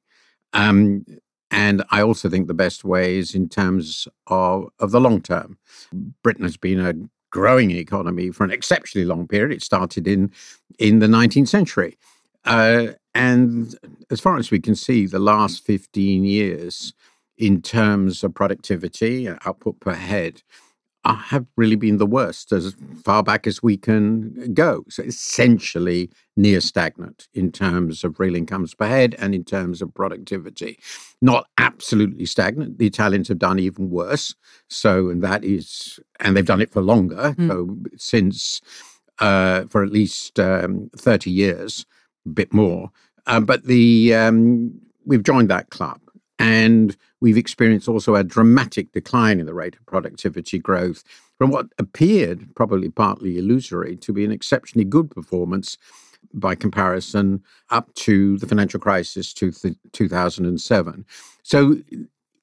Um, 0.53 1.07
and 1.51 1.83
I 1.91 2.03
also 2.03 2.29
think 2.29 2.47
the 2.47 2.55
best 2.55 2.85
way 2.85 3.17
is 3.17 3.35
in 3.35 3.49
terms 3.49 4.07
of, 4.27 4.69
of 4.79 4.91
the 4.91 5.01
long 5.01 5.21
term. 5.21 5.59
Britain 6.23 6.45
has 6.45 6.57
been 6.57 6.81
a 6.81 6.93
growing 7.31 7.71
economy 7.71 8.31
for 8.31 8.45
an 8.45 8.51
exceptionally 8.51 9.05
long 9.05 9.27
period. 9.27 9.57
It 9.57 9.63
started 9.63 10.07
in 10.07 10.33
in 10.79 10.99
the 10.99 11.07
19th 11.07 11.49
century. 11.49 11.99
Uh, 12.45 12.89
and 13.15 13.75
as 14.11 14.21
far 14.21 14.39
as 14.39 14.51
we 14.51 14.61
can 14.61 14.75
see, 14.75 15.07
the 15.07 15.19
last 15.19 15.65
15 15.65 16.25
years, 16.25 16.95
in 17.37 17.61
terms 17.61 18.23
of 18.23 18.35
productivity, 18.35 19.29
output 19.29 19.81
per 19.81 19.95
head, 19.95 20.43
have 21.05 21.47
really 21.57 21.77
been 21.77 21.97
the 21.97 22.07
worst 22.07 22.53
as 22.53 22.75
far 23.05 23.23
back 23.23 23.47
as 23.47 23.63
we 23.63 23.77
can 23.77 24.53
go. 24.53 24.85
So 24.89 25.03
essentially 25.03 26.11
near 26.37 26.61
stagnant 26.61 27.29
in 27.33 27.53
terms 27.53 28.05
of 28.05 28.21
real 28.21 28.37
incomes 28.37 28.75
per 28.75 28.87
head 28.87 29.17
and 29.19 29.35
in 29.35 29.45
terms 29.45 29.81
of 29.81 29.95
productivity. 29.95 30.79
Not 31.23 31.47
absolutely 31.59 32.27
stagnant. 32.27 32.79
The 32.79 32.87
Italians 32.87 33.29
have 33.29 33.39
done 33.39 33.59
even 33.59 33.91
worse. 33.91 34.35
So, 34.69 35.09
and 35.09 35.23
that 35.23 35.45
is, 35.45 35.99
and 36.21 36.37
they've 36.37 36.45
done 36.45 36.61
it 36.61 36.73
for 36.73 36.83
longer. 36.83 37.35
Mm. 37.39 37.49
So 37.49 37.77
since 37.97 38.61
uh, 39.21 39.65
for 39.69 39.83
at 39.83 39.93
least 39.93 40.39
um, 40.41 40.91
30 40.97 41.31
years, 41.31 41.87
a 42.27 42.31
bit 42.31 42.53
more. 42.53 42.91
Uh, 43.27 43.41
but 43.41 43.65
the 43.65 44.15
um, 44.15 44.81
we've 45.05 45.23
joined 45.23 45.51
that 45.51 45.71
club. 45.71 46.01
And 46.39 46.97
we've 47.21 47.37
experienced 47.37 47.89
also 47.89 48.15
a 48.15 48.25
dramatic 48.25 48.93
decline 48.93 49.41
in 49.41 49.47
the 49.47 49.55
rate 49.55 49.77
of 49.77 49.87
productivity 49.87 50.59
growth 50.59 51.05
from 51.39 51.51
what 51.51 51.67
appeared, 51.79 52.55
probably 52.55 52.89
partly 52.89 53.39
illusory, 53.39 53.97
to 53.97 54.13
be 54.13 54.25
an 54.25 54.33
exceptionally 54.33 54.85
good 54.85 55.11
performance 55.11 55.79
by 56.35 56.55
comparison 56.55 57.43
up 57.71 57.93
to 57.95 58.37
the 58.39 58.47
financial 58.47 58.79
crisis 58.79 59.33
to 59.33 59.53
2007. 59.93 61.05
So 61.43 61.77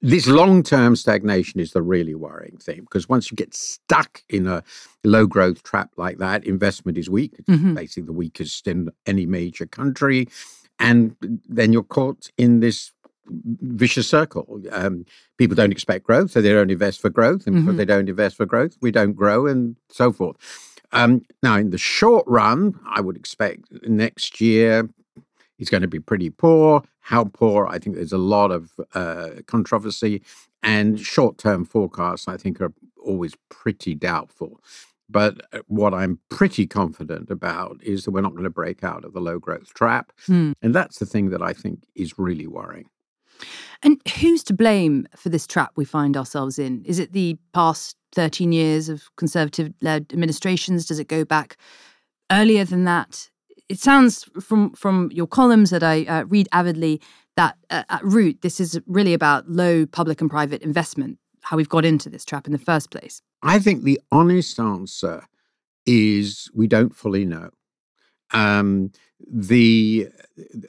this 0.01 0.27
long-term 0.27 0.95
stagnation 0.95 1.59
is 1.59 1.71
the 1.71 1.81
really 1.81 2.15
worrying 2.15 2.57
thing 2.57 2.81
because 2.81 3.09
once 3.09 3.31
you 3.31 3.35
get 3.35 3.53
stuck 3.53 4.21
in 4.29 4.47
a 4.47 4.63
low 5.03 5.25
growth 5.25 5.63
trap 5.63 5.91
like 5.97 6.17
that 6.17 6.45
investment 6.45 6.97
is 6.97 7.09
weak 7.09 7.33
it's 7.39 7.49
mm-hmm. 7.49 7.73
basically 7.73 8.03
the 8.03 8.13
weakest 8.13 8.67
in 8.67 8.89
any 9.07 9.25
major 9.25 9.65
country 9.65 10.27
and 10.79 11.15
then 11.47 11.73
you're 11.73 11.83
caught 11.83 12.29
in 12.37 12.59
this 12.59 12.91
vicious 13.29 14.07
circle. 14.07 14.61
Um, 14.71 15.05
people 15.37 15.55
don't 15.55 15.71
expect 15.71 16.05
growth, 16.05 16.31
so 16.31 16.41
they 16.41 16.51
don't 16.51 16.71
invest 16.71 17.01
for 17.01 17.09
growth, 17.09 17.47
and 17.47 17.55
mm-hmm. 17.55 17.65
because 17.65 17.77
they 17.77 17.85
don't 17.85 18.09
invest 18.09 18.35
for 18.35 18.45
growth, 18.45 18.77
we 18.81 18.91
don't 18.91 19.13
grow, 19.13 19.47
and 19.47 19.75
so 19.89 20.11
forth. 20.11 20.37
Um, 20.91 21.21
now, 21.43 21.57
in 21.57 21.71
the 21.71 21.77
short 21.77 22.25
run, 22.27 22.79
I 22.89 23.01
would 23.01 23.17
expect 23.17 23.71
next 23.87 24.39
year 24.39 24.89
is 25.59 25.69
going 25.69 25.81
to 25.81 25.87
be 25.87 25.99
pretty 25.99 26.29
poor. 26.29 26.83
How 26.99 27.25
poor? 27.25 27.67
I 27.67 27.79
think 27.79 27.95
there's 27.95 28.13
a 28.13 28.17
lot 28.17 28.51
of 28.51 28.71
uh, 28.93 29.29
controversy, 29.45 30.21
and 30.63 30.99
short-term 30.99 31.65
forecasts 31.65 32.27
I 32.27 32.37
think 32.37 32.61
are 32.61 32.73
always 33.03 33.35
pretty 33.49 33.95
doubtful. 33.95 34.61
But 35.09 35.41
uh, 35.53 35.59
what 35.67 35.93
I'm 35.93 36.19
pretty 36.29 36.67
confident 36.67 37.29
about 37.29 37.81
is 37.81 38.03
that 38.03 38.11
we're 38.11 38.21
not 38.21 38.33
going 38.33 38.43
to 38.43 38.49
break 38.49 38.83
out 38.83 39.05
of 39.05 39.13
the 39.13 39.21
low 39.21 39.39
growth 39.39 39.73
trap. 39.73 40.11
Mm. 40.27 40.53
And 40.61 40.75
that's 40.75 40.99
the 40.99 41.05
thing 41.05 41.29
that 41.29 41.41
I 41.41 41.53
think 41.53 41.85
is 41.95 42.19
really 42.19 42.47
worrying. 42.47 42.89
And 43.83 44.01
who's 44.19 44.43
to 44.45 44.53
blame 44.53 45.07
for 45.15 45.29
this 45.29 45.45
trap 45.47 45.71
we 45.75 45.85
find 45.85 46.17
ourselves 46.17 46.57
in? 46.57 46.83
Is 46.85 46.99
it 46.99 47.13
the 47.13 47.37
past 47.53 47.95
13 48.13 48.51
years 48.51 48.89
of 48.89 49.03
conservative 49.15 49.73
led 49.81 50.07
administrations? 50.11 50.85
Does 50.85 50.99
it 50.99 51.07
go 51.07 51.23
back 51.23 51.57
earlier 52.31 52.65
than 52.65 52.85
that? 52.85 53.29
It 53.69 53.79
sounds 53.79 54.23
from 54.41 54.73
from 54.73 55.09
your 55.11 55.27
columns 55.27 55.69
that 55.71 55.83
I 55.83 56.05
uh, 56.05 56.23
read 56.23 56.47
avidly 56.51 57.01
that 57.35 57.57
uh, 57.69 57.83
at 57.89 58.03
root 58.03 58.41
this 58.41 58.59
is 58.59 58.79
really 58.87 59.13
about 59.13 59.49
low 59.49 59.85
public 59.85 60.21
and 60.21 60.29
private 60.29 60.61
investment. 60.61 61.19
how 61.43 61.55
we've 61.55 61.69
got 61.69 61.85
into 61.85 62.09
this 62.09 62.25
trap 62.25 62.45
in 62.45 62.51
the 62.51 62.57
first 62.59 62.91
place? 62.91 63.21
I 63.41 63.59
think 63.59 63.83
the 63.83 64.01
honest 64.11 64.59
answer 64.59 65.23
is 65.85 66.49
we 66.53 66.67
don't 66.67 66.95
fully 66.95 67.25
know. 67.25 67.51
Um, 68.31 68.91
the 69.31 70.09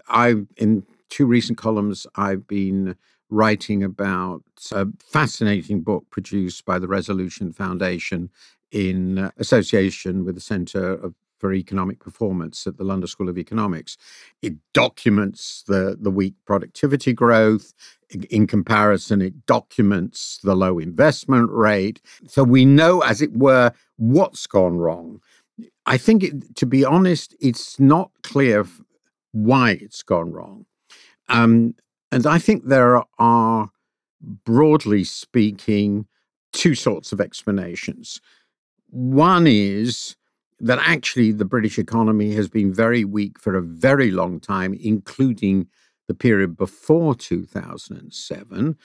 I 0.08 0.36
in 0.56 0.86
two 1.08 1.26
recent 1.26 1.58
columns 1.58 2.06
I've 2.16 2.46
been 2.46 2.96
writing 3.30 3.82
about 3.82 4.42
a 4.72 4.86
fascinating 4.98 5.82
book 5.82 6.06
produced 6.10 6.64
by 6.64 6.78
the 6.78 6.88
Resolution 6.88 7.52
Foundation 7.52 8.30
in 8.70 9.30
association 9.36 10.24
with 10.24 10.34
the 10.34 10.40
Centre 10.40 11.12
for 11.38 11.52
economic 11.52 12.00
performance 12.00 12.66
at 12.66 12.78
the 12.78 12.84
London 12.84 13.06
School 13.06 13.28
of 13.28 13.38
Economics. 13.38 13.96
It 14.42 14.54
documents 14.74 15.62
the, 15.66 15.96
the 16.00 16.10
weak 16.10 16.34
productivity 16.46 17.12
growth. 17.12 17.72
In 18.30 18.46
comparison, 18.46 19.22
it 19.22 19.46
documents 19.46 20.40
the 20.42 20.56
low 20.56 20.78
investment 20.78 21.50
rate. 21.50 22.00
So 22.26 22.42
we 22.42 22.64
know, 22.64 23.02
as 23.02 23.22
it 23.22 23.36
were, 23.36 23.72
what's 23.96 24.46
gone 24.46 24.78
wrong. 24.78 25.20
I 25.86 25.96
think, 25.96 26.24
it, 26.24 26.56
to 26.56 26.66
be 26.66 26.84
honest, 26.84 27.36
it's 27.40 27.78
not 27.78 28.10
clear 28.22 28.66
why 29.32 29.72
it's 29.80 30.02
gone 30.02 30.32
wrong. 30.32 30.66
Um, 31.28 31.74
and 32.10 32.26
I 32.26 32.38
think 32.38 32.64
there 32.64 33.02
are, 33.18 33.70
broadly 34.44 35.04
speaking, 35.04 36.06
two 36.52 36.74
sorts 36.74 37.12
of 37.12 37.20
explanations. 37.20 38.20
One 38.90 39.46
is 39.46 40.16
that 40.60 40.78
actually 40.82 41.32
the 41.32 41.44
British 41.44 41.78
economy 41.78 42.34
has 42.34 42.48
been 42.48 42.72
very 42.72 43.04
weak 43.04 43.38
for 43.38 43.54
a 43.54 43.62
very 43.62 44.10
long 44.10 44.40
time, 44.40 44.74
including 44.74 45.68
the 46.08 46.14
period 46.14 46.56
before 46.56 47.14
2007. 47.14 48.76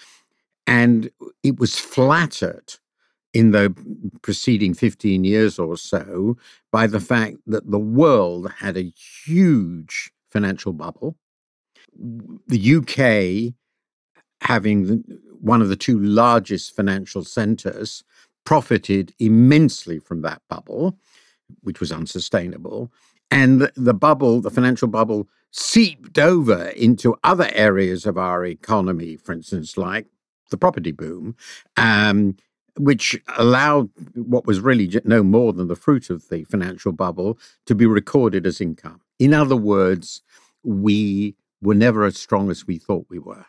And 0.68 1.10
it 1.42 1.60
was 1.60 1.80
flattered 1.80 2.76
in 3.34 3.52
the 3.52 3.74
preceding 4.22 4.74
15 4.74 5.24
years 5.24 5.58
or 5.58 5.76
so 5.76 6.38
by 6.72 6.86
the 6.86 7.00
fact 7.00 7.38
that 7.48 7.70
the 7.72 7.80
world 7.80 8.52
had 8.60 8.78
a 8.78 8.94
huge 9.26 10.12
financial 10.32 10.74
bubble. 10.74 11.18
The 11.98 12.76
UK, 12.76 13.54
having 14.48 15.04
one 15.40 15.62
of 15.62 15.70
the 15.70 15.76
two 15.76 16.00
largest 16.00 16.76
financial 16.76 17.24
centers, 17.24 18.04
profited 18.46 19.14
immensely 19.20 20.00
from 20.00 20.22
that 20.22 20.42
bubble, 20.50 20.98
which 21.62 21.80
was 21.80 21.92
unsustainable. 21.92 22.92
And 23.32 23.72
the 23.76 23.94
bubble, 23.94 24.42
the 24.42 24.52
financial 24.52 24.88
bubble, 24.88 25.28
seeped 25.52 26.18
over 26.18 26.68
into 26.70 27.16
other 27.24 27.50
areas 27.54 28.06
of 28.06 28.18
our 28.18 28.46
economy, 28.46 29.16
for 29.16 29.34
instance, 29.34 29.78
like 29.78 30.08
the 30.50 30.58
property 30.58 30.92
boom, 30.92 31.36
um, 31.78 32.36
which 32.78 33.20
allowed 33.38 33.90
what 34.16 34.46
was 34.46 34.60
really 34.60 34.92
no 35.06 35.24
more 35.24 35.54
than 35.54 35.68
the 35.68 35.76
fruit 35.76 36.10
of 36.10 36.28
the 36.30 36.44
financial 36.46 36.92
bubble 36.92 37.38
to 37.66 37.76
be 37.76 37.86
recorded 37.86 38.46
as 38.46 38.60
income. 38.60 39.02
In 39.20 39.34
other 39.34 39.56
words, 39.56 40.22
we 40.64 41.36
were 41.64 41.76
never 41.76 42.04
as 42.04 42.18
strong 42.18 42.52
as 42.52 42.68
we 42.68 42.78
thought 42.78 43.06
we 43.10 43.20
were. 43.20 43.46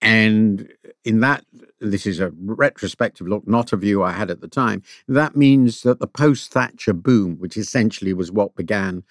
And 0.00 0.68
in 1.04 1.20
that, 1.20 1.44
this 1.80 2.06
is 2.06 2.18
a 2.18 2.32
retrospective 2.36 3.28
look, 3.28 3.46
not 3.46 3.72
a 3.72 3.76
view 3.76 4.02
I 4.02 4.10
had 4.12 4.30
at 4.30 4.40
the 4.40 4.48
time. 4.48 4.82
That 5.06 5.36
means 5.36 5.82
that 5.82 6.00
the 6.00 6.08
post 6.08 6.52
Thatcher 6.52 6.92
boom, 6.92 7.36
which 7.38 7.56
essentially 7.56 8.12
was 8.12 8.32
what 8.32 8.56
began 8.56 9.04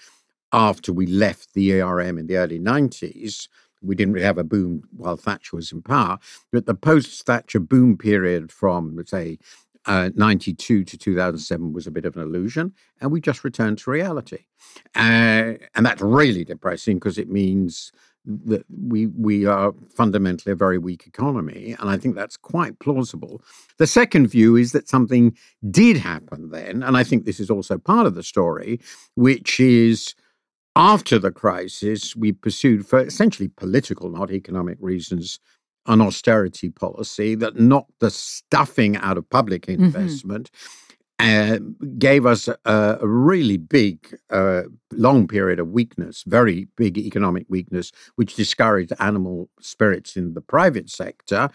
after 0.51 0.91
we 0.91 1.05
left 1.05 1.53
the 1.53 1.79
ERM 1.79 2.17
in 2.17 2.27
the 2.27 2.35
early 2.35 2.59
90s, 2.59 3.47
we 3.81 3.95
didn't 3.95 4.13
really 4.13 4.25
have 4.25 4.37
a 4.37 4.43
boom 4.43 4.83
while 4.95 5.15
Thatcher 5.15 5.55
was 5.55 5.71
in 5.71 5.81
power, 5.81 6.19
but 6.51 6.65
the 6.65 6.75
post 6.75 7.25
Thatcher 7.25 7.61
boom 7.61 7.97
period 7.97 8.51
from, 8.51 8.95
let's 8.97 9.11
say, 9.11 9.39
uh, 9.85 10.11
92 10.13 10.83
to 10.83 10.97
2007 10.97 11.73
was 11.73 11.87
a 11.87 11.91
bit 11.91 12.05
of 12.05 12.15
an 12.15 12.21
illusion, 12.21 12.73
and 12.99 13.11
we 13.11 13.19
just 13.19 13.43
returned 13.43 13.79
to 13.79 13.89
reality. 13.89 14.45
Uh, 14.95 15.53
and 15.73 15.85
that's 15.85 16.01
really 16.01 16.43
depressing 16.43 16.97
because 16.97 17.17
it 17.17 17.29
means 17.29 17.91
that 18.25 18.65
we 18.69 19.07
we 19.07 19.45
are 19.45 19.73
fundamentally 19.95 20.51
a 20.51 20.55
very 20.55 20.77
weak 20.77 21.07
economy, 21.07 21.75
and 21.79 21.89
I 21.89 21.97
think 21.97 22.15
that's 22.15 22.37
quite 22.37 22.79
plausible. 22.79 23.41
The 23.77 23.87
second 23.87 24.27
view 24.27 24.55
is 24.55 24.71
that 24.73 24.87
something 24.87 25.35
did 25.69 25.97
happen 25.97 26.51
then, 26.51 26.83
and 26.83 26.97
I 26.97 27.03
think 27.03 27.25
this 27.25 27.39
is 27.39 27.49
also 27.49 27.77
part 27.77 28.05
of 28.05 28.15
the 28.15 28.23
story, 28.23 28.79
which 29.15 29.59
is 29.59 30.15
after 30.75 31.19
the 31.19 31.31
crisis, 31.31 32.15
we 32.15 32.31
pursued, 32.31 32.87
for 32.87 32.99
essentially 32.99 33.49
political, 33.49 34.09
not 34.09 34.31
economic 34.31 34.77
reasons, 34.79 35.39
an 35.87 36.01
austerity 36.01 36.69
policy 36.69 37.35
that 37.35 37.59
knocked 37.59 37.99
the 37.99 38.11
stuffing 38.11 38.95
out 38.97 39.17
of 39.17 39.29
public 39.29 39.65
mm-hmm. 39.65 39.83
investment. 39.83 40.51
Mm-hmm. 40.51 40.90
Uh, 41.21 41.59
gave 41.99 42.25
us 42.25 42.47
a, 42.47 42.57
a 42.99 43.07
really 43.07 43.57
big, 43.57 44.17
uh, 44.31 44.63
long 44.91 45.27
period 45.27 45.59
of 45.59 45.67
weakness, 45.67 46.23
very 46.25 46.67
big 46.75 46.97
economic 46.97 47.45
weakness, 47.47 47.91
which 48.15 48.35
discouraged 48.35 48.91
animal 48.99 49.47
spirits 49.59 50.15
in 50.15 50.33
the 50.33 50.41
private 50.41 50.89
sector 50.89 51.47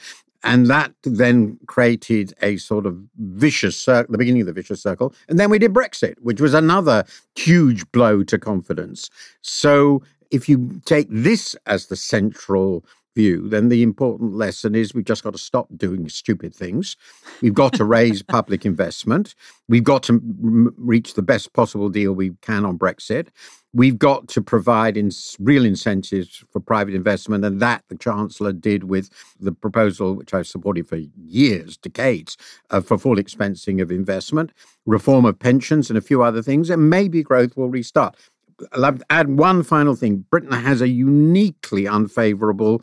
and 0.46 0.66
that 0.68 0.92
then 1.02 1.58
created 1.66 2.32
a 2.40 2.56
sort 2.56 2.86
of 2.86 2.96
vicious 3.16 3.76
circle, 3.76 4.12
the 4.12 4.18
beginning 4.18 4.42
of 4.42 4.46
the 4.46 4.52
vicious 4.52 4.80
circle. 4.80 5.12
And 5.28 5.38
then 5.40 5.50
we 5.50 5.58
did 5.58 5.74
Brexit, 5.74 6.14
which 6.20 6.40
was 6.40 6.54
another 6.54 7.04
huge 7.34 7.90
blow 7.90 8.22
to 8.22 8.38
confidence. 8.38 9.10
So 9.42 10.02
if 10.30 10.48
you 10.48 10.80
take 10.84 11.08
this 11.10 11.56
as 11.66 11.86
the 11.86 11.96
central 11.96 12.84
view, 13.16 13.48
then 13.48 13.68
the 13.68 13.82
important 13.82 14.34
lesson 14.34 14.76
is 14.76 14.94
we've 14.94 15.04
just 15.04 15.24
got 15.24 15.32
to 15.32 15.38
stop 15.38 15.66
doing 15.76 16.08
stupid 16.08 16.54
things. 16.54 16.96
We've 17.42 17.54
got 17.54 17.72
to 17.72 17.84
raise 17.84 18.22
public 18.22 18.64
investment. 18.64 19.34
We've 19.68 19.82
got 19.82 20.04
to 20.04 20.12
m- 20.12 20.72
reach 20.76 21.14
the 21.14 21.22
best 21.22 21.52
possible 21.52 21.88
deal 21.88 22.12
we 22.12 22.30
can 22.42 22.64
on 22.64 22.78
Brexit. 22.78 23.28
We've 23.72 23.98
got 23.98 24.28
to 24.28 24.40
provide 24.40 24.96
in 24.96 25.10
real 25.40 25.64
incentives 25.64 26.44
for 26.50 26.60
private 26.60 26.94
investment, 26.94 27.44
and 27.44 27.60
that 27.60 27.82
the 27.88 27.96
Chancellor 27.96 28.52
did 28.52 28.84
with 28.84 29.10
the 29.40 29.52
proposal, 29.52 30.14
which 30.14 30.32
I've 30.32 30.46
supported 30.46 30.86
for 30.88 30.96
years, 30.96 31.76
decades, 31.76 32.36
uh, 32.70 32.80
for 32.80 32.96
full 32.96 33.16
expensing 33.16 33.82
of 33.82 33.90
investment, 33.90 34.52
reform 34.86 35.24
of 35.24 35.38
pensions, 35.38 35.90
and 35.90 35.98
a 35.98 36.02
few 36.02 36.22
other 36.22 36.42
things, 36.42 36.70
and 36.70 36.88
maybe 36.88 37.22
growth 37.22 37.56
will 37.56 37.68
restart. 37.68 38.16
I'll 38.72 38.98
add 39.10 39.28
one 39.36 39.62
final 39.62 39.94
thing. 39.94 40.24
Britain 40.30 40.52
has 40.52 40.80
a 40.80 40.88
uniquely 40.88 41.86
unfavorable 41.86 42.82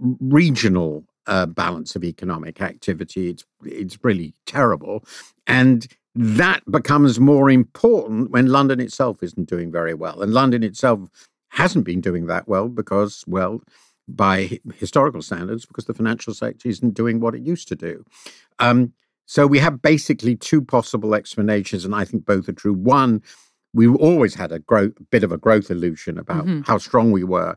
regional 0.00 1.04
uh, 1.26 1.46
balance 1.46 1.94
of 1.96 2.04
economic 2.04 2.60
activity. 2.60 3.28
It's 3.28 3.44
it's 3.64 3.98
really 4.02 4.34
terrible, 4.46 5.04
and 5.46 5.86
that 6.14 6.62
becomes 6.70 7.20
more 7.20 7.50
important 7.50 8.30
when 8.30 8.46
London 8.46 8.80
itself 8.80 9.22
isn't 9.22 9.48
doing 9.48 9.70
very 9.70 9.94
well, 9.94 10.22
and 10.22 10.32
London 10.32 10.62
itself 10.62 11.08
hasn't 11.50 11.84
been 11.84 12.00
doing 12.00 12.26
that 12.26 12.48
well 12.48 12.68
because, 12.68 13.24
well, 13.26 13.60
by 14.08 14.60
historical 14.76 15.22
standards, 15.22 15.66
because 15.66 15.84
the 15.84 15.94
financial 15.94 16.34
sector 16.34 16.68
isn't 16.68 16.94
doing 16.94 17.20
what 17.20 17.34
it 17.34 17.42
used 17.42 17.68
to 17.68 17.76
do. 17.76 18.04
Um, 18.58 18.92
so 19.26 19.46
we 19.46 19.58
have 19.60 19.80
basically 19.82 20.34
two 20.34 20.62
possible 20.62 21.14
explanations, 21.14 21.84
and 21.84 21.94
I 21.94 22.04
think 22.04 22.24
both 22.24 22.48
are 22.48 22.52
true. 22.52 22.72
One, 22.72 23.22
we 23.72 23.86
always 23.86 24.34
had 24.34 24.50
a 24.50 24.58
growth, 24.58 24.92
bit 25.10 25.22
of 25.22 25.30
a 25.30 25.38
growth 25.38 25.70
illusion 25.70 26.18
about 26.18 26.46
mm-hmm. 26.46 26.62
how 26.62 26.78
strong 26.78 27.12
we 27.12 27.22
were 27.22 27.56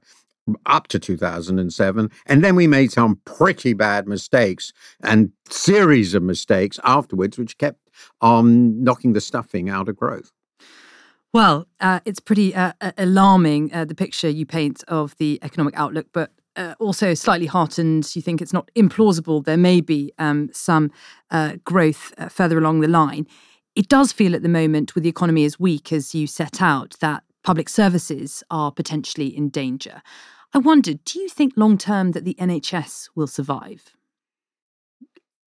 up 0.66 0.88
to 0.88 1.00
2007 1.00 2.12
and 2.26 2.44
then 2.44 2.56
we 2.56 2.68
made 2.68 2.92
some 2.92 3.20
pretty 3.26 3.74
bad 3.74 4.08
mistakes 4.08 4.74
and 5.02 5.32
series 5.50 6.14
of 6.14 6.24
mistakes 6.24 6.80
afterwards 6.84 7.38
which 7.38 7.58
kept 7.58 7.80
on 8.22 8.40
um, 8.40 8.84
knocking 8.84 9.14
the 9.14 9.22
stuffing 9.22 9.70
out 9.70 9.88
of 9.88 9.96
growth 9.96 10.32
well 11.34 11.68
uh, 11.80 12.00
it's 12.06 12.20
pretty 12.20 12.54
uh, 12.54 12.74
alarming 12.98 13.74
uh, 13.74 13.86
the 13.86 13.96
picture 13.96 14.30
you 14.30 14.46
paint 14.46 14.84
of 14.88 15.16
the 15.18 15.40
economic 15.44 15.74
outlook 15.78 16.08
but 16.12 16.32
uh, 16.56 16.76
also 16.80 17.14
slightly 17.14 17.48
heartened 17.48 18.14
you 18.16 18.22
think 18.22 18.42
it's 18.42 18.54
not 18.54 18.70
implausible 18.76 19.44
there 19.46 19.58
may 19.58 19.80
be 19.80 20.12
um, 20.20 20.50
some 20.52 20.92
uh, 21.32 21.54
growth 21.64 22.14
uh, 22.18 22.28
further 22.28 22.58
along 22.58 22.82
the 22.82 22.88
line 22.88 23.26
it 23.76 23.88
does 23.88 24.12
feel 24.12 24.36
at 24.36 24.44
the 24.44 24.50
moment 24.50 24.94
with 24.94 25.04
the 25.04 25.10
economy 25.10 25.46
as 25.46 25.60
weak 25.60 25.92
as 25.92 26.14
you 26.14 26.28
set 26.28 26.62
out 26.62 26.96
that 27.00 27.24
public 27.44 27.70
services 27.70 28.44
are 28.50 28.72
potentially 28.72 29.36
in 29.36 29.50
danger. 29.50 30.02
I 30.54 30.60
wondered, 30.60 31.04
do 31.04 31.20
you 31.20 31.30
think 31.30 31.54
long 31.56 31.78
term 31.78 32.12
that 32.12 32.26
the 32.26 32.36
NHS 32.36 33.10
will 33.16 33.28
survive? 33.28 33.96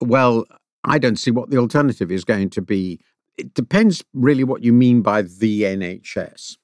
Well, 0.01 0.45
I 0.83 0.99
don't 0.99 1.17
see 1.17 1.31
what 1.31 1.49
the 1.49 1.57
alternative 1.57 2.11
is 2.11 2.23
going 2.23 2.49
to 2.51 2.61
be. 2.61 2.99
It 3.37 3.53
depends 3.53 4.03
really 4.13 4.43
what 4.43 4.63
you 4.63 4.73
mean 4.73 5.01
by 5.01 5.21
the 5.21 5.63
NHS. 5.63 6.57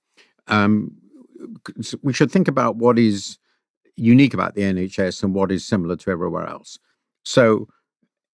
Um, 0.48 0.96
we 2.02 2.14
should 2.14 2.32
think 2.32 2.48
about 2.48 2.76
what 2.76 3.00
is 3.00 3.38
unique 3.96 4.34
about 4.34 4.56
the 4.56 4.62
NHS 4.62 5.24
and 5.24 5.34
what 5.34 5.52
is 5.52 5.66
similar 5.66 5.96
to 5.98 6.12
everywhere 6.12 6.48
else. 6.48 6.80
So, 7.24 7.68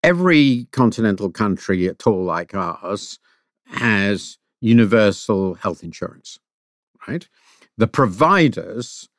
every 0.02 0.68
continental 0.72 1.32
country 1.32 1.88
at 1.88 2.06
all 2.06 2.24
like 2.24 2.54
ours 2.54 3.20
has 3.66 4.38
universal 4.60 5.54
health 5.54 5.84
insurance 5.84 6.40
right? 7.08 7.28
The 7.78 7.88
providers 7.88 9.10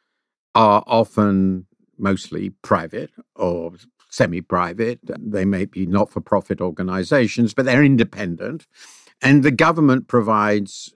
are 0.54 0.84
often 0.86 1.66
mostly 1.98 2.50
private 2.62 3.10
or 3.36 3.72
semi 4.10 4.40
private. 4.40 5.00
They 5.02 5.44
may 5.44 5.64
be 5.64 5.86
not 5.86 6.10
for 6.10 6.20
profit 6.20 6.60
organizations, 6.60 7.54
but 7.54 7.64
they're 7.64 7.84
independent. 7.84 8.66
And 9.22 9.42
the 9.42 9.50
government 9.50 10.08
provides, 10.08 10.94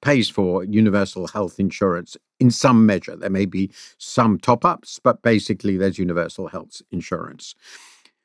pays 0.00 0.28
for 0.28 0.64
universal 0.64 1.28
health 1.28 1.58
insurance 1.58 2.16
in 2.40 2.50
some 2.50 2.86
measure. 2.86 3.16
There 3.16 3.30
may 3.30 3.46
be 3.46 3.70
some 3.98 4.38
top 4.38 4.64
ups, 4.64 5.00
but 5.02 5.22
basically 5.22 5.76
there's 5.76 5.98
universal 5.98 6.48
health 6.48 6.82
insurance. 6.90 7.54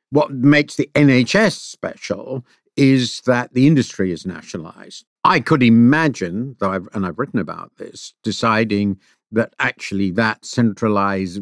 What 0.09 0.31
makes 0.31 0.75
the 0.75 0.89
NHS 0.93 1.53
special 1.53 2.45
is 2.75 3.21
that 3.21 3.53
the 3.53 3.67
industry 3.67 4.11
is 4.11 4.25
nationalized. 4.25 5.05
I 5.23 5.39
could 5.39 5.61
imagine, 5.61 6.55
though 6.59 6.71
I've, 6.71 6.87
and 6.93 7.05
I've 7.05 7.19
written 7.19 7.39
about 7.39 7.71
this, 7.77 8.13
deciding 8.23 8.99
that 9.31 9.53
actually 9.59 10.11
that 10.11 10.45
centralized 10.45 11.41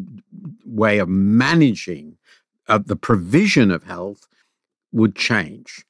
way 0.65 0.99
of 0.99 1.09
managing 1.09 2.17
uh, 2.67 2.79
the 2.83 2.95
provision 2.95 3.71
of 3.71 3.83
health 3.83 4.27
would 4.91 5.15
change. 5.15 5.85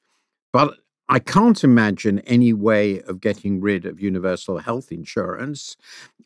But 0.52 0.78
I 1.08 1.18
can't 1.18 1.62
imagine 1.64 2.20
any 2.20 2.52
way 2.52 3.02
of 3.02 3.20
getting 3.20 3.60
rid 3.60 3.84
of 3.84 4.00
universal 4.00 4.58
health 4.58 4.92
insurance 4.92 5.76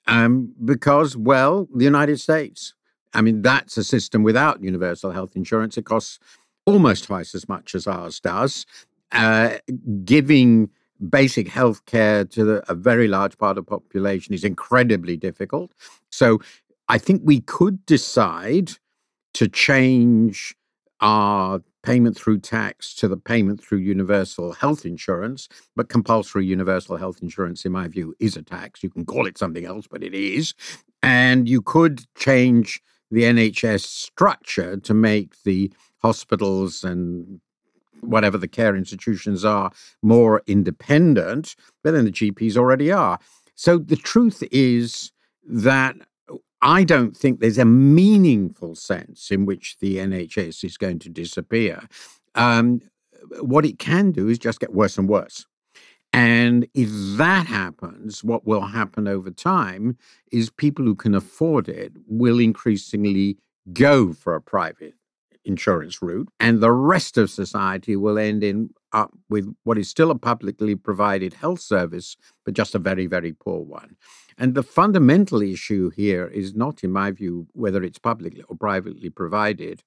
um, 0.06 0.54
because, 0.64 1.16
well, 1.16 1.68
the 1.74 1.84
United 1.84 2.20
States. 2.20 2.74
I 3.14 3.22
mean, 3.22 3.42
that's 3.42 3.76
a 3.76 3.84
system 3.84 4.22
without 4.22 4.62
universal 4.62 5.12
health 5.12 5.36
insurance. 5.36 5.78
It 5.78 5.84
costs 5.84 6.18
almost 6.66 7.04
twice 7.04 7.34
as 7.34 7.48
much 7.48 7.74
as 7.74 7.86
ours 7.86 8.20
does. 8.20 8.66
Uh, 9.12 9.58
giving 10.04 10.70
basic 11.10 11.48
health 11.48 11.84
care 11.86 12.24
to 12.24 12.44
the, 12.44 12.70
a 12.70 12.74
very 12.74 13.08
large 13.08 13.36
part 13.38 13.58
of 13.58 13.66
the 13.66 13.70
population 13.70 14.34
is 14.34 14.44
incredibly 14.44 15.16
difficult. 15.16 15.72
So 16.10 16.40
I 16.88 16.98
think 16.98 17.22
we 17.24 17.40
could 17.40 17.84
decide 17.86 18.72
to 19.34 19.48
change 19.48 20.54
our 21.00 21.60
payment 21.82 22.16
through 22.16 22.38
tax 22.38 22.94
to 22.94 23.08
the 23.08 23.16
payment 23.16 23.62
through 23.62 23.78
universal 23.78 24.52
health 24.52 24.86
insurance. 24.86 25.48
But 25.76 25.88
compulsory 25.88 26.46
universal 26.46 26.96
health 26.96 27.18
insurance, 27.22 27.64
in 27.64 27.72
my 27.72 27.88
view, 27.88 28.14
is 28.20 28.36
a 28.36 28.42
tax. 28.42 28.82
You 28.82 28.90
can 28.90 29.04
call 29.04 29.26
it 29.26 29.36
something 29.36 29.64
else, 29.64 29.86
but 29.86 30.02
it 30.02 30.14
is. 30.14 30.54
And 31.02 31.48
you 31.48 31.60
could 31.60 32.04
change 32.16 32.80
the 33.10 33.24
NHS 33.24 33.84
structure 33.84 34.78
to 34.78 34.94
make 34.94 35.42
the 35.42 35.72
hospitals 35.98 36.84
and 36.84 37.40
whatever 38.06 38.38
the 38.38 38.48
care 38.48 38.76
institutions 38.76 39.44
are 39.44 39.70
more 40.02 40.42
independent, 40.46 41.54
but 41.82 41.92
then 41.92 42.04
the 42.04 42.12
GPs 42.12 42.56
already 42.56 42.90
are. 42.90 43.18
So 43.54 43.78
the 43.78 43.96
truth 43.96 44.42
is 44.50 45.12
that 45.46 45.96
I 46.62 46.82
don't 46.84 47.16
think 47.16 47.40
there's 47.40 47.58
a 47.58 47.64
meaningful 47.64 48.74
sense 48.74 49.30
in 49.30 49.44
which 49.44 49.76
the 49.80 49.98
NHS 49.98 50.64
is 50.64 50.78
going 50.78 50.98
to 51.00 51.10
disappear. 51.10 51.86
Um, 52.34 52.80
what 53.40 53.66
it 53.66 53.78
can 53.78 54.12
do 54.12 54.28
is 54.28 54.38
just 54.38 54.60
get 54.60 54.72
worse 54.72 54.96
and 54.98 55.08
worse. 55.08 55.46
And 56.14 56.66
if 56.74 56.88
that 57.18 57.46
happens, 57.46 58.22
what 58.22 58.46
will 58.46 58.62
happen 58.62 59.08
over 59.08 59.30
time 59.30 59.98
is 60.30 60.48
people 60.48 60.84
who 60.84 60.94
can 60.94 61.14
afford 61.14 61.68
it 61.68 61.92
will 62.06 62.38
increasingly 62.38 63.36
go 63.72 64.12
for 64.12 64.34
a 64.34 64.40
private 64.40 64.94
insurance 65.44 66.00
route, 66.02 66.28
and 66.40 66.60
the 66.60 66.72
rest 66.72 67.18
of 67.18 67.30
society 67.30 67.96
will 67.96 68.18
end 68.18 68.42
in 68.42 68.70
up 68.92 69.12
with 69.28 69.52
what 69.64 69.76
is 69.76 69.88
still 69.88 70.10
a 70.10 70.18
publicly 70.18 70.74
provided 70.74 71.34
health 71.34 71.60
service, 71.60 72.16
but 72.44 72.54
just 72.54 72.74
a 72.74 72.78
very, 72.78 73.06
very 73.06 73.32
poor 73.32 73.60
one. 73.60 73.96
And 74.38 74.54
the 74.54 74.62
fundamental 74.62 75.42
issue 75.42 75.90
here 75.90 76.26
is 76.26 76.54
not, 76.54 76.82
in 76.84 76.92
my 76.92 77.10
view, 77.10 77.46
whether 77.52 77.82
it's 77.82 77.98
publicly 77.98 78.42
or 78.48 78.56
privately 78.56 79.10
provided. 79.10 79.82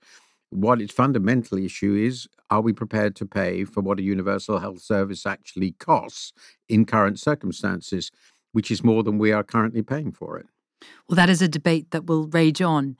What 0.49 0.81
its 0.81 0.93
fundamental 0.93 1.57
issue 1.57 1.95
is 1.95 2.27
are 2.49 2.61
we 2.61 2.71
prepared 2.71 3.15
to 3.17 3.25
pay 3.25 3.65
for 3.65 3.81
what 3.81 3.99
a 3.99 4.03
universal 4.03 4.59
health 4.59 4.81
service 4.81 5.25
actually 5.25 5.71
costs 5.71 6.31
in 6.69 6.85
current 6.85 7.19
circumstances, 7.19 8.11
which 8.53 8.71
is 8.71 8.83
more 8.83 9.03
than 9.03 9.17
we 9.17 9.31
are 9.33 9.43
currently 9.43 9.81
paying 9.81 10.11
for 10.11 10.37
it? 10.37 10.47
Well, 11.07 11.15
that 11.15 11.29
is 11.29 11.41
a 11.41 11.47
debate 11.47 11.91
that 11.91 12.05
will 12.05 12.27
rage 12.27 12.61
on. 12.61 12.97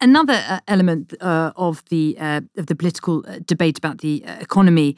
Another 0.00 0.44
uh, 0.48 0.60
element 0.68 1.14
uh, 1.20 1.52
of 1.56 1.82
the 1.88 2.16
uh, 2.18 2.42
of 2.56 2.66
the 2.66 2.76
political 2.76 3.24
uh, 3.26 3.38
debate 3.46 3.78
about 3.78 3.98
the 3.98 4.24
uh, 4.26 4.36
economy 4.40 4.96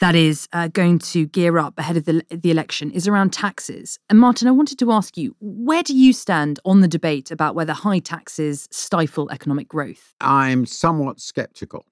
that 0.00 0.14
is 0.14 0.48
uh, 0.52 0.68
going 0.68 0.98
to 0.98 1.26
gear 1.26 1.58
up 1.58 1.78
ahead 1.78 1.96
of 1.96 2.06
the, 2.06 2.24
the 2.30 2.50
election 2.50 2.90
is 2.90 3.06
around 3.06 3.32
taxes. 3.32 3.98
And 4.08 4.18
Martin, 4.18 4.48
I 4.48 4.50
wanted 4.50 4.78
to 4.78 4.90
ask 4.92 5.16
you, 5.16 5.36
where 5.40 5.82
do 5.82 5.94
you 5.94 6.12
stand 6.12 6.58
on 6.64 6.80
the 6.80 6.88
debate 6.88 7.30
about 7.30 7.54
whether 7.54 7.74
high 7.74 7.98
taxes 7.98 8.66
stifle 8.70 9.30
economic 9.30 9.68
growth? 9.68 10.14
I'm 10.20 10.64
somewhat 10.64 11.20
skeptical. 11.20 11.84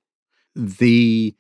The 0.57 1.35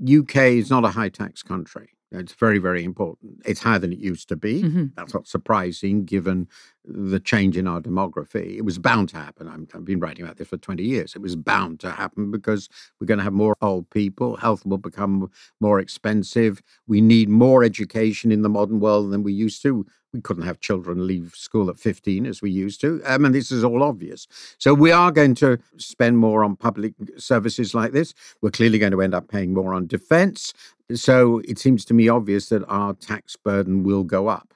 UK 0.00 0.36
is 0.36 0.70
not 0.70 0.84
a 0.84 0.90
high 0.90 1.08
tax 1.08 1.42
country. 1.42 1.90
It's 2.12 2.34
very, 2.34 2.58
very 2.58 2.84
important. 2.84 3.42
It's 3.44 3.60
higher 3.60 3.78
than 3.78 3.92
it 3.92 3.98
used 3.98 4.28
to 4.28 4.36
be. 4.36 4.62
Mm-hmm. 4.62 4.84
That's 4.96 5.14
not 5.14 5.26
surprising 5.26 6.04
given 6.04 6.48
the 6.84 7.20
change 7.20 7.56
in 7.56 7.66
our 7.66 7.80
demography. 7.80 8.56
It 8.56 8.64
was 8.64 8.78
bound 8.78 9.08
to 9.10 9.16
happen. 9.16 9.48
i 9.48 9.52
have 9.52 9.84
been 9.84 10.00
writing 10.00 10.24
about 10.24 10.38
this 10.38 10.48
for 10.48 10.56
20 10.56 10.82
years. 10.82 11.14
It 11.14 11.22
was 11.22 11.36
bound 11.36 11.80
to 11.80 11.90
happen 11.90 12.30
because 12.30 12.68
we're 13.00 13.06
going 13.06 13.18
to 13.18 13.24
have 13.24 13.32
more 13.32 13.56
old 13.60 13.88
people. 13.90 14.36
Health 14.36 14.66
will 14.66 14.78
become 14.78 15.30
more 15.60 15.78
expensive. 15.78 16.62
We 16.86 17.00
need 17.00 17.28
more 17.28 17.62
education 17.62 18.32
in 18.32 18.42
the 18.42 18.48
modern 18.48 18.80
world 18.80 19.10
than 19.10 19.22
we 19.22 19.32
used 19.32 19.62
to 19.62 19.86
we 20.12 20.20
couldn't 20.20 20.44
have 20.44 20.60
children 20.60 21.06
leave 21.06 21.34
school 21.34 21.70
at 21.70 21.78
15 21.78 22.26
as 22.26 22.42
we 22.42 22.50
used 22.50 22.80
to. 22.82 23.00
Um, 23.04 23.12
I 23.12 23.18
mean, 23.18 23.32
this 23.32 23.50
is 23.50 23.64
all 23.64 23.82
obvious. 23.82 24.26
So 24.58 24.74
we 24.74 24.92
are 24.92 25.10
going 25.10 25.34
to 25.36 25.58
spend 25.78 26.18
more 26.18 26.44
on 26.44 26.56
public 26.56 26.94
services 27.16 27.74
like 27.74 27.92
this. 27.92 28.14
We're 28.42 28.50
clearly 28.50 28.78
going 28.78 28.92
to 28.92 29.02
end 29.02 29.14
up 29.14 29.28
paying 29.28 29.54
more 29.54 29.74
on 29.74 29.86
defense. 29.86 30.52
So 30.94 31.40
it 31.46 31.58
seems 31.58 31.84
to 31.86 31.94
me 31.94 32.08
obvious 32.08 32.50
that 32.50 32.64
our 32.68 32.92
tax 32.94 33.36
burden 33.36 33.84
will 33.84 34.04
go 34.04 34.28
up. 34.28 34.52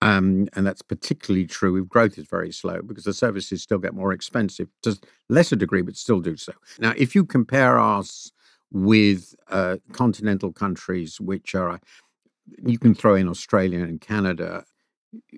Um, 0.00 0.46
and 0.54 0.64
that's 0.64 0.82
particularly 0.82 1.46
true 1.46 1.82
if 1.82 1.88
growth 1.88 2.18
is 2.18 2.28
very 2.28 2.52
slow 2.52 2.82
because 2.82 3.04
the 3.04 3.12
services 3.12 3.62
still 3.62 3.78
get 3.78 3.94
more 3.94 4.12
expensive 4.12 4.68
to 4.82 4.96
lesser 5.28 5.56
degree, 5.56 5.82
but 5.82 5.96
still 5.96 6.20
do 6.20 6.36
so. 6.36 6.52
Now, 6.78 6.94
if 6.96 7.14
you 7.16 7.24
compare 7.24 7.80
us 7.80 8.30
with 8.70 9.34
uh, 9.48 9.78
continental 9.92 10.52
countries, 10.52 11.20
which 11.20 11.54
are, 11.54 11.80
you 12.64 12.78
can 12.78 12.94
throw 12.94 13.16
in 13.16 13.28
Australia 13.28 13.82
and 13.82 14.00
Canada, 14.00 14.64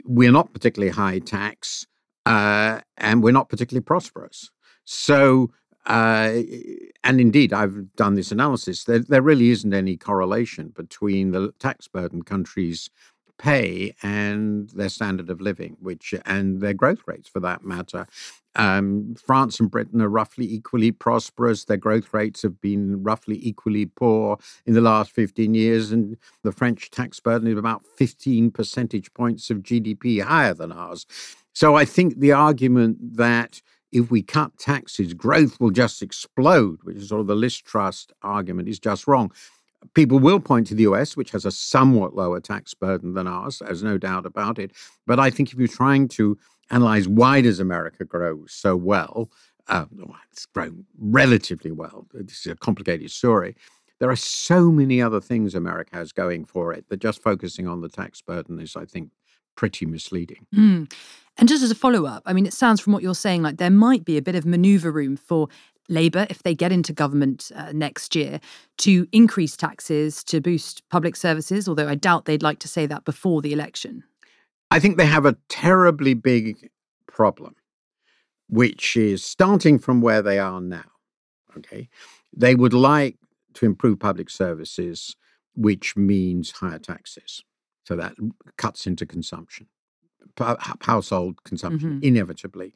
we're 0.05 0.33
not 0.33 0.53
particularly 0.53 0.92
high 0.92 1.20
tax 1.20 1.87
uh, 2.27 2.81
and 2.96 3.23
we're 3.23 3.33
not 3.33 3.49
particularly 3.49 3.83
prosperous. 3.83 4.51
So, 4.85 5.51
uh, 5.87 6.42
and 7.05 7.20
indeed, 7.20 7.53
I've 7.53 7.94
done 7.96 8.14
this 8.14 8.31
analysis. 8.31 8.85
There, 8.85 8.99
there 8.99 9.23
really 9.23 9.51
isn't 9.51 9.73
any 9.73 9.96
correlation 9.96 10.68
between 10.77 11.31
the 11.31 11.53
tax 11.59 11.88
burden 11.88 12.23
countries 12.23 12.90
pay 13.40 13.94
and 14.03 14.68
their 14.70 14.90
standard 14.90 15.31
of 15.31 15.40
living, 15.40 15.76
which 15.81 16.14
and 16.26 16.61
their 16.61 16.74
growth 16.74 17.00
rates 17.07 17.29
for 17.29 17.40
that 17.40 17.64
matter. 17.64 18.07
Um, 18.55 19.14
France 19.24 19.61
and 19.61 19.70
Britain 19.70 20.03
are 20.03 20.09
roughly 20.09 20.44
equally 20.44 20.92
prosperous. 20.92 21.64
Their 21.64 21.79
growth 21.79 22.12
rates 22.12 22.42
have 22.42 22.61
been 22.61 23.03
roughly 23.03 23.38
equally 23.40 23.87
poor 23.87 24.38
in 24.66 24.74
the 24.74 24.81
last 24.81 25.12
15 25.12 25.55
years. 25.55 25.90
And 25.90 26.16
the 26.42 26.53
French 26.53 26.90
tax 26.90 27.18
burden 27.18 27.48
is 27.48 27.59
about 27.59 27.87
15 27.96 28.50
percentage 28.50 29.12
points 29.14 29.50
of 29.50 29.59
GDP 29.59 30.22
higher 30.22 30.55
than 30.55 30.72
ours. 30.72 31.07
So 31.55 31.76
I 31.76 31.85
think 31.85 32.18
the 32.18 32.33
argument 32.33 33.16
that 33.16 33.62
if 33.92 34.11
we 34.11 34.22
cut 34.22 34.57
taxes, 34.59 35.14
growth 35.14 35.59
will 35.59 35.70
just 35.70 36.03
explode, 36.03 36.79
which 36.83 36.96
is 36.96 37.09
sort 37.09 37.22
of 37.22 37.26
the 37.26 37.35
Liz 37.35 37.57
Truss 37.57 38.07
argument, 38.22 38.68
is 38.68 38.79
just 38.79 39.07
wrong. 39.07 39.33
People 39.95 40.19
will 40.19 40.40
point 40.40 40.66
to 40.69 40.75
the 40.75 40.85
US, 40.85 41.16
which 41.16 41.31
has 41.31 41.45
a 41.45 41.51
somewhat 41.51 42.14
lower 42.14 42.40
tax 42.40 42.75
burden 42.75 43.14
than 43.14 43.27
ours, 43.27 43.61
there's 43.64 43.83
no 43.83 43.99
doubt 43.99 44.27
about 44.27 44.59
it. 44.59 44.73
But 45.07 45.19
I 45.19 45.31
think 45.31 45.53
if 45.53 45.59
you're 45.59 45.69
trying 45.69 46.09
to 46.09 46.38
analyze 46.71 47.09
why 47.09 47.40
does 47.40 47.61
America 47.61 48.05
grow 48.05 48.45
so 48.47 48.77
well, 48.77 49.31
uh, 49.69 49.87
it's 50.33 50.47
grown 50.47 50.85
relatively 50.99 51.71
well. 51.71 52.07
This 52.12 52.47
is 52.47 52.53
a 52.53 52.57
complicated 52.57 53.11
story. 53.11 53.57
There 53.99 54.11
are 54.11 54.16
so 54.16 54.71
many 54.71 55.03
other 55.03 55.21
things 55.21 55.55
America 55.55 55.97
has 55.97 56.12
going 56.12 56.45
for 56.45 56.73
it 56.73 56.88
that 56.88 57.01
just 57.01 57.23
focusing 57.23 57.69
on 57.69 57.81
the 57.81 57.88
tax 57.88 58.23
burden 58.23 58.59
is, 58.59 58.75
I 58.75 58.87
think, 58.87 59.11
pretty 59.57 59.85
misleading. 59.85 60.47
Mm. 60.55 60.90
And 61.37 61.49
just 61.49 61.62
as 61.62 61.71
a 61.71 61.75
follow 61.75 62.07
up, 62.07 62.23
I 62.27 62.33
mean, 62.33 62.47
it 62.47 62.53
sounds 62.53 62.81
from 62.81 62.93
what 62.93 63.03
you're 63.03 63.14
saying 63.14 63.43
like 63.43 63.59
there 63.59 63.71
might 63.71 64.05
be 64.05 64.16
a 64.16 64.23
bit 64.23 64.35
of 64.35 64.45
maneuver 64.45 64.90
room 64.90 65.16
for 65.16 65.49
Labour, 65.90 66.26
if 66.31 66.42
they 66.42 66.55
get 66.55 66.72
into 66.72 66.92
government 66.92 67.50
uh, 67.55 67.72
next 67.72 68.14
year, 68.16 68.40
to 68.79 69.07
increase 69.12 69.57
taxes 69.57 70.24
to 70.24 70.40
boost 70.40 70.88
public 70.88 71.16
services, 71.16 71.68
although 71.68 71.88
I 71.88 71.94
doubt 71.94 72.24
they'd 72.24 72.42
like 72.42 72.61
to 72.61 72.68
say 72.68 72.87
that 72.87 73.05
before 73.05 73.42
the 73.42 73.53
election. 73.53 74.05
I 74.70 74.79
think 74.79 74.96
they 74.96 75.07
have 75.07 75.26
a 75.26 75.37
terribly 75.48 76.14
big 76.14 76.70
problem, 77.09 77.57
which 78.48 78.96
is 78.96 79.24
starting 79.24 79.79
from 79.79 80.00
where 80.00 80.22
they 80.22 80.38
are 80.38 80.61
now. 80.61 80.85
Okay. 81.57 81.88
They 82.35 82.55
would 82.55 82.72
like 82.72 83.16
to 83.55 83.66
improve 83.66 83.98
public 83.98 84.31
services, 84.31 85.16
which 85.55 85.96
means 85.96 86.53
higher 86.53 86.79
taxes. 86.79 87.42
So 87.85 87.96
that 87.96 88.14
cuts 88.57 88.87
into 88.87 89.05
consumption, 89.05 89.66
household 90.38 91.42
consumption, 91.42 91.94
mm-hmm. 91.94 92.05
inevitably. 92.05 92.74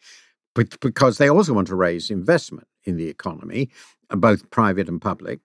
But 0.55 0.79
because 0.81 1.19
they 1.19 1.29
also 1.29 1.53
want 1.53 1.67
to 1.69 1.75
raise 1.75 2.11
investment 2.11 2.69
in 2.85 2.97
the 2.97 3.09
economy, 3.09 3.71
uh, 4.11 4.17
both 4.17 4.51
private 4.51 4.89
and 4.89 5.01
public. 5.01 5.41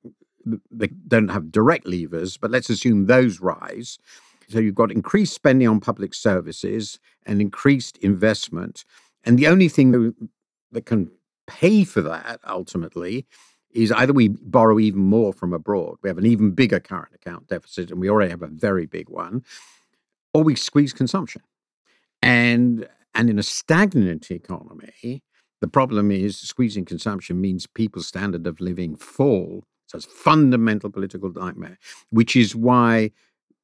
They 0.71 0.87
don't 1.07 1.29
have 1.29 1.51
direct 1.51 1.85
levers, 1.85 2.37
but 2.37 2.51
let's 2.51 2.69
assume 2.69 3.05
those 3.05 3.39
rise. 3.39 3.99
So 4.47 4.59
you've 4.59 4.75
got 4.75 4.91
increased 4.91 5.33
spending 5.33 5.67
on 5.67 5.79
public 5.79 6.13
services 6.13 6.99
and 7.25 7.41
increased 7.41 7.97
investment. 7.97 8.85
And 9.23 9.37
the 9.37 9.47
only 9.47 9.67
thing 9.67 10.13
that 10.71 10.85
can 10.85 11.11
pay 11.45 11.83
for 11.83 12.01
that 12.01 12.39
ultimately 12.47 13.27
is 13.71 13.91
either 13.91 14.13
we 14.13 14.29
borrow 14.29 14.79
even 14.79 15.01
more 15.01 15.33
from 15.33 15.53
abroad, 15.53 15.97
we 16.01 16.09
have 16.09 16.17
an 16.17 16.25
even 16.25 16.51
bigger 16.51 16.79
current 16.79 17.13
account 17.13 17.47
deficit, 17.47 17.91
and 17.91 17.99
we 17.99 18.09
already 18.09 18.31
have 18.31 18.41
a 18.41 18.47
very 18.47 18.87
big 18.87 19.09
one, 19.09 19.43
or 20.33 20.43
we 20.43 20.55
squeeze 20.55 20.93
consumption. 20.93 21.43
And 22.21 22.87
and 23.13 23.29
in 23.29 23.39
a 23.39 23.43
stagnant 23.43 24.31
economy, 24.31 25.21
the 25.61 25.67
problem 25.67 26.11
is 26.11 26.37
squeezing 26.37 26.85
consumption 26.85 27.41
means 27.41 27.67
people's 27.67 28.07
standard 28.07 28.47
of 28.47 28.59
living 28.59 28.95
fall. 28.95 29.63
So 29.87 29.97
it's 29.97 30.05
fundamental 30.05 30.89
political 30.89 31.31
nightmare, 31.31 31.77
which 32.11 32.35
is 32.35 32.55
why 32.55 33.11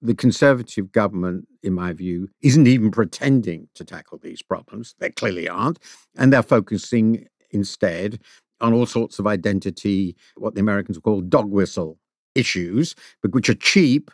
the 0.01 0.15
conservative 0.15 0.91
government, 0.91 1.47
in 1.63 1.73
my 1.73 1.93
view, 1.93 2.27
isn't 2.41 2.67
even 2.67 2.91
pretending 2.91 3.69
to 3.75 3.85
tackle 3.85 4.19
these 4.21 4.41
problems. 4.41 4.95
They 4.99 5.09
clearly 5.09 5.47
aren't. 5.47 5.79
And 6.17 6.33
they're 6.33 6.43
focusing 6.43 7.27
instead 7.51 8.19
on 8.61 8.73
all 8.73 8.85
sorts 8.85 9.19
of 9.19 9.27
identity, 9.27 10.15
what 10.35 10.55
the 10.55 10.61
Americans 10.61 10.97
call 10.97 11.21
dog 11.21 11.49
whistle 11.49 11.97
issues, 12.33 12.95
but 13.21 13.33
which 13.33 13.49
are 13.49 13.55
cheap 13.55 14.11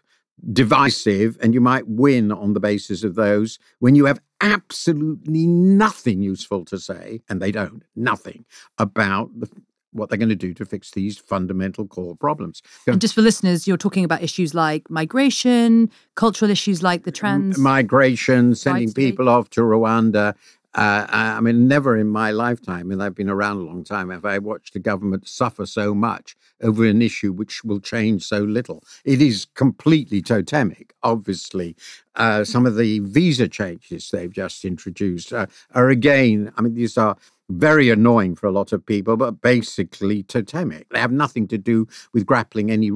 divisive 0.53 1.37
and 1.41 1.53
you 1.53 1.61
might 1.61 1.87
win 1.87 2.31
on 2.31 2.53
the 2.53 2.59
basis 2.59 3.03
of 3.03 3.15
those 3.15 3.59
when 3.79 3.95
you 3.95 4.05
have 4.05 4.19
absolutely 4.41 5.45
nothing 5.47 6.21
useful 6.21 6.65
to 6.65 6.79
say, 6.79 7.21
and 7.29 7.41
they 7.41 7.51
don't, 7.51 7.83
nothing 7.95 8.45
about 8.77 9.29
the, 9.39 9.49
what 9.93 10.09
they're 10.09 10.17
going 10.17 10.29
to 10.29 10.35
do 10.35 10.53
to 10.53 10.65
fix 10.65 10.91
these 10.91 11.17
fundamental 11.17 11.85
core 11.85 12.15
problems. 12.15 12.61
And 12.87 13.01
just 13.01 13.13
for 13.13 13.21
listeners, 13.21 13.67
you're 13.67 13.77
talking 13.77 14.05
about 14.05 14.23
issues 14.23 14.53
like 14.53 14.89
migration, 14.89 15.91
cultural 16.15 16.49
issues 16.49 16.81
like 16.81 17.03
the 17.03 17.11
trans. 17.11 17.57
Migration, 17.57 18.55
sending 18.55 18.93
people 18.93 19.27
off 19.27 19.49
to 19.51 19.61
Rwanda, 19.61 20.33
uh, 20.73 21.05
I 21.09 21.41
mean, 21.41 21.67
never 21.67 21.97
in 21.97 22.07
my 22.07 22.31
lifetime, 22.31 22.91
and 22.91 23.03
I've 23.03 23.15
been 23.15 23.29
around 23.29 23.57
a 23.57 23.63
long 23.63 23.83
time, 23.83 24.09
have 24.09 24.25
I 24.25 24.37
watched 24.37 24.73
the 24.73 24.79
government 24.79 25.27
suffer 25.27 25.65
so 25.65 25.93
much 25.93 26.35
over 26.61 26.85
an 26.85 27.01
issue 27.01 27.33
which 27.33 27.63
will 27.63 27.79
change 27.79 28.23
so 28.23 28.39
little. 28.39 28.83
It 29.03 29.21
is 29.21 29.47
completely 29.55 30.21
totemic, 30.21 30.93
obviously. 31.03 31.75
Uh, 32.15 32.45
some 32.45 32.65
of 32.65 32.77
the 32.77 32.99
visa 32.99 33.47
changes 33.47 34.09
they've 34.09 34.31
just 34.31 34.63
introduced 34.63 35.33
uh, 35.33 35.47
are 35.73 35.89
again, 35.89 36.53
I 36.57 36.61
mean, 36.61 36.75
these 36.75 36.97
are 36.97 37.17
very 37.49 37.89
annoying 37.89 38.35
for 38.35 38.47
a 38.47 38.51
lot 38.51 38.71
of 38.71 38.85
people, 38.85 39.17
but 39.17 39.41
basically 39.41 40.23
totemic. 40.23 40.87
They 40.89 40.99
have 40.99 41.11
nothing 41.11 41.47
to 41.49 41.57
do 41.57 41.87
with 42.13 42.25
grappling 42.25 42.71
any 42.71 42.91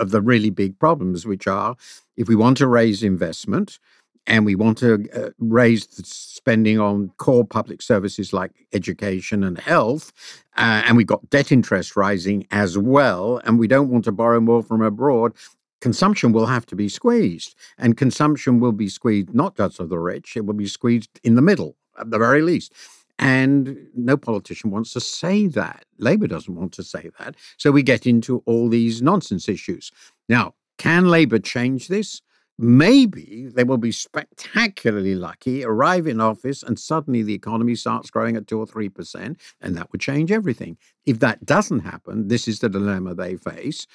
of 0.00 0.10
the 0.10 0.20
really 0.20 0.50
big 0.50 0.78
problems, 0.78 1.24
which 1.24 1.46
are 1.46 1.76
if 2.16 2.28
we 2.28 2.34
want 2.34 2.56
to 2.58 2.66
raise 2.66 3.02
investment, 3.02 3.78
and 4.26 4.46
we 4.46 4.54
want 4.54 4.78
to 4.78 5.08
uh, 5.14 5.30
raise 5.38 5.86
the 5.86 6.02
spending 6.04 6.78
on 6.78 7.10
core 7.16 7.44
public 7.44 7.82
services 7.82 8.32
like 8.32 8.66
education 8.72 9.42
and 9.42 9.58
health. 9.58 10.12
Uh, 10.56 10.82
and 10.86 10.96
we've 10.96 11.06
got 11.06 11.28
debt 11.30 11.50
interest 11.50 11.96
rising 11.96 12.46
as 12.50 12.78
well. 12.78 13.40
And 13.44 13.58
we 13.58 13.66
don't 13.66 13.88
want 13.88 14.04
to 14.04 14.12
borrow 14.12 14.40
more 14.40 14.62
from 14.62 14.82
abroad. 14.82 15.32
Consumption 15.80 16.32
will 16.32 16.46
have 16.46 16.66
to 16.66 16.76
be 16.76 16.88
squeezed. 16.88 17.56
And 17.78 17.96
consumption 17.96 18.60
will 18.60 18.72
be 18.72 18.88
squeezed 18.88 19.34
not 19.34 19.56
just 19.56 19.80
of 19.80 19.88
the 19.88 19.98
rich, 19.98 20.36
it 20.36 20.46
will 20.46 20.54
be 20.54 20.68
squeezed 20.68 21.20
in 21.24 21.34
the 21.34 21.42
middle, 21.42 21.76
at 21.98 22.10
the 22.10 22.18
very 22.18 22.42
least. 22.42 22.72
And 23.18 23.86
no 23.94 24.16
politician 24.16 24.70
wants 24.70 24.92
to 24.94 25.00
say 25.00 25.46
that. 25.48 25.84
Labour 25.98 26.26
doesn't 26.26 26.54
want 26.54 26.72
to 26.74 26.82
say 26.82 27.10
that. 27.18 27.36
So 27.56 27.70
we 27.70 27.82
get 27.82 28.06
into 28.06 28.42
all 28.46 28.68
these 28.68 29.02
nonsense 29.02 29.48
issues. 29.48 29.90
Now, 30.28 30.54
can 30.78 31.08
Labour 31.08 31.38
change 31.38 31.88
this? 31.88 32.22
Maybe 32.58 33.48
they 33.54 33.64
will 33.64 33.78
be 33.78 33.92
spectacularly 33.92 35.14
lucky, 35.14 35.64
arrive 35.64 36.06
in 36.06 36.20
office, 36.20 36.62
and 36.62 36.78
suddenly 36.78 37.22
the 37.22 37.34
economy 37.34 37.74
starts 37.74 38.10
growing 38.10 38.36
at 38.36 38.46
two 38.46 38.58
or 38.58 38.66
three 38.66 38.88
percent, 38.88 39.40
and 39.60 39.76
that 39.76 39.90
would 39.92 40.00
change 40.00 40.30
everything. 40.30 40.76
If 41.06 41.18
that 41.20 41.44
doesn't 41.44 41.80
happen, 41.80 42.28
this 42.28 42.46
is 42.48 42.60
the 42.60 42.68
dilemma 42.68 43.14
they 43.14 43.36
face. 43.36 43.86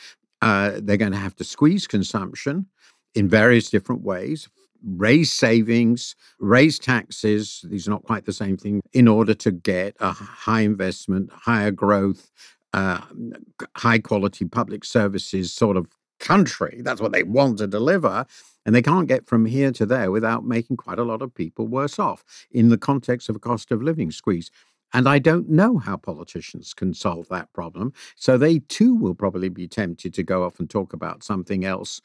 Uh, 0.42 0.80
they're 0.82 0.98
going 0.98 1.12
to 1.12 1.18
have 1.18 1.36
to 1.36 1.44
squeeze 1.44 1.88
consumption 1.88 2.68
in 3.16 3.28
various 3.28 3.70
different 3.70 4.04
ways, 4.04 4.48
raise 4.84 5.34
savings, 5.34 6.16
raise 6.40 6.78
taxes. 6.78 7.66
These 7.68 7.88
are 7.88 7.92
not 7.92 8.04
quite 8.04 8.26
the 8.26 8.34
same 8.34 8.58
thing 8.58 8.82
in 8.94 9.08
order 9.08 9.34
to 9.34 9.52
get 9.52 9.96
a 10.00 10.12
high 10.12 10.62
investment, 10.62 11.32
higher 11.32 11.72
growth, 11.72 12.30
uh, 12.74 13.02
high 13.76 14.00
quality 14.00 14.46
public 14.46 14.86
services 14.86 15.52
sort 15.52 15.78
of 15.78 15.88
country. 16.20 16.82
That's 16.84 17.02
what 17.02 17.12
they 17.12 17.24
want 17.24 17.60
to 17.60 17.68
deliver. 17.68 18.26
And 18.66 18.76
they 18.76 18.82
can't 18.82 19.08
get 19.08 19.28
from 19.28 19.46
here 19.46 19.72
to 19.72 19.86
there 19.86 20.12
without 20.12 20.46
making 20.46 20.78
quite 20.78 21.00
a 21.00 21.04
lot 21.04 21.22
of 21.22 21.34
people 21.34 21.68
worse 21.68 22.00
off 22.00 22.24
in 22.52 22.70
the 22.70 22.78
context 22.78 23.30
of 23.30 23.36
a 23.36 23.40
cost 23.40 23.72
of 23.72 23.82
living 23.82 24.12
squeeze. 24.12 24.52
And 24.94 25.08
I 25.08 25.20
don't 25.20 25.50
know 25.50 25.78
how 25.78 25.98
politicians 25.98 26.74
can 26.74 26.94
solve 26.94 27.28
that 27.30 27.52
problem. 27.54 27.94
So 28.16 28.38
they 28.38 28.60
too 28.60 28.96
will 28.96 29.16
probably 29.16 29.50
be 29.50 29.68
tempted 29.68 30.14
to 30.14 30.24
go 30.24 30.44
off 30.44 30.60
and 30.60 30.70
talk 30.70 30.94
about 30.94 31.24
something 31.24 31.66
else. 31.66 32.02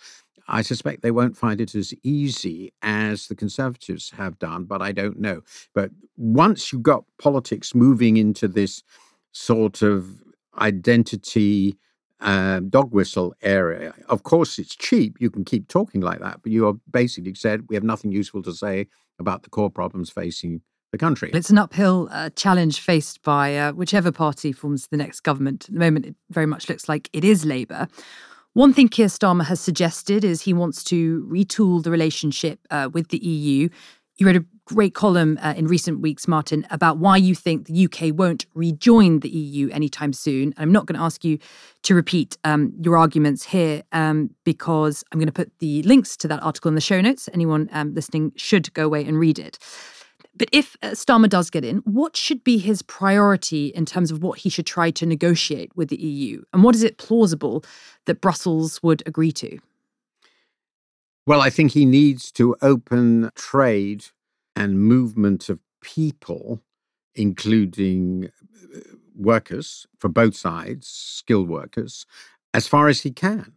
I 0.48 0.62
suspect 0.62 1.02
they 1.02 1.12
won't 1.12 1.36
find 1.36 1.60
it 1.60 1.74
as 1.74 1.94
easy 2.02 2.72
as 2.82 3.28
the 3.28 3.36
Conservatives 3.36 4.10
have 4.10 4.38
done, 4.38 4.64
but 4.64 4.82
I 4.82 4.92
don't 4.92 5.20
know. 5.20 5.42
But 5.74 5.90
once 6.16 6.72
you've 6.72 6.82
got 6.82 7.04
politics 7.18 7.74
moving 7.74 8.16
into 8.16 8.48
this 8.48 8.82
sort 9.30 9.82
of 9.82 10.22
identity 10.58 11.76
uh, 12.22 12.60
dog 12.60 12.92
whistle 12.92 13.34
area. 13.42 13.94
Of 14.08 14.22
course, 14.22 14.58
it's 14.58 14.74
cheap. 14.74 15.16
You 15.20 15.30
can 15.30 15.44
keep 15.44 15.68
talking 15.68 16.00
like 16.00 16.20
that, 16.20 16.40
but 16.42 16.52
you 16.52 16.66
are 16.68 16.74
basically 16.90 17.34
said 17.34 17.64
we 17.68 17.76
have 17.76 17.84
nothing 17.84 18.12
useful 18.12 18.42
to 18.42 18.52
say 18.52 18.86
about 19.18 19.42
the 19.42 19.50
core 19.50 19.70
problems 19.70 20.10
facing 20.10 20.62
the 20.92 20.98
country. 20.98 21.30
It's 21.34 21.50
an 21.50 21.58
uphill 21.58 22.08
uh, 22.12 22.30
challenge 22.36 22.80
faced 22.80 23.22
by 23.22 23.56
uh, 23.56 23.72
whichever 23.72 24.12
party 24.12 24.52
forms 24.52 24.88
the 24.88 24.96
next 24.96 25.20
government. 25.20 25.64
At 25.68 25.74
the 25.74 25.80
moment, 25.80 26.06
it 26.06 26.14
very 26.30 26.46
much 26.46 26.68
looks 26.68 26.88
like 26.88 27.08
it 27.12 27.24
is 27.24 27.44
Labour. 27.44 27.88
One 28.54 28.74
thing 28.74 28.88
Keir 28.88 29.06
Starmer 29.06 29.46
has 29.46 29.60
suggested 29.60 30.24
is 30.24 30.42
he 30.42 30.52
wants 30.52 30.84
to 30.84 31.26
retool 31.30 31.82
the 31.82 31.90
relationship 31.90 32.60
uh, 32.70 32.90
with 32.92 33.08
the 33.08 33.18
EU. 33.18 33.70
You 34.18 34.26
wrote 34.26 34.36
a 34.36 34.44
great 34.66 34.94
column 34.94 35.38
uh, 35.42 35.54
in 35.56 35.66
recent 35.66 36.00
weeks, 36.00 36.28
Martin, 36.28 36.66
about 36.70 36.98
why 36.98 37.16
you 37.16 37.34
think 37.34 37.66
the 37.66 37.84
UK 37.84 38.14
won't 38.16 38.46
rejoin 38.54 39.20
the 39.20 39.28
EU 39.28 39.68
anytime 39.70 40.12
soon. 40.12 40.54
I'm 40.56 40.72
not 40.72 40.86
going 40.86 40.98
to 40.98 41.04
ask 41.04 41.24
you 41.24 41.38
to 41.82 41.94
repeat 41.94 42.38
um, 42.44 42.72
your 42.80 42.96
arguments 42.96 43.44
here 43.44 43.82
um, 43.92 44.30
because 44.44 45.04
I'm 45.10 45.18
going 45.18 45.26
to 45.26 45.32
put 45.32 45.50
the 45.58 45.82
links 45.82 46.16
to 46.18 46.28
that 46.28 46.42
article 46.42 46.68
in 46.68 46.74
the 46.74 46.80
show 46.80 47.00
notes. 47.00 47.28
Anyone 47.32 47.68
um, 47.72 47.94
listening 47.94 48.32
should 48.36 48.72
go 48.74 48.84
away 48.84 49.04
and 49.04 49.18
read 49.18 49.38
it. 49.38 49.58
But 50.34 50.48
if 50.52 50.76
uh, 50.82 50.88
Starmer 50.90 51.28
does 51.28 51.50
get 51.50 51.64
in, 51.64 51.78
what 51.78 52.16
should 52.16 52.42
be 52.42 52.56
his 52.58 52.82
priority 52.82 53.66
in 53.68 53.84
terms 53.84 54.10
of 54.10 54.22
what 54.22 54.38
he 54.38 54.48
should 54.48 54.66
try 54.66 54.90
to 54.92 55.04
negotiate 55.04 55.70
with 55.76 55.88
the 55.88 56.00
EU? 56.00 56.42
And 56.52 56.64
what 56.64 56.74
is 56.74 56.82
it 56.82 56.98
plausible 56.98 57.64
that 58.06 58.20
Brussels 58.20 58.82
would 58.82 59.02
agree 59.06 59.32
to? 59.32 59.58
Well, 61.26 61.40
I 61.40 61.50
think 61.50 61.72
he 61.72 61.84
needs 61.84 62.32
to 62.32 62.56
open 62.62 63.30
trade 63.36 64.06
and 64.54 64.80
movement 64.80 65.48
of 65.48 65.58
people, 65.80 66.62
including 67.14 68.30
uh, 68.74 68.78
workers 69.14 69.86
for 69.98 70.08
both 70.08 70.34
sides, 70.34 70.88
skilled 70.88 71.48
workers, 71.48 72.06
as 72.54 72.66
far 72.66 72.88
as 72.88 73.02
he 73.02 73.10
can. 73.10 73.52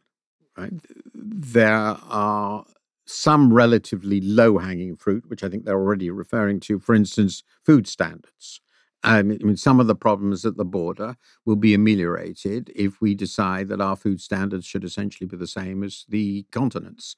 Right? 0.58 0.74
There 1.14 1.98
are 2.10 2.66
some 3.06 3.54
relatively 3.54 4.20
low 4.22 4.58
hanging 4.58 4.96
fruit, 4.96 5.30
which 5.30 5.44
I 5.44 5.50
think 5.50 5.66
they're 5.66 5.80
already 5.80 6.10
referring 6.10 6.60
to, 6.62 6.80
for 6.80 6.96
instance, 6.96 7.44
food 7.64 7.88
standards. 7.88 8.62
I 9.06 9.22
mean, 9.22 9.56
some 9.56 9.80
of 9.80 9.86
the 9.86 9.96
problems 9.96 10.46
at 10.46 10.58
the 10.58 10.66
border 10.66 11.16
will 11.46 11.56
be 11.56 11.76
ameliorated 11.76 12.72
if 12.76 13.00
we 13.00 13.14
decide 13.14 13.70
that 13.70 13.80
our 13.80 13.96
food 13.96 14.20
standards 14.20 14.66
should 14.66 14.84
essentially 14.84 15.28
be 15.28 15.38
the 15.38 15.46
same 15.48 15.84
as 15.84 16.06
the 16.10 16.46
continent's. 16.52 17.16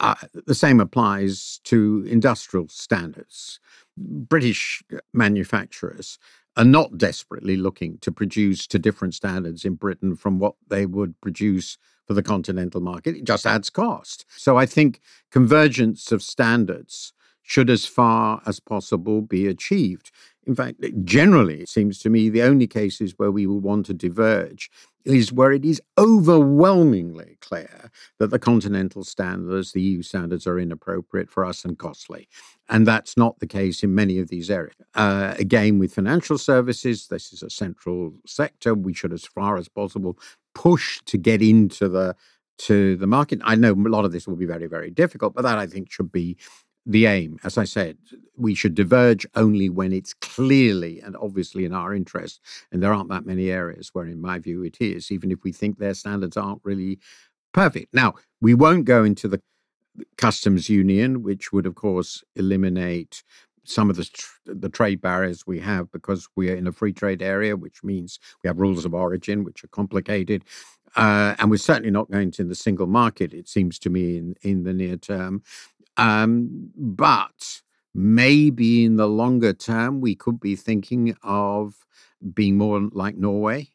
Uh, 0.00 0.16
the 0.46 0.54
same 0.54 0.80
applies 0.80 1.60
to 1.64 2.04
industrial 2.06 2.68
standards. 2.68 3.58
British 3.96 4.82
manufacturers 5.14 6.18
are 6.58 6.64
not 6.64 6.98
desperately 6.98 7.56
looking 7.56 7.96
to 7.98 8.12
produce 8.12 8.66
to 8.66 8.78
different 8.78 9.14
standards 9.14 9.64
in 9.64 9.76
Britain 9.76 10.16
from 10.16 10.38
what 10.38 10.56
they 10.68 10.84
would 10.84 11.18
produce 11.22 11.78
for 12.06 12.12
the 12.12 12.22
continental 12.22 12.82
market. 12.82 13.16
It 13.16 13.24
just 13.24 13.46
adds 13.46 13.70
cost. 13.70 14.26
So 14.36 14.58
I 14.58 14.66
think 14.66 15.00
convergence 15.30 16.12
of 16.12 16.22
standards 16.22 17.14
should, 17.42 17.70
as 17.70 17.84
far 17.84 18.42
as 18.46 18.60
possible, 18.60 19.22
be 19.22 19.46
achieved. 19.46 20.10
In 20.46 20.54
fact, 20.54 20.82
generally, 21.04 21.62
it 21.62 21.68
seems 21.68 21.98
to 22.00 22.10
me 22.10 22.28
the 22.28 22.42
only 22.42 22.66
cases 22.66 23.14
where 23.18 23.30
we 23.30 23.46
will 23.46 23.60
want 23.60 23.86
to 23.86 23.94
diverge 23.94 24.70
is 25.04 25.32
where 25.32 25.52
it 25.52 25.64
is 25.64 25.80
overwhelmingly 25.98 27.36
clear 27.40 27.90
that 28.18 28.30
the 28.30 28.38
continental 28.38 29.04
standards, 29.04 29.72
the 29.72 29.80
EU 29.80 30.02
standards, 30.02 30.46
are 30.46 30.58
inappropriate 30.58 31.30
for 31.30 31.44
us 31.44 31.64
and 31.64 31.78
costly. 31.78 32.28
And 32.68 32.86
that's 32.86 33.16
not 33.16 33.38
the 33.38 33.46
case 33.46 33.82
in 33.82 33.94
many 33.94 34.18
of 34.18 34.28
these 34.28 34.50
areas. 34.50 34.74
Uh, 34.94 35.34
again, 35.38 35.78
with 35.78 35.94
financial 35.94 36.38
services, 36.38 37.08
this 37.08 37.32
is 37.32 37.42
a 37.42 37.50
central 37.50 38.14
sector. 38.26 38.74
We 38.74 38.94
should, 38.94 39.12
as 39.12 39.24
far 39.24 39.56
as 39.56 39.68
possible, 39.68 40.18
push 40.54 41.00
to 41.06 41.18
get 41.18 41.42
into 41.42 41.88
the 41.88 42.16
to 42.58 42.94
the 42.96 43.06
market. 43.06 43.40
I 43.42 43.54
know 43.54 43.72
a 43.72 43.88
lot 43.88 44.04
of 44.04 44.12
this 44.12 44.26
will 44.28 44.36
be 44.36 44.44
very, 44.44 44.66
very 44.66 44.90
difficult, 44.90 45.32
but 45.34 45.42
that 45.42 45.56
I 45.56 45.66
think 45.66 45.90
should 45.90 46.12
be 46.12 46.36
the 46.86 47.06
aim. 47.06 47.38
As 47.44 47.58
I 47.58 47.64
said, 47.64 47.98
we 48.36 48.54
should 48.54 48.74
diverge 48.74 49.26
only 49.34 49.68
when 49.68 49.92
it's 49.92 50.14
clearly 50.14 51.00
and 51.00 51.16
obviously 51.16 51.64
in 51.64 51.72
our 51.72 51.94
interest. 51.94 52.40
And 52.72 52.82
there 52.82 52.92
aren't 52.92 53.10
that 53.10 53.26
many 53.26 53.50
areas 53.50 53.90
where, 53.92 54.06
in 54.06 54.20
my 54.20 54.38
view, 54.38 54.62
it 54.62 54.78
is, 54.80 55.10
even 55.12 55.30
if 55.30 55.44
we 55.44 55.52
think 55.52 55.78
their 55.78 55.94
standards 55.94 56.36
aren't 56.36 56.64
really 56.64 56.98
perfect. 57.52 57.92
Now, 57.92 58.14
we 58.40 58.54
won't 58.54 58.86
go 58.86 59.04
into 59.04 59.28
the 59.28 59.42
customs 60.16 60.68
union, 60.68 61.22
which 61.22 61.52
would, 61.52 61.66
of 61.66 61.74
course, 61.74 62.24
eliminate 62.36 63.22
some 63.64 63.90
of 63.90 63.96
the, 63.96 64.04
tr- 64.04 64.38
the 64.46 64.68
trade 64.68 65.00
barriers 65.00 65.46
we 65.46 65.60
have 65.60 65.92
because 65.92 66.28
we 66.34 66.50
are 66.50 66.56
in 66.56 66.66
a 66.66 66.72
free 66.72 66.92
trade 66.92 67.20
area, 67.20 67.56
which 67.56 67.84
means 67.84 68.18
we 68.42 68.48
have 68.48 68.58
rules 68.58 68.84
of 68.84 68.94
origin, 68.94 69.44
which 69.44 69.62
are 69.62 69.68
complicated. 69.68 70.44
Uh, 70.96 71.34
and 71.38 71.50
we're 71.50 71.56
certainly 71.56 71.90
not 71.90 72.10
going 72.10 72.30
to 72.32 72.42
the 72.42 72.54
single 72.54 72.86
market, 72.86 73.32
it 73.32 73.48
seems 73.48 73.78
to 73.78 73.90
me, 73.90 74.16
in, 74.16 74.34
in 74.42 74.64
the 74.64 74.72
near 74.72 74.96
term. 74.96 75.42
Um, 76.00 76.70
but 76.76 77.60
maybe 77.94 78.86
in 78.86 78.96
the 78.96 79.06
longer 79.06 79.52
term, 79.52 80.00
we 80.00 80.14
could 80.14 80.40
be 80.40 80.56
thinking 80.56 81.14
of 81.22 81.74
being 82.34 82.56
more 82.56 82.88
like 82.92 83.16
Norway, 83.16 83.68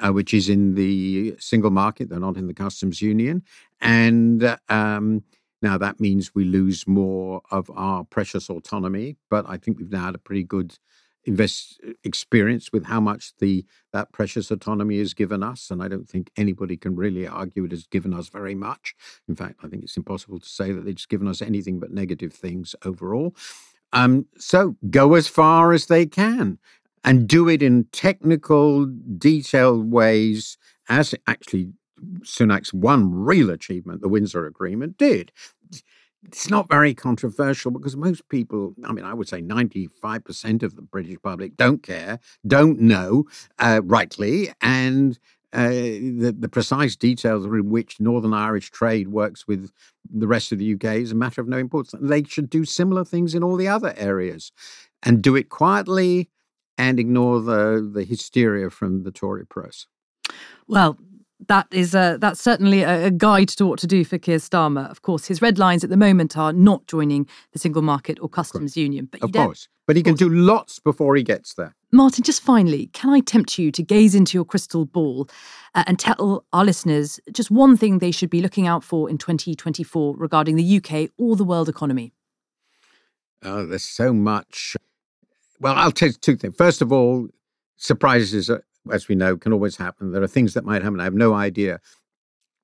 uh, 0.00 0.10
which 0.10 0.32
is 0.32 0.48
in 0.48 0.74
the 0.74 1.36
single 1.38 1.70
market. 1.70 2.08
They're 2.08 2.18
not 2.18 2.38
in 2.38 2.46
the 2.46 2.54
customs 2.54 3.02
union. 3.02 3.42
And 3.82 4.56
um, 4.70 5.22
now 5.60 5.76
that 5.76 6.00
means 6.00 6.34
we 6.34 6.44
lose 6.44 6.88
more 6.88 7.42
of 7.50 7.70
our 7.76 8.04
precious 8.04 8.48
autonomy. 8.48 9.16
But 9.28 9.44
I 9.46 9.58
think 9.58 9.78
we've 9.78 9.92
now 9.92 10.06
had 10.06 10.14
a 10.14 10.18
pretty 10.18 10.44
good 10.44 10.78
invest 11.26 11.80
experience 12.04 12.72
with 12.72 12.86
how 12.86 13.00
much 13.00 13.32
the 13.38 13.64
that 13.92 14.12
precious 14.12 14.50
autonomy 14.50 14.98
has 14.98 15.12
given 15.12 15.42
us 15.42 15.70
and 15.70 15.82
i 15.82 15.88
don't 15.88 16.08
think 16.08 16.30
anybody 16.36 16.76
can 16.76 16.94
really 16.94 17.26
argue 17.26 17.64
it 17.64 17.72
has 17.72 17.86
given 17.86 18.14
us 18.14 18.28
very 18.28 18.54
much. 18.54 18.94
In 19.28 19.34
fact 19.34 19.60
i 19.64 19.68
think 19.68 19.82
it's 19.82 19.96
impossible 19.96 20.38
to 20.38 20.48
say 20.48 20.72
that 20.72 20.86
it's 20.86 21.06
given 21.06 21.28
us 21.28 21.42
anything 21.42 21.78
but 21.78 21.90
negative 21.90 22.32
things 22.32 22.74
overall. 22.84 23.34
Um, 23.92 24.26
so 24.38 24.76
go 24.90 25.14
as 25.14 25.28
far 25.28 25.72
as 25.72 25.86
they 25.86 26.06
can 26.06 26.58
and 27.04 27.28
do 27.28 27.48
it 27.48 27.62
in 27.62 27.84
technical 27.92 28.86
detailed 29.16 29.90
ways 29.90 30.58
as 30.88 31.14
actually 31.26 31.72
Sunak's 32.22 32.74
one 32.74 33.10
real 33.12 33.48
achievement, 33.50 34.02
the 34.02 34.08
Windsor 34.08 34.44
Agreement, 34.46 34.98
did 34.98 35.32
it's 36.24 36.50
not 36.50 36.68
very 36.68 36.94
controversial 36.94 37.70
because 37.70 37.96
most 37.96 38.28
people, 38.28 38.74
I 38.84 38.92
mean, 38.92 39.04
I 39.04 39.14
would 39.14 39.28
say 39.28 39.40
95% 39.40 40.62
of 40.62 40.76
the 40.76 40.82
British 40.82 41.16
public 41.22 41.56
don't 41.56 41.82
care, 41.82 42.18
don't 42.46 42.80
know 42.80 43.24
uh, 43.58 43.80
rightly, 43.84 44.50
and 44.60 45.18
uh, 45.52 45.68
the, 45.68 46.34
the 46.38 46.48
precise 46.48 46.96
details 46.96 47.44
in 47.44 47.70
which 47.70 48.00
Northern 48.00 48.34
Irish 48.34 48.70
trade 48.70 49.08
works 49.08 49.46
with 49.46 49.70
the 50.12 50.26
rest 50.26 50.52
of 50.52 50.58
the 50.58 50.74
UK 50.74 50.96
is 50.96 51.12
a 51.12 51.14
matter 51.14 51.40
of 51.40 51.48
no 51.48 51.56
importance. 51.56 51.94
They 52.02 52.24
should 52.24 52.50
do 52.50 52.64
similar 52.64 53.04
things 53.04 53.34
in 53.34 53.42
all 53.42 53.56
the 53.56 53.68
other 53.68 53.94
areas 53.96 54.52
and 55.02 55.22
do 55.22 55.36
it 55.36 55.48
quietly 55.48 56.28
and 56.76 57.00
ignore 57.00 57.40
the, 57.40 57.88
the 57.90 58.04
hysteria 58.04 58.70
from 58.70 59.04
the 59.04 59.10
Tory 59.10 59.46
press. 59.46 59.86
Well, 60.66 60.98
that 61.48 61.66
is 61.70 61.94
a, 61.94 62.16
that's 62.20 62.40
certainly 62.40 62.82
a, 62.82 63.10
guide 63.10 63.48
to 63.48 63.66
what 63.66 63.78
to 63.80 63.86
do 63.86 64.04
for 64.04 64.18
Keir 64.18 64.38
Starmer. 64.38 64.90
Of 64.90 65.02
course, 65.02 65.26
his 65.26 65.42
red 65.42 65.58
lines 65.58 65.84
at 65.84 65.90
the 65.90 65.96
moment 65.96 66.36
are 66.36 66.52
not 66.52 66.86
joining 66.86 67.26
the 67.52 67.58
single 67.58 67.82
market 67.82 68.18
or 68.20 68.28
customs 68.28 68.76
union. 68.76 69.08
But 69.10 69.22
of 69.22 69.32
course, 69.32 69.68
but 69.86 69.96
he 69.96 70.02
can 70.02 70.14
do 70.14 70.28
lots 70.28 70.78
before 70.78 71.14
he 71.16 71.22
gets 71.22 71.54
there. 71.54 71.74
Martin, 71.92 72.24
just 72.24 72.42
finally, 72.42 72.88
can 72.92 73.10
I 73.10 73.20
tempt 73.20 73.58
you 73.58 73.70
to 73.72 73.82
gaze 73.82 74.14
into 74.14 74.36
your 74.36 74.44
crystal 74.44 74.84
ball 74.84 75.28
uh, 75.74 75.84
and 75.86 75.98
tell 75.98 76.44
our 76.52 76.64
listeners 76.64 77.20
just 77.32 77.50
one 77.50 77.76
thing 77.76 77.98
they 77.98 78.10
should 78.10 78.30
be 78.30 78.40
looking 78.40 78.66
out 78.66 78.82
for 78.82 79.08
in 79.08 79.18
2024 79.18 80.16
regarding 80.16 80.56
the 80.56 80.76
UK 80.76 81.10
or 81.16 81.36
the 81.36 81.44
world 81.44 81.68
economy? 81.68 82.12
Oh, 83.42 83.66
there's 83.66 83.84
so 83.84 84.12
much. 84.12 84.76
Well, 85.60 85.74
I'll 85.76 85.92
tell 85.92 86.08
you 86.08 86.14
two 86.14 86.36
things. 86.36 86.56
First 86.56 86.82
of 86.82 86.92
all, 86.92 87.28
surprises 87.76 88.50
as 88.92 89.08
we 89.08 89.14
know, 89.14 89.36
can 89.36 89.52
always 89.52 89.76
happen. 89.76 90.12
There 90.12 90.22
are 90.22 90.28
things 90.28 90.54
that 90.54 90.64
might 90.64 90.82
happen. 90.82 91.00
I 91.00 91.04
have 91.04 91.14
no 91.14 91.34
idea. 91.34 91.80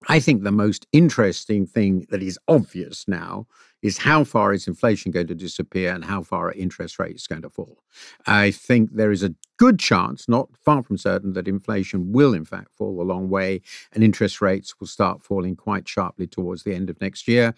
I 0.08 0.18
think 0.20 0.42
the 0.42 0.52
most 0.52 0.86
interesting 0.92 1.66
thing 1.66 2.06
that 2.10 2.22
is 2.22 2.38
obvious 2.48 3.06
now 3.06 3.46
is 3.82 3.98
how 3.98 4.24
far 4.24 4.52
is 4.52 4.68
inflation 4.68 5.10
going 5.10 5.26
to 5.26 5.34
disappear 5.34 5.92
and 5.92 6.04
how 6.04 6.22
far 6.22 6.48
are 6.48 6.52
interest 6.52 6.98
rates 6.98 7.26
going 7.26 7.42
to 7.42 7.50
fall. 7.50 7.82
I 8.26 8.52
think 8.52 8.90
there 8.92 9.10
is 9.10 9.22
a 9.22 9.34
good 9.58 9.78
chance, 9.78 10.28
not 10.28 10.48
far 10.56 10.82
from 10.82 10.98
certain, 10.98 11.32
that 11.32 11.48
inflation 11.48 12.12
will 12.12 12.32
in 12.32 12.44
fact 12.44 12.72
fall 12.72 13.00
a 13.00 13.04
long 13.04 13.28
way 13.28 13.60
and 13.92 14.04
interest 14.04 14.40
rates 14.40 14.78
will 14.78 14.86
start 14.86 15.22
falling 15.22 15.56
quite 15.56 15.88
sharply 15.88 16.26
towards 16.26 16.62
the 16.62 16.74
end 16.74 16.90
of 16.90 17.00
next 17.00 17.26
year. 17.26 17.54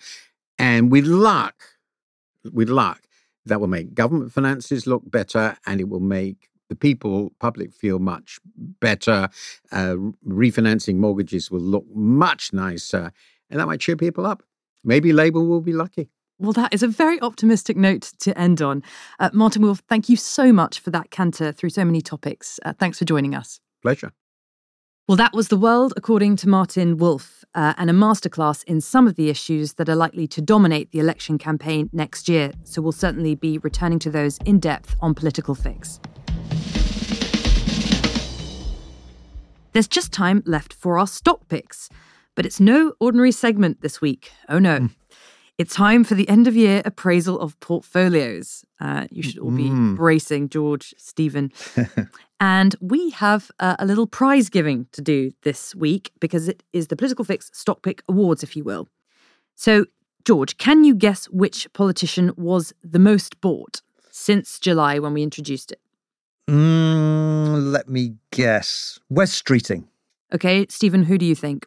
And 0.59 0.91
with 0.91 1.05
luck, 1.07 1.63
with 2.53 2.69
luck, 2.69 3.03
that 3.47 3.61
will 3.61 3.69
make 3.69 3.95
government 3.95 4.33
finances 4.33 4.87
look 4.87 5.03
better 5.11 5.57
and 5.67 5.81
it 5.81 5.89
will 5.89 6.01
make 6.01 6.49
the 6.69 6.77
people, 6.77 7.33
public, 7.41 7.73
feel 7.73 7.99
much 7.99 8.39
better. 8.57 9.29
Uh, 9.73 9.97
refinancing 10.27 10.97
mortgages 10.97 11.51
will 11.51 11.61
look 11.61 11.85
much 11.95 12.53
nicer, 12.53 13.13
and 13.51 13.61
that 13.61 13.67
might 13.67 13.81
cheer 13.81 13.97
people 13.97 14.27
up. 14.27 14.43
Maybe 14.83 15.13
Labour 15.13 15.43
will 15.43 15.61
be 15.61 15.73
lucky. 15.73 16.11
Well, 16.39 16.53
that 16.55 16.75
is 16.75 16.83
a 16.83 16.89
very 16.89 17.21
optimistic 17.21 17.77
note 17.77 18.13
to 18.21 18.37
end 18.39 18.61
on. 18.61 18.83
Uh, 19.21 19.31
Martin 19.33 19.63
Wolf, 19.63 19.83
thank 19.89 20.09
you 20.09 20.17
so 20.17 20.53
much 20.53 20.81
for 20.81 20.91
that 20.91 21.11
canter 21.11 21.53
through 21.53 21.71
so 21.71 21.85
many 21.85 22.01
topics. 22.01 22.59
Uh, 22.65 22.73
thanks 22.73 22.99
for 22.99 23.05
joining 23.05 23.35
us. 23.35 23.61
Pleasure. 23.83 24.13
Well, 25.07 25.17
that 25.17 25.35
was 25.35 25.49
The 25.49 25.59
World 25.59 25.93
according 25.97 26.37
to 26.37 26.49
Martin 26.49 26.97
Wolf, 26.97 27.45
uh, 27.55 27.75
and 27.77 27.91
a 27.91 27.93
masterclass 27.93 28.65
in 28.65 28.81
some 28.81 29.07
of 29.07 29.17
the 29.17 29.29
issues 29.29 29.75
that 29.75 29.89
are 29.89 29.95
likely 29.95 30.27
to 30.29 30.41
dominate 30.41 30.91
the 30.93 30.99
election 30.99 31.39
campaign 31.39 31.91
next 31.93 32.29
year. 32.29 32.53
So 32.65 32.83
we'll 32.83 32.93
certainly 32.93 33.35
be 33.35 33.59
returning 33.59 33.99
to 34.01 34.11
those 34.11 34.39
in 34.47 34.59
depth 34.59 34.97
on 35.01 35.15
Political 35.15 35.55
Fix. 35.55 36.01
There's 39.75 39.89
just 39.89 40.13
time 40.13 40.43
left 40.47 40.73
for 40.73 40.99
our 40.99 41.07
stock 41.07 41.49
picks, 41.49 41.91
but 42.37 42.47
it's 42.47 42.61
no 42.61 42.95
ordinary 43.01 43.33
segment 43.33 43.81
this 43.81 44.01
week. 44.01 44.31
Oh 44.49 44.61
no. 44.61 44.79
Mm. 44.79 44.91
It's 45.59 45.75
time 45.75 46.05
for 46.05 46.15
the 46.15 46.29
end 46.29 46.49
of 46.49 46.57
year 46.57 46.81
appraisal 46.85 47.39
of 47.41 47.59
portfolios. 47.61 48.65
Uh, 48.81 49.07
you 49.11 49.23
should 49.23 49.39
all 49.39 49.51
be 49.51 49.69
mm. 49.69 49.97
bracing, 49.97 50.49
George, 50.49 50.95
Stephen. 50.97 51.53
and 52.41 52.75
we 52.81 53.11
have 53.11 53.51
uh, 53.61 53.77
a 53.79 53.87
little 53.87 54.07
prize 54.07 54.49
giving 54.49 54.87
to 54.93 55.03
do 55.03 55.33
this 55.43 55.75
week 55.75 56.11
because 56.21 56.49
it 56.49 56.63
is 56.73 56.89
the 56.89 56.97
Political 56.97 57.25
Fix 57.25 57.51
Stock 57.53 57.83
Pick 57.83 58.03
Awards, 58.09 58.43
if 58.43 58.57
you 58.57 58.65
will. 58.65 58.89
So, 59.55 59.87
George, 60.25 60.57
can 60.57 60.83
you 60.83 60.95
guess 60.95 61.27
which 61.27 61.73
politician 61.73 62.33
was 62.37 62.73
the 62.83 62.99
most 62.99 63.41
bought 63.41 63.83
since 64.11 64.59
July 64.59 64.99
when 64.99 65.15
we 65.15 65.23
introduced 65.23 65.71
it? 65.71 65.81
Mm, 66.49 67.73
let 67.73 67.89
me 67.89 68.17
guess. 68.31 68.99
Wes 69.09 69.41
Streeting. 69.41 69.85
Okay, 70.33 70.67
Stephen, 70.69 71.05
who 71.05 71.19
do 71.19 71.25
you 71.25 71.35
think? 71.35 71.67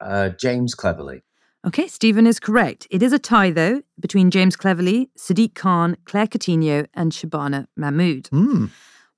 Uh, 0.00 0.30
James 0.30 0.74
Cleverly. 0.74 1.22
Okay, 1.66 1.88
Stephen 1.88 2.26
is 2.26 2.38
correct. 2.38 2.86
It 2.90 3.02
is 3.02 3.12
a 3.12 3.18
tie, 3.18 3.50
though, 3.50 3.82
between 3.98 4.30
James 4.30 4.54
Cleverly, 4.54 5.10
Sadiq 5.18 5.54
Khan, 5.54 5.96
Claire 6.04 6.28
Coutinho, 6.28 6.86
and 6.94 7.10
Shabana 7.10 7.66
Mahmood. 7.76 8.24
Mm. 8.32 8.70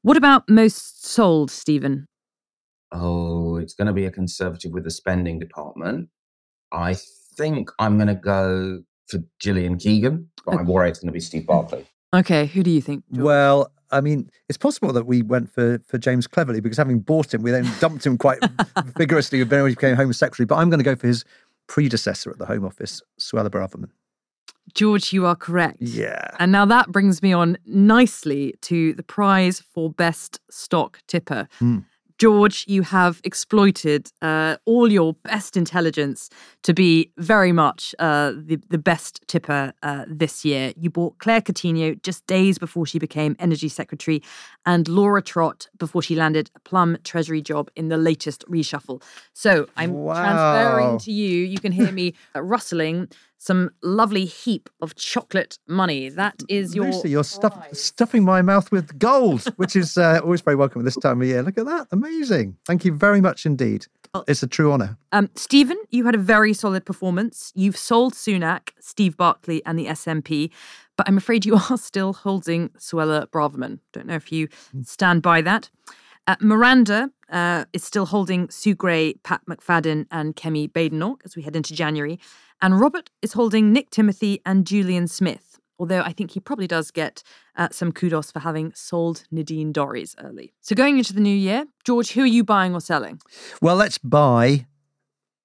What 0.02 0.16
about 0.16 0.48
most 0.48 1.04
sold, 1.04 1.50
Stephen? 1.50 2.06
Oh, 2.90 3.56
it's 3.56 3.74
going 3.74 3.86
to 3.86 3.92
be 3.92 4.06
a 4.06 4.10
conservative 4.10 4.72
with 4.72 4.84
the 4.84 4.90
spending 4.90 5.38
department. 5.38 6.08
I 6.72 6.96
think 7.36 7.70
I'm 7.78 7.98
going 7.98 8.08
to 8.08 8.14
go 8.14 8.82
for 9.08 9.18
Gillian 9.38 9.76
Keegan, 9.76 10.30
but 10.44 10.54
okay. 10.54 10.60
I'm 10.60 10.66
worried 10.66 10.90
it's 10.90 11.00
going 11.00 11.08
to 11.08 11.12
be 11.12 11.20
Steve 11.20 11.46
Barclay. 11.46 11.84
Okay, 12.14 12.46
who 12.46 12.62
do 12.62 12.70
you 12.70 12.80
think? 12.80 13.04
George? 13.12 13.24
Well, 13.24 13.72
I 13.90 14.00
mean, 14.00 14.30
it's 14.48 14.58
possible 14.58 14.92
that 14.92 15.06
we 15.06 15.22
went 15.22 15.50
for, 15.50 15.78
for 15.86 15.98
James 15.98 16.26
Cleverly 16.26 16.60
because 16.60 16.78
having 16.78 17.00
bought 17.00 17.32
him, 17.32 17.42
we 17.42 17.50
then 17.50 17.68
dumped 17.80 18.04
him 18.04 18.18
quite 18.18 18.38
vigorously 18.96 19.42
when 19.42 19.66
he 19.66 19.74
became 19.74 19.96
Home 19.96 20.12
Secretary. 20.12 20.46
But 20.46 20.56
I'm 20.56 20.70
going 20.70 20.80
to 20.80 20.84
go 20.84 20.96
for 20.96 21.06
his 21.06 21.24
predecessor 21.66 22.30
at 22.30 22.38
the 22.38 22.46
Home 22.46 22.64
Office, 22.64 23.02
Suella 23.20 23.48
Braverman. 23.48 23.90
George, 24.74 25.12
you 25.12 25.24
are 25.24 25.36
correct. 25.36 25.78
Yeah. 25.80 26.28
And 26.38 26.52
now 26.52 26.64
that 26.66 26.92
brings 26.92 27.22
me 27.22 27.32
on 27.32 27.56
nicely 27.64 28.54
to 28.62 28.92
the 28.94 29.02
prize 29.02 29.60
for 29.60 29.90
best 29.90 30.40
stock 30.50 31.00
tipper. 31.06 31.48
Mm. 31.60 31.84
George, 32.18 32.64
you 32.66 32.82
have 32.82 33.20
exploited 33.22 34.10
uh, 34.22 34.56
all 34.64 34.90
your 34.90 35.14
best 35.22 35.56
intelligence 35.56 36.28
to 36.64 36.74
be 36.74 37.12
very 37.16 37.52
much 37.52 37.94
uh, 38.00 38.32
the, 38.36 38.58
the 38.70 38.78
best 38.78 39.20
tipper 39.28 39.72
uh, 39.84 40.04
this 40.08 40.44
year. 40.44 40.72
You 40.76 40.90
bought 40.90 41.18
Claire 41.18 41.40
Coutinho 41.40 42.02
just 42.02 42.26
days 42.26 42.58
before 42.58 42.86
she 42.86 42.98
became 42.98 43.36
Energy 43.38 43.68
Secretary 43.68 44.20
and 44.66 44.88
Laura 44.88 45.22
Trott 45.22 45.68
before 45.78 46.02
she 46.02 46.16
landed 46.16 46.50
a 46.56 46.60
plum 46.60 46.98
Treasury 47.04 47.40
job 47.40 47.70
in 47.76 47.88
the 47.88 47.96
latest 47.96 48.44
reshuffle. 48.48 49.00
So 49.32 49.68
I'm 49.76 49.94
Wow. 49.94 50.14
transferring 50.14 50.98
to 50.98 51.12
you. 51.12 51.44
You 51.44 51.58
can 51.58 51.70
hear 51.70 51.92
me 51.92 52.14
uh, 52.34 52.42
rustling 52.42 53.08
some 53.38 53.70
lovely 53.82 54.24
heap 54.24 54.68
of 54.82 54.94
chocolate 54.96 55.58
money. 55.66 56.08
That 56.08 56.42
is 56.48 56.74
your. 56.74 56.86
Lucy, 56.86 57.10
you're 57.10 57.24
stuff, 57.24 57.56
stuffing 57.72 58.24
my 58.24 58.42
mouth 58.42 58.70
with 58.70 58.98
gold, 58.98 59.44
which 59.56 59.76
is 59.76 59.96
uh, 59.96 60.20
always 60.22 60.40
very 60.40 60.56
welcome 60.56 60.80
at 60.82 60.84
this 60.84 60.96
time 60.96 61.22
of 61.22 61.28
year. 61.28 61.42
Look 61.42 61.56
at 61.56 61.66
that. 61.66 61.86
Amazing. 61.92 62.56
Thank 62.66 62.84
you 62.84 62.92
very 62.92 63.20
much 63.20 63.46
indeed. 63.46 63.86
It's 64.26 64.42
a 64.42 64.46
true 64.46 64.72
honour. 64.72 64.96
Um, 65.12 65.30
Stephen, 65.34 65.78
you 65.90 66.06
had 66.06 66.14
a 66.14 66.18
very 66.18 66.52
solid 66.52 66.84
performance. 66.84 67.52
You've 67.54 67.76
sold 67.76 68.14
Sunak, 68.14 68.70
Steve 68.80 69.16
Barclay, 69.16 69.60
and 69.64 69.78
the 69.78 69.86
SNP, 69.86 70.50
but 70.96 71.08
I'm 71.08 71.16
afraid 71.16 71.46
you 71.46 71.54
are 71.70 71.78
still 71.78 72.12
holding 72.12 72.70
Suella 72.70 73.26
Braverman. 73.28 73.78
Don't 73.92 74.06
know 74.06 74.16
if 74.16 74.32
you 74.32 74.48
stand 74.82 75.22
by 75.22 75.40
that. 75.42 75.70
Uh, 76.26 76.36
Miranda 76.40 77.10
uh, 77.30 77.64
is 77.72 77.84
still 77.84 78.06
holding 78.06 78.48
Sue 78.50 78.74
Gray, 78.74 79.14
Pat 79.22 79.42
McFadden, 79.48 80.06
and 80.10 80.36
Kemi 80.36 80.70
Badenoch 80.70 81.20
as 81.24 81.36
we 81.36 81.42
head 81.42 81.56
into 81.56 81.74
January. 81.74 82.18
And 82.60 82.80
Robert 82.80 83.10
is 83.22 83.34
holding 83.34 83.72
Nick 83.72 83.90
Timothy 83.90 84.40
and 84.44 84.66
Julian 84.66 85.06
Smith, 85.06 85.60
although 85.78 86.00
I 86.00 86.12
think 86.12 86.32
he 86.32 86.40
probably 86.40 86.66
does 86.66 86.90
get 86.90 87.22
uh, 87.56 87.68
some 87.70 87.92
kudos 87.92 88.30
for 88.32 88.40
having 88.40 88.72
sold 88.74 89.24
Nadine 89.30 89.72
Dorries 89.72 90.14
early. 90.22 90.52
So 90.60 90.74
going 90.74 90.98
into 90.98 91.12
the 91.12 91.20
new 91.20 91.36
year, 91.36 91.66
George, 91.84 92.12
who 92.12 92.22
are 92.22 92.26
you 92.26 92.44
buying 92.44 92.74
or 92.74 92.80
selling? 92.80 93.20
Well, 93.62 93.76
let's 93.76 93.98
buy 93.98 94.66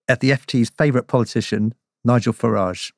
at 0.08 0.20
the 0.20 0.32
FT's 0.32 0.70
favourite 0.70 1.08
politician, 1.08 1.74
Nigel 2.04 2.34
Farage. 2.34 2.92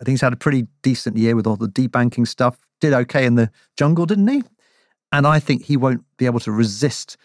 I 0.00 0.04
think 0.04 0.14
he's 0.14 0.20
had 0.20 0.32
a 0.32 0.36
pretty 0.36 0.66
decent 0.82 1.16
year 1.16 1.36
with 1.36 1.46
all 1.46 1.56
the 1.56 1.68
debanking 1.68 2.26
stuff. 2.26 2.58
Did 2.80 2.92
okay 2.92 3.24
in 3.24 3.36
the 3.36 3.50
jungle, 3.76 4.06
didn't 4.06 4.28
he? 4.28 4.42
And 5.12 5.26
I 5.26 5.38
think 5.38 5.64
he 5.64 5.76
won't 5.76 6.04
be 6.16 6.26
able 6.26 6.40
to 6.40 6.50
resist 6.50 7.16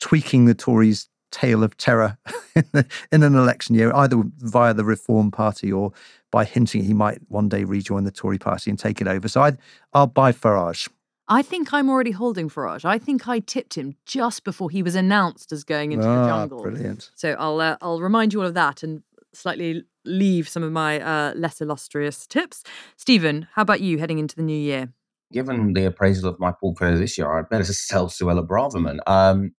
tweaking 0.00 0.44
the 0.44 0.54
Tories' 0.54 1.08
tale 1.30 1.64
of 1.64 1.76
terror 1.76 2.16
in, 3.12 3.22
an 3.22 3.34
election 3.34 3.74
year, 3.74 3.92
either 3.94 4.22
via 4.38 4.72
the 4.74 4.84
Reform 4.84 5.30
Party 5.30 5.72
or 5.72 5.92
by 6.30 6.44
hinting 6.44 6.84
he 6.84 6.94
might 6.94 7.18
one 7.28 7.48
day 7.48 7.64
rejoin 7.64 8.04
the 8.04 8.10
Tory 8.10 8.38
party 8.38 8.70
and 8.70 8.78
take 8.78 9.00
it 9.00 9.08
over. 9.08 9.28
So 9.28 9.42
I'd, 9.42 9.58
I'll 9.92 10.06
buy 10.06 10.32
Farage. 10.32 10.88
I 11.26 11.42
think 11.42 11.72
I'm 11.72 11.88
already 11.88 12.10
holding 12.10 12.50
Farage. 12.50 12.84
I 12.84 12.98
think 12.98 13.26
I 13.28 13.38
tipped 13.38 13.74
him 13.74 13.96
just 14.04 14.44
before 14.44 14.68
he 14.68 14.82
was 14.82 14.94
announced 14.94 15.52
as 15.52 15.64
going 15.64 15.92
into 15.92 16.06
the 16.06 16.12
Ah, 16.12 16.26
jungle. 16.28 16.62
Brilliant. 16.62 17.10
So 17.14 17.32
I'll 17.38 17.60
uh, 17.60 17.76
I'll 17.80 18.00
remind 18.00 18.32
you 18.34 18.40
all 18.42 18.46
of 18.46 18.54
that 18.54 18.82
and 18.82 19.02
slightly 19.32 19.84
leave 20.04 20.48
some 20.48 20.62
of 20.62 20.70
my 20.70 21.00
uh, 21.00 21.32
less 21.34 21.60
illustrious 21.62 22.26
tips. 22.26 22.62
Stephen, 22.96 23.48
how 23.54 23.62
about 23.62 23.80
you 23.80 23.98
heading 23.98 24.18
into 24.18 24.36
the 24.36 24.42
new 24.42 24.56
year? 24.56 24.92
given 25.32 25.72
the 25.72 25.84
appraisal 25.84 26.28
of 26.30 26.38
my 26.38 26.52
portfolio 26.52 26.96
this 26.96 27.18
year, 27.18 27.32
I'd 27.36 27.48
better 27.48 27.64
sell 27.64 28.08
Suella 28.08 28.46
Braverman. 28.46 29.00
Um, 29.08 29.52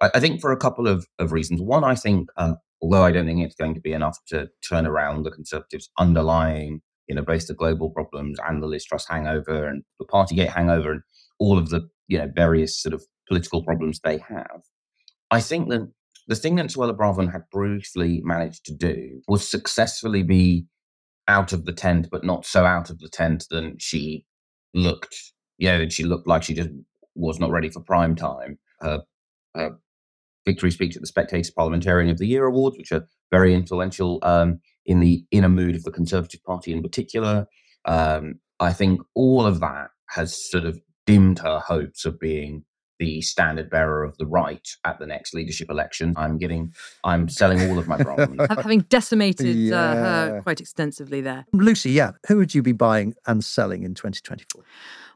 I, 0.00 0.10
I 0.14 0.20
think 0.20 0.40
for 0.40 0.52
a 0.52 0.56
couple 0.56 0.86
of, 0.86 1.06
of 1.18 1.32
reasons. 1.32 1.60
One, 1.60 1.84
I 1.84 1.94
think, 1.94 2.28
um, 2.36 2.56
although 2.80 3.02
I 3.02 3.12
don't 3.12 3.26
think 3.26 3.44
it's 3.44 3.54
going 3.54 3.74
to 3.74 3.80
be 3.80 3.92
enough 3.92 4.18
to 4.28 4.48
turn 4.68 4.86
around 4.86 5.22
the 5.22 5.30
Conservatives' 5.30 5.90
underlying, 5.98 6.80
you 7.08 7.14
know, 7.14 7.22
both 7.22 7.46
the 7.46 7.54
global 7.54 7.90
problems 7.90 8.38
and 8.46 8.62
the 8.62 8.66
Liz 8.66 8.84
Truss 8.84 9.06
hangover 9.08 9.66
and 9.66 9.82
the 9.98 10.06
Partygate 10.06 10.52
hangover 10.52 10.92
and 10.92 11.02
all 11.38 11.58
of 11.58 11.70
the, 11.70 11.88
you 12.06 12.18
know, 12.18 12.30
various 12.34 12.80
sort 12.80 12.94
of 12.94 13.04
political 13.28 13.62
problems 13.64 14.00
they 14.00 14.18
have. 14.18 14.62
I 15.30 15.40
think 15.40 15.68
that 15.70 15.90
the 16.26 16.36
thing 16.36 16.56
that 16.56 16.66
Suella 16.66 16.96
Braverman 16.96 17.32
had 17.32 17.42
briefly 17.50 18.20
managed 18.22 18.64
to 18.66 18.74
do 18.74 19.20
was 19.28 19.48
successfully 19.48 20.22
be 20.22 20.66
out 21.26 21.52
of 21.52 21.64
the 21.64 21.72
tent, 21.72 22.08
but 22.10 22.24
not 22.24 22.46
so 22.46 22.64
out 22.64 22.90
of 22.90 22.98
the 22.98 23.08
tent 23.08 23.46
that 23.50 23.76
she 23.78 24.24
looked, 24.74 25.14
you 25.58 25.68
know, 25.68 25.88
she 25.88 26.04
looked 26.04 26.26
like 26.26 26.42
she 26.42 26.54
just 26.54 26.70
was 27.14 27.38
not 27.38 27.50
ready 27.50 27.68
for 27.68 27.80
prime 27.80 28.14
time. 28.14 28.58
Her, 28.80 29.02
her 29.54 29.78
victory 30.48 30.70
speech 30.70 30.96
at 30.96 31.02
the 31.02 31.06
Spectator 31.06 31.52
Parliamentarian 31.54 32.08
of 32.10 32.16
the 32.16 32.26
Year 32.26 32.46
Awards, 32.46 32.78
which 32.78 32.90
are 32.90 33.06
very 33.30 33.52
influential 33.54 34.18
um, 34.22 34.60
in 34.86 35.00
the 35.00 35.22
inner 35.30 35.50
mood 35.50 35.74
of 35.76 35.84
the 35.84 35.90
Conservative 35.90 36.42
Party 36.42 36.72
in 36.72 36.82
particular. 36.82 37.46
Um, 37.84 38.40
I 38.58 38.72
think 38.72 39.02
all 39.14 39.44
of 39.44 39.60
that 39.60 39.88
has 40.08 40.50
sort 40.50 40.64
of 40.64 40.80
dimmed 41.06 41.38
her 41.40 41.58
hopes 41.58 42.06
of 42.06 42.18
being 42.18 42.64
the 42.98 43.20
standard 43.20 43.68
bearer 43.70 44.02
of 44.02 44.16
the 44.16 44.26
right 44.26 44.66
at 44.84 44.98
the 44.98 45.06
next 45.06 45.34
leadership 45.34 45.68
election. 45.70 46.14
I'm 46.16 46.38
getting, 46.38 46.72
I'm 47.04 47.28
selling 47.28 47.60
all 47.70 47.78
of 47.78 47.86
my 47.86 47.98
Braverman. 47.98 48.46
Ha- 48.48 48.62
Having 48.62 48.80
decimated 48.88 49.72
uh, 49.72 49.94
her 49.94 50.40
quite 50.42 50.60
extensively 50.60 51.20
there. 51.20 51.44
Lucy, 51.52 51.90
yeah, 51.90 52.12
who 52.26 52.38
would 52.38 52.54
you 52.54 52.62
be 52.62 52.72
buying 52.72 53.14
and 53.26 53.44
selling 53.44 53.82
in 53.84 53.94
2024? 53.94 54.64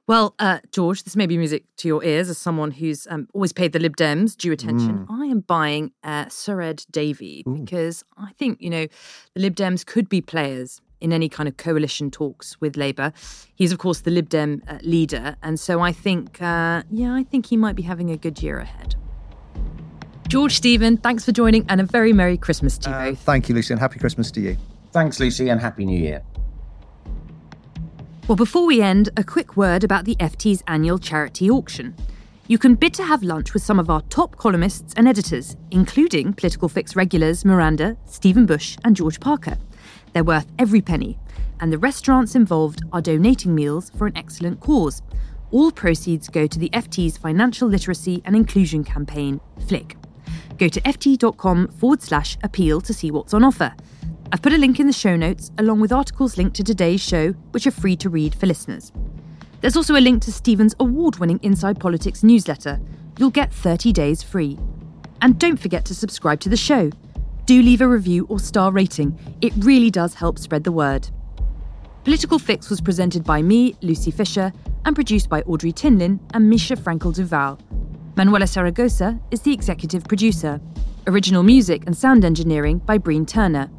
Well, 0.08 0.34
uh, 0.40 0.58
George, 0.72 1.04
this 1.04 1.14
may 1.14 1.26
be 1.26 1.38
music 1.38 1.64
to 1.78 1.88
your 1.88 2.02
ears 2.02 2.28
as 2.28 2.36
someone 2.36 2.72
who's 2.72 3.06
um, 3.08 3.28
always 3.32 3.52
paid 3.52 3.72
the 3.72 3.78
Lib 3.78 3.96
Dems 3.96 4.36
due 4.36 4.50
attention. 4.50 5.06
I 5.08 5.26
am 5.26 5.40
buying 5.40 5.92
uh, 6.02 6.28
Sir 6.28 6.60
Ed 6.60 6.84
Davey 6.90 7.44
Ooh. 7.46 7.56
because 7.58 8.04
I 8.18 8.32
think, 8.32 8.60
you 8.60 8.68
know, 8.68 8.86
the 9.34 9.40
Lib 9.40 9.54
Dems 9.54 9.86
could 9.86 10.08
be 10.08 10.20
players 10.20 10.80
in 11.00 11.12
any 11.12 11.28
kind 11.28 11.48
of 11.48 11.56
coalition 11.56 12.10
talks 12.10 12.60
with 12.60 12.76
Labour. 12.76 13.12
He's, 13.54 13.70
of 13.70 13.78
course, 13.78 14.00
the 14.00 14.10
Lib 14.10 14.28
Dem 14.28 14.62
uh, 14.66 14.78
leader. 14.82 15.36
And 15.42 15.58
so 15.58 15.80
I 15.80 15.92
think, 15.92 16.42
uh, 16.42 16.82
yeah, 16.90 17.14
I 17.14 17.22
think 17.22 17.46
he 17.46 17.56
might 17.56 17.76
be 17.76 17.82
having 17.82 18.10
a 18.10 18.16
good 18.16 18.42
year 18.42 18.58
ahead. 18.58 18.96
George, 20.26 20.54
Stephen, 20.56 20.96
thanks 20.96 21.24
for 21.24 21.30
joining 21.32 21.64
and 21.68 21.80
a 21.80 21.84
very 21.84 22.12
Merry 22.12 22.36
Christmas 22.36 22.76
to 22.78 22.90
you 22.90 22.96
Uh, 22.96 23.10
both. 23.10 23.18
thank 23.20 23.48
you, 23.48 23.54
Lucy, 23.54 23.72
and 23.72 23.80
happy 23.80 24.00
Christmas 24.00 24.30
to 24.32 24.40
you. 24.40 24.56
Thanks, 24.92 25.20
Lucy, 25.20 25.48
and 25.48 25.60
Happy 25.60 25.84
New 25.84 25.98
Year. 25.98 26.22
Well, 28.32 28.36
before 28.38 28.64
we 28.64 28.80
end, 28.80 29.10
a 29.18 29.22
quick 29.22 29.58
word 29.58 29.84
about 29.84 30.06
the 30.06 30.16
FT's 30.16 30.62
annual 30.66 30.98
charity 30.98 31.50
auction. 31.50 31.94
You 32.48 32.56
can 32.56 32.76
bid 32.76 32.94
to 32.94 33.04
have 33.04 33.22
lunch 33.22 33.52
with 33.52 33.62
some 33.62 33.78
of 33.78 33.90
our 33.90 34.00
top 34.08 34.36
columnists 34.36 34.94
and 34.96 35.06
editors, 35.06 35.54
including 35.70 36.32
Political 36.32 36.70
Fix 36.70 36.96
regulars 36.96 37.44
Miranda, 37.44 37.94
Stephen 38.06 38.46
Bush, 38.46 38.78
and 38.86 38.96
George 38.96 39.20
Parker. 39.20 39.58
They're 40.14 40.24
worth 40.24 40.46
every 40.58 40.80
penny, 40.80 41.18
and 41.60 41.70
the 41.70 41.76
restaurants 41.76 42.34
involved 42.34 42.80
are 42.90 43.02
donating 43.02 43.54
meals 43.54 43.90
for 43.98 44.06
an 44.06 44.16
excellent 44.16 44.60
cause. 44.60 45.02
All 45.50 45.70
proceeds 45.70 46.30
go 46.30 46.46
to 46.46 46.58
the 46.58 46.70
FT's 46.70 47.18
financial 47.18 47.68
literacy 47.68 48.22
and 48.24 48.34
inclusion 48.34 48.82
campaign, 48.82 49.42
FLIC. 49.66 49.94
Go 50.56 50.68
to 50.68 50.80
ft.com 50.80 51.68
forward 51.68 52.00
slash 52.00 52.38
appeal 52.42 52.80
to 52.80 52.94
see 52.94 53.10
what's 53.10 53.34
on 53.34 53.44
offer. 53.44 53.74
I've 54.32 54.40
put 54.40 54.54
a 54.54 54.58
link 54.58 54.80
in 54.80 54.86
the 54.86 54.94
show 54.94 55.14
notes, 55.14 55.50
along 55.58 55.80
with 55.80 55.92
articles 55.92 56.38
linked 56.38 56.56
to 56.56 56.64
today's 56.64 57.02
show, 57.02 57.32
which 57.50 57.66
are 57.66 57.70
free 57.70 57.96
to 57.96 58.08
read 58.08 58.34
for 58.34 58.46
listeners. 58.46 58.90
There's 59.60 59.76
also 59.76 59.94
a 59.94 60.00
link 60.00 60.22
to 60.22 60.32
Stephen's 60.32 60.74
award 60.80 61.18
winning 61.18 61.38
Inside 61.42 61.78
Politics 61.78 62.22
newsletter. 62.22 62.80
You'll 63.18 63.28
get 63.28 63.52
30 63.52 63.92
days 63.92 64.22
free. 64.22 64.58
And 65.20 65.38
don't 65.38 65.58
forget 65.58 65.84
to 65.84 65.94
subscribe 65.94 66.40
to 66.40 66.48
the 66.48 66.56
show. 66.56 66.90
Do 67.44 67.60
leave 67.60 67.82
a 67.82 67.86
review 67.86 68.24
or 68.30 68.40
star 68.40 68.72
rating, 68.72 69.18
it 69.42 69.52
really 69.58 69.90
does 69.90 70.14
help 70.14 70.38
spread 70.38 70.64
the 70.64 70.72
word. 70.72 71.10
Political 72.04 72.38
Fix 72.38 72.70
was 72.70 72.80
presented 72.80 73.24
by 73.24 73.42
me, 73.42 73.76
Lucy 73.82 74.10
Fisher, 74.10 74.50
and 74.86 74.94
produced 74.94 75.28
by 75.28 75.42
Audrey 75.42 75.74
Tinline 75.74 76.18
and 76.32 76.50
Mischa 76.50 76.78
Frankl-Duval. 76.78 77.58
Manuela 78.16 78.46
Saragosa 78.46 79.20
is 79.30 79.42
the 79.42 79.52
executive 79.52 80.04
producer. 80.04 80.58
Original 81.06 81.42
music 81.42 81.82
and 81.84 81.94
sound 81.94 82.24
engineering 82.24 82.78
by 82.78 82.96
Breen 82.96 83.26
Turner. 83.26 83.70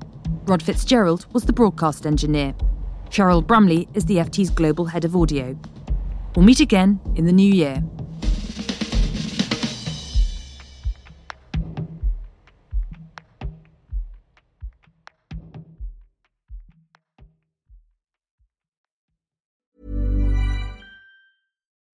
Rod 0.45 0.61
Fitzgerald 0.61 1.25
was 1.31 1.45
the 1.45 1.53
broadcast 1.53 2.05
engineer. 2.05 2.53
Cheryl 3.09 3.45
Brumley 3.45 3.87
is 3.93 4.03
the 4.03 4.17
FT's 4.17 4.49
global 4.49 4.83
head 4.83 5.05
of 5.05 5.15
audio. 5.15 5.57
We'll 6.35 6.45
meet 6.45 6.59
again 6.59 6.99
in 7.15 7.25
the 7.25 7.31
new 7.31 7.49
year. 7.49 7.81